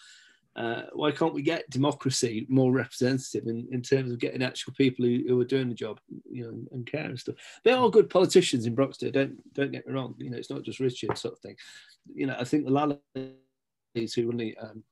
Uh, 0.56 0.82
why 0.92 1.12
can't 1.12 1.34
we 1.34 1.42
get 1.42 1.70
democracy 1.70 2.44
more 2.48 2.72
representative 2.72 3.46
in, 3.46 3.68
in 3.70 3.80
terms 3.80 4.10
of 4.10 4.18
getting 4.18 4.42
actual 4.42 4.72
people 4.72 5.04
who, 5.04 5.22
who 5.28 5.40
are 5.40 5.44
doing 5.44 5.68
the 5.68 5.74
job, 5.74 6.00
you 6.28 6.42
know, 6.42 6.48
and, 6.48 6.68
and 6.72 6.86
care 6.86 7.04
and 7.04 7.18
stuff? 7.18 7.36
They 7.64 7.70
are 7.70 7.88
good 7.90 8.10
politicians 8.10 8.66
in 8.66 8.74
Broxtowe. 8.74 9.12
Don't 9.12 9.38
don't 9.54 9.70
get 9.70 9.86
me 9.86 9.92
wrong. 9.92 10.14
You 10.18 10.30
know, 10.30 10.36
it's 10.36 10.50
not 10.50 10.64
just 10.64 10.80
Richard 10.80 11.16
sort 11.16 11.34
of 11.34 11.40
thing. 11.40 11.56
You 12.12 12.26
know, 12.26 12.36
I 12.38 12.44
think 12.44 12.64
the 12.64 12.72
Lallies 12.72 14.14
who 14.14 14.26
run 14.26 14.36
the 14.36 14.56
um, 14.58 14.82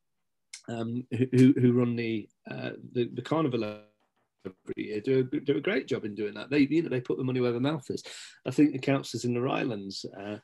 um, 0.68 1.06
who, 1.10 1.26
who 1.32 1.54
who 1.60 1.72
run 1.72 1.96
the, 1.96 2.28
uh, 2.50 2.70
the 2.92 3.08
the 3.14 3.22
carnival 3.22 3.64
every 3.64 4.54
year 4.76 5.00
do 5.00 5.20
a, 5.20 5.40
do 5.40 5.56
a 5.56 5.60
great 5.60 5.86
job 5.88 6.04
in 6.04 6.14
doing 6.14 6.34
that. 6.34 6.50
They 6.50 6.60
you 6.60 6.82
know 6.82 6.88
they 6.88 7.00
put 7.00 7.18
the 7.18 7.24
money 7.24 7.40
where 7.40 7.52
their 7.52 7.60
mouth 7.60 7.88
is. 7.90 8.02
I 8.46 8.50
think 8.50 8.72
the 8.72 8.78
councillors 8.78 9.24
in 9.24 9.34
the 9.34 9.48
islands, 9.48 10.04
uh, 10.18 10.36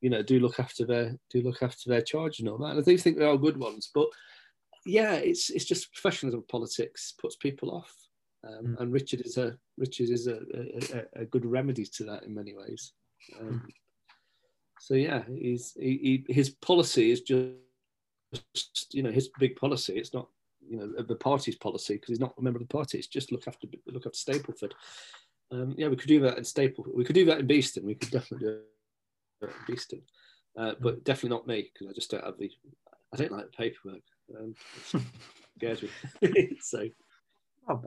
you 0.00 0.10
know, 0.10 0.22
do 0.22 0.40
look 0.40 0.60
after 0.60 0.84
their 0.84 1.16
do 1.30 1.42
look 1.42 1.62
after 1.62 1.88
their 1.88 2.02
charge 2.02 2.40
and 2.40 2.48
all 2.48 2.58
that. 2.58 2.70
And 2.70 2.80
I 2.80 2.82
do 2.82 2.96
think 2.98 3.18
they 3.18 3.24
are 3.24 3.36
good 3.36 3.56
ones, 3.56 3.90
but 3.94 4.08
yeah, 4.88 5.14
it's 5.14 5.50
it's 5.50 5.64
just 5.64 5.92
professionalism 5.92 6.40
of 6.40 6.48
politics 6.48 7.14
puts 7.20 7.36
people 7.36 7.70
off. 7.70 7.94
Um, 8.46 8.66
Mm. 8.66 8.80
And 8.80 8.92
Richard 8.92 9.22
is 9.22 9.36
a 9.36 9.56
Richard 9.76 10.10
is 10.10 10.26
a, 10.28 10.38
a, 10.54 11.22
a- 11.22 11.24
good 11.26 11.44
remedy 11.44 11.84
to 11.84 12.04
that 12.04 12.22
in 12.22 12.34
many 12.34 12.54
ways. 12.54 12.92
Um, 13.40 13.66
so 14.80 14.94
yeah, 14.94 15.22
he's 15.28 15.72
he, 15.78 16.24
he, 16.26 16.32
his 16.32 16.50
policy 16.50 17.10
is 17.10 17.20
just 17.20 18.94
you 18.94 19.02
know 19.02 19.10
his 19.10 19.28
big 19.38 19.56
policy. 19.56 19.98
It's 19.98 20.14
not 20.14 20.28
you 20.66 20.76
know 20.78 21.02
the 21.02 21.16
party's 21.16 21.56
policy 21.56 21.94
because 21.94 22.10
he's 22.10 22.20
not 22.20 22.34
a 22.38 22.42
member 22.42 22.58
of 22.58 22.68
the 22.68 22.72
party. 22.72 22.98
It's 22.98 23.06
just 23.08 23.32
look 23.32 23.48
after 23.48 23.66
look 23.86 24.06
after 24.06 24.16
Stapleford. 24.16 24.72
Um, 25.50 25.74
yeah, 25.76 25.88
we 25.88 25.96
could 25.96 26.08
do 26.08 26.20
that 26.20 26.38
in 26.38 26.44
Staple. 26.44 26.84
We 26.94 27.04
could 27.04 27.14
do 27.14 27.24
that 27.26 27.40
in 27.40 27.46
Beeston. 27.46 27.84
We 27.84 27.94
could 27.94 28.10
definitely 28.10 28.46
do 28.46 28.60
that 29.40 29.50
in 29.50 29.56
Beeston, 29.66 30.02
uh, 30.56 30.74
but 30.80 31.04
definitely 31.04 31.36
not 31.36 31.46
me 31.46 31.70
because 31.72 31.88
I 31.90 31.92
just 31.94 32.10
don't 32.10 32.24
have 32.24 32.38
the. 32.38 32.50
I 33.12 33.16
don't 33.16 33.32
like 33.32 33.46
the 33.46 33.56
paperwork. 33.56 34.02
Um, 34.36 34.54
scares 35.56 35.82
me. 35.82 35.88
so 36.60 36.88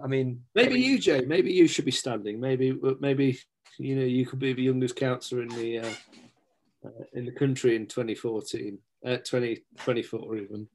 I 0.04 0.08
mean, 0.08 0.42
maybe 0.54 0.80
you, 0.80 1.00
Jay. 1.00 1.22
Maybe 1.22 1.52
you 1.52 1.68
should 1.68 1.86
be 1.86 1.92
standing. 1.92 2.40
Maybe 2.40 2.74
maybe 3.00 3.40
you 3.78 3.96
know 3.96 4.04
you 4.06 4.26
could 4.26 4.40
be 4.40 4.54
the 4.54 4.64
youngest 4.64 4.96
councillor 4.96 5.42
in 5.42 5.50
the 5.50 5.80
uh, 5.80 5.94
uh, 6.86 7.04
in 7.14 7.26
the 7.26 7.32
country 7.32 7.76
in 7.76 7.88
2014, 7.88 8.78
uh, 9.06 9.18
2024 9.18 10.36
even. 10.38 10.68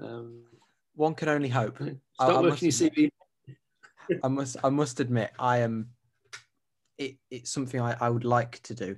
Um, 0.00 0.44
one 0.94 1.14
can 1.14 1.28
only 1.28 1.48
hope. 1.48 1.76
start 1.76 1.96
I- 2.18 2.24
I 2.26 2.40
working 2.40 2.42
your 2.42 2.50
must 2.50 2.62
CV. 2.62 3.10
I 4.22 4.28
must 4.28 4.56
I 4.64 4.68
must 4.70 5.00
admit 5.00 5.32
I 5.38 5.58
am 5.58 5.90
it, 6.98 7.16
it's 7.30 7.50
something 7.50 7.80
I, 7.80 7.96
I 8.00 8.08
would 8.08 8.24
like 8.24 8.60
to 8.64 8.74
do. 8.74 8.96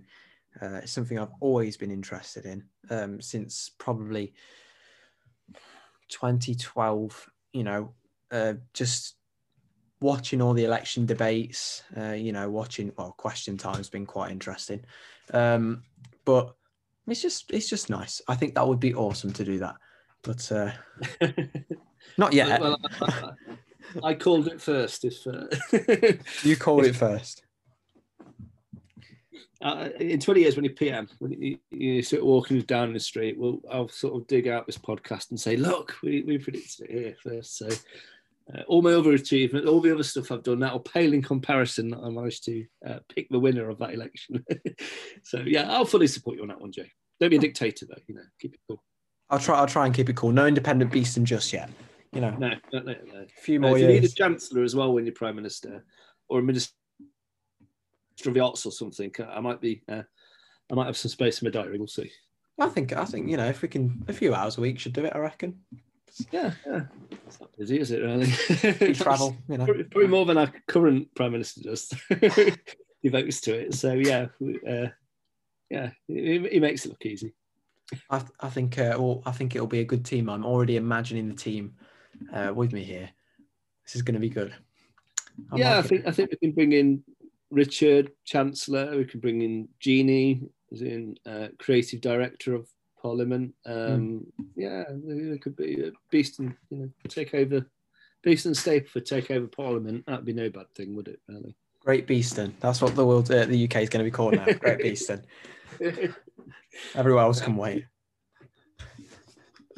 Uh, 0.61 0.81
it's 0.83 0.93
something 0.93 1.19
I've 1.19 1.33
always 1.41 1.77
been 1.77 1.91
interested 1.91 2.47
in 2.47 2.65
um, 2.91 3.21
since 3.21 3.71
probably 3.79 4.35
2012. 6.11 7.31
You 7.53 7.65
know, 7.65 7.95
uh, 8.31 8.55
just 8.75 9.17
watching 10.01 10.41
all 10.41 10.53
the 10.55 10.65
election 10.65 11.07
debates. 11.07 11.83
Uh, 11.97 12.13
you 12.13 12.33
know, 12.33 12.49
watching 12.51 12.93
well, 12.97 13.15
question 13.17 13.57
time 13.57 13.77
has 13.77 13.91
been 13.91 14.07
quite 14.07 14.31
interesting. 14.31 14.85
Um, 15.33 15.83
but 16.25 16.55
it's 17.07 17.23
just 17.23 17.51
it's 17.53 17.69
just 17.69 17.91
nice. 17.91 18.21
I 18.29 18.35
think 18.35 18.55
that 18.55 18.67
would 18.67 18.81
be 18.81 18.95
awesome 18.95 19.33
to 19.35 19.45
do 19.45 19.59
that, 19.59 19.77
but 20.23 20.51
uh, 20.53 20.71
not 22.19 22.33
yet. 22.33 22.61
Well, 22.61 22.77
I, 23.01 23.07
I- 23.07 23.33
I 24.05 24.15
called 24.15 24.47
it 24.47 24.61
first. 24.61 25.05
If 25.05 25.27
uh, 25.27 25.47
you 26.45 26.57
called 26.57 26.85
it 26.87 26.95
first. 26.95 27.43
Uh, 29.63 29.89
in 29.99 30.19
20 30.21 30.41
years 30.41 30.57
when 30.57 30.65
you 30.65 30.71
PM, 30.71 31.09
when 31.19 31.33
you, 31.33 31.59
you 31.71 32.03
sort 32.03 32.23
of 32.23 32.27
walking 32.27 32.61
down 32.63 32.93
the 32.93 33.01
street, 33.01 33.39
well, 33.39 33.61
I'll 33.71 33.89
sort 33.89 34.21
of 34.21 34.27
dig 34.27 34.49
out 34.49 34.67
this 34.67 34.79
podcast 34.79 35.31
and 35.31 35.41
say, 35.41 35.57
look, 35.57 35.97
we, 36.03 36.23
we 36.23 36.39
predicted 36.39 36.89
it 36.89 36.91
here 36.91 37.17
first. 37.23 37.59
So 37.59 37.69
uh, 38.55 38.63
all 38.69 38.83
my 38.83 38.93
other 38.93 39.13
achievements, 39.13 39.69
all 39.69 39.81
the 39.81 39.93
other 39.93 40.03
stuff 40.03 40.33
I've 40.33 40.43
done, 40.43 40.61
that'll 40.61 40.81
pale 40.81 41.13
in 41.13 41.23
comparison 41.23 41.91
that 41.91 42.01
I 42.01 42.09
managed 42.09 42.45
to 42.47 42.65
uh, 42.87 42.99
pick 43.15 43.29
the 43.29 43.41
winner 43.41 43.69
of 43.69 43.79
that 43.79 43.95
election. 43.95 44.45
so 45.23 45.41
yeah, 45.47 45.71
I'll 45.71 45.85
fully 45.85 46.07
support 46.07 46.37
you 46.37 46.43
on 46.43 46.49
that 46.49 46.61
one, 46.61 46.73
Jay. 46.73 46.91
Don't 47.21 47.31
be 47.31 47.37
a 47.37 47.41
dictator 47.41 47.87
though, 47.87 48.01
you 48.07 48.15
know, 48.15 48.23
keep 48.41 48.55
it 48.55 48.61
cool. 48.69 48.83
I'll 49.29 49.39
try. 49.39 49.57
I'll 49.59 49.67
try 49.67 49.87
and 49.87 49.95
keep 49.95 50.09
it 50.09 50.17
cool. 50.17 50.33
No 50.33 50.47
independent 50.47 50.91
Beeston 50.91 51.25
just 51.25 51.53
yet. 51.53 51.71
You 52.13 52.21
know, 52.21 52.31
No, 52.31 52.51
no, 52.73 52.81
no, 52.81 52.95
no. 53.13 53.21
a 53.21 53.41
few 53.43 53.61
No, 53.61 53.69
more 53.69 53.79
if 53.79 53.83
you 53.83 53.89
need 53.89 54.05
a 54.05 54.09
chancellor 54.09 54.65
as 54.65 54.75
well 54.75 54.93
when 54.93 55.07
you're 55.07 55.15
prime 55.15 55.37
minister, 55.37 55.85
or 56.29 56.41
a 56.41 56.43
minister 56.43 56.73
arts 58.27 58.67
or 58.67 58.73
something, 58.73 59.13
I 59.29 59.41
might 59.41 59.61
be. 59.61 59.83
Uh, 59.89 60.03
I 60.71 60.75
might 60.75 60.87
have 60.87 60.97
some 60.97 61.11
space 61.11 61.41
in 61.43 61.47
my 61.47 61.51
diary. 61.51 61.79
We'll 61.79 61.89
see. 61.89 62.11
I 62.59 62.69
think. 62.69 62.93
I 62.93 63.05
think 63.05 63.29
you 63.29 63.37
know, 63.37 63.47
if 63.47 63.63
we 63.63 63.69
can, 63.69 64.05
a 64.09 64.13
few 64.13 64.35
hours 64.35 64.59
a 64.59 64.61
week 64.61 64.79
should 64.79 64.93
do 64.93 65.05
it. 65.05 65.13
I 65.15 65.19
reckon. 65.19 65.59
Yeah, 66.31 66.53
yeah. 66.67 66.83
It's 67.27 67.41
not 67.41 67.57
busy, 67.57 67.79
is 67.81 67.91
it? 67.91 68.03
Really? 68.03 68.95
Travel. 68.95 69.37
You 69.49 69.59
know. 69.59 69.65
Probably 69.65 69.85
probably 69.85 70.09
more 70.09 70.27
than 70.27 70.39
our 70.39 70.53
current 70.67 71.15
prime 71.15 71.33
minister 71.33 71.63
does. 71.63 71.93
Devotes 73.03 73.41
to 73.43 73.55
it. 73.55 73.75
So 73.75 73.93
yeah, 73.95 74.27
we- 74.39 74.61
uh, 74.69 74.89
yeah, 75.71 75.91
he, 76.09 76.47
he 76.51 76.61
makes 76.61 76.85
it 76.85 76.91
look 76.91 77.07
easy. 77.07 77.35
I, 78.11 78.23
I 78.41 78.49
think. 78.49 78.79
Uh, 78.79 78.97
well, 78.99 79.23
I 79.25 79.33
think 79.33 79.55
it'll 79.55 79.67
be 79.67 79.81
a 79.81 79.85
good 79.85 80.05
team. 80.05 80.29
I'm 80.29 80.45
already 80.45 80.77
imagining 80.77 81.29
the 81.29 81.35
team 81.35 81.75
uh, 82.33 82.53
with 82.55 82.73
me 82.73 82.83
here. 82.85 83.11
This 83.85 83.97
is 83.97 84.03
going 84.03 84.15
to 84.15 84.21
be 84.21 84.29
good. 84.29 84.53
I 85.53 85.57
yeah, 85.57 85.73
I 85.73 85.77
like 85.77 85.85
it. 85.85 85.89
think 85.89 86.07
I 86.07 86.11
think 86.11 86.31
we 86.31 86.37
can 86.37 86.53
bring 86.53 86.73
in 86.73 87.03
Richard 87.51 88.13
Chancellor. 88.25 88.97
We 88.97 89.05
can 89.05 89.21
bring 89.21 89.43
in 89.43 89.69
Jeannie, 89.81 90.43
as 90.73 90.83
in 90.83 91.17
uh, 91.27 91.49
creative 91.59 92.01
director 92.01 92.55
of 92.55 92.69
Parliament. 93.01 93.55
Um, 93.67 94.27
Yeah, 94.57 94.85
there 94.89 95.39
could 95.39 95.57
be 95.57 95.83
a 95.85 95.93
Beeston. 96.11 96.57
You 96.71 96.79
know, 96.79 96.91
take 97.09 97.35
over 97.35 97.67
Beeston 98.23 98.53
Stapleford, 98.53 99.05
take 99.05 99.31
over 99.31 99.47
Parliament. 99.47 100.05
That'd 100.07 100.25
be 100.25 100.33
no 100.33 100.51
bad 100.51 100.67
thing, 100.75 100.95
would 100.97 101.09
it? 101.09 101.21
Really? 101.29 101.57
Great 101.81 102.07
Beeston. 102.07 102.55
That's 102.61 102.83
what 102.83 102.95
the 102.95 103.07
world, 103.07 103.31
uh, 103.31 103.47
the 103.47 103.65
UK 103.65 103.77
is 103.77 103.89
going 103.89 104.05
to 104.05 104.11
be 104.11 104.11
called 104.11 104.35
now. 104.35 104.45
Great 104.45 104.81
Beeston. 104.81 105.25
Everywhere 106.95 107.23
else 107.23 107.41
can 107.41 107.57
wait. 107.57 107.87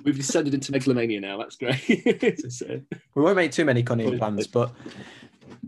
We've 0.05 0.17
descended 0.17 0.53
into 0.53 0.73
megalomania 0.73 1.21
now. 1.21 1.39
That's 1.39 1.57
great. 1.57 2.41
so, 2.53 2.81
We 3.15 3.23
won't 3.23 3.37
make 3.37 3.53
too 3.53 3.65
many 3.65 3.85
Probably. 3.85 4.19
plans, 4.19 4.49
but 4.49 4.73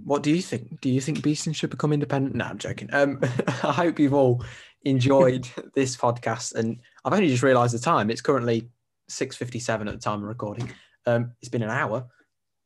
what 0.04 0.22
do 0.22 0.30
you 0.30 0.42
think? 0.42 0.80
Do 0.80 0.90
you 0.90 1.00
think 1.00 1.22
Beeston 1.22 1.54
should 1.54 1.70
become 1.70 1.92
independent? 1.92 2.34
No, 2.34 2.44
I'm 2.44 2.58
joking. 2.58 2.90
Um, 2.92 3.20
I 3.62 3.72
hope 3.72 3.98
you've 3.98 4.14
all 4.14 4.44
enjoyed 4.84 5.48
this 5.74 5.96
podcast, 5.96 6.54
and 6.54 6.78
I've 7.04 7.12
only 7.12 7.28
just 7.28 7.42
realised 7.42 7.74
the 7.74 7.78
time. 7.78 8.10
It's 8.10 8.20
currently 8.20 8.68
six 9.08 9.36
fifty-seven 9.36 9.88
at 9.88 9.94
the 9.94 10.00
time 10.00 10.22
of 10.22 10.28
recording. 10.28 10.70
Um, 11.06 11.32
it's 11.40 11.48
been 11.48 11.62
an 11.62 11.70
hour. 11.70 12.06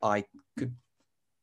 I 0.01 0.25
could, 0.57 0.75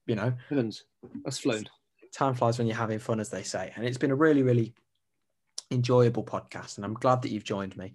you 0.07 0.15
know, 0.15 0.33
heavens, 0.49 0.85
that's 1.25 1.39
flown. 1.39 1.65
time 2.13 2.35
flies 2.35 2.59
when 2.59 2.67
you're 2.67 2.77
having 2.77 2.99
fun, 2.99 3.21
as 3.21 3.31
they 3.31 3.43
say, 3.43 3.73
and 3.75 3.85
it's 3.85 3.99
been 3.99 4.11
a 4.11 4.17
really, 4.17 4.43
really 4.43 4.75
enjoyable 5.71 6.25
podcast, 6.25 6.77
and 6.77 6.85
I'm 6.85 6.95
glad 6.95 7.23
that 7.23 7.31
you've 7.31 7.45
joined 7.45 7.77
me. 7.77 7.95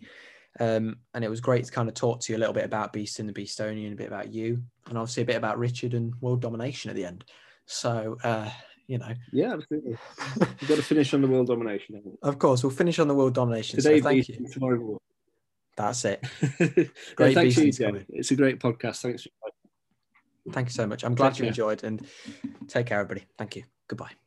Um, 0.59 0.97
and 1.13 1.23
it 1.23 1.29
was 1.29 1.39
great 1.39 1.63
to 1.65 1.71
kind 1.71 1.87
of 1.87 1.93
talk 1.93 2.19
to 2.21 2.33
you 2.33 2.37
a 2.37 2.41
little 2.41 2.53
bit 2.53 2.65
about 2.65 2.91
Beast 2.91 3.19
and 3.19 3.29
the 3.29 3.33
Beestonian, 3.33 3.93
a 3.93 3.95
bit 3.95 4.07
about 4.07 4.33
you, 4.33 4.63
and 4.89 4.97
obviously 4.97 5.23
a 5.23 5.25
bit 5.25 5.37
about 5.37 5.57
Richard 5.57 5.93
and 5.93 6.13
world 6.19 6.41
domination 6.41 6.89
at 6.89 6.95
the 6.95 7.05
end. 7.05 7.23
So, 7.65 8.17
uh, 8.23 8.49
you 8.87 8.97
know, 8.97 9.13
Yeah, 9.31 9.53
absolutely. 9.53 9.97
We've 10.39 10.69
got 10.69 10.75
to 10.75 10.83
finish 10.83 11.13
on 11.13 11.21
the 11.21 11.27
world 11.27 11.47
domination. 11.47 12.01
of 12.21 12.39
course, 12.39 12.63
we'll 12.63 12.71
finish 12.71 12.99
on 12.99 13.07
the 13.07 13.15
world 13.15 13.33
domination. 13.33 13.77
Today, 13.79 13.99
so 13.99 14.03
thank 14.03 14.27
you. 14.29 14.47
tomorrow, 14.51 14.79
war. 14.79 14.97
That's 15.77 16.03
it. 16.05 16.19
yeah, 16.59 16.83
Great 17.15 17.33
thanks 17.33 17.57
you, 17.57 17.71
coming. 17.73 18.05
It's 18.09 18.31
a 18.31 18.35
great 18.35 18.59
podcast. 18.59 19.01
Thanks. 19.01 19.25
Thank 20.51 20.67
you 20.67 20.73
so 20.73 20.85
much. 20.87 21.03
I'm 21.03 21.15
glad 21.15 21.29
Take 21.29 21.37
you 21.39 21.43
care. 21.43 21.49
enjoyed, 21.49 21.83
and 21.83 22.05
take 22.67 22.87
care, 22.87 22.99
everybody. 22.99 23.25
Thank 23.37 23.55
you. 23.55 23.63
Goodbye. 23.87 24.20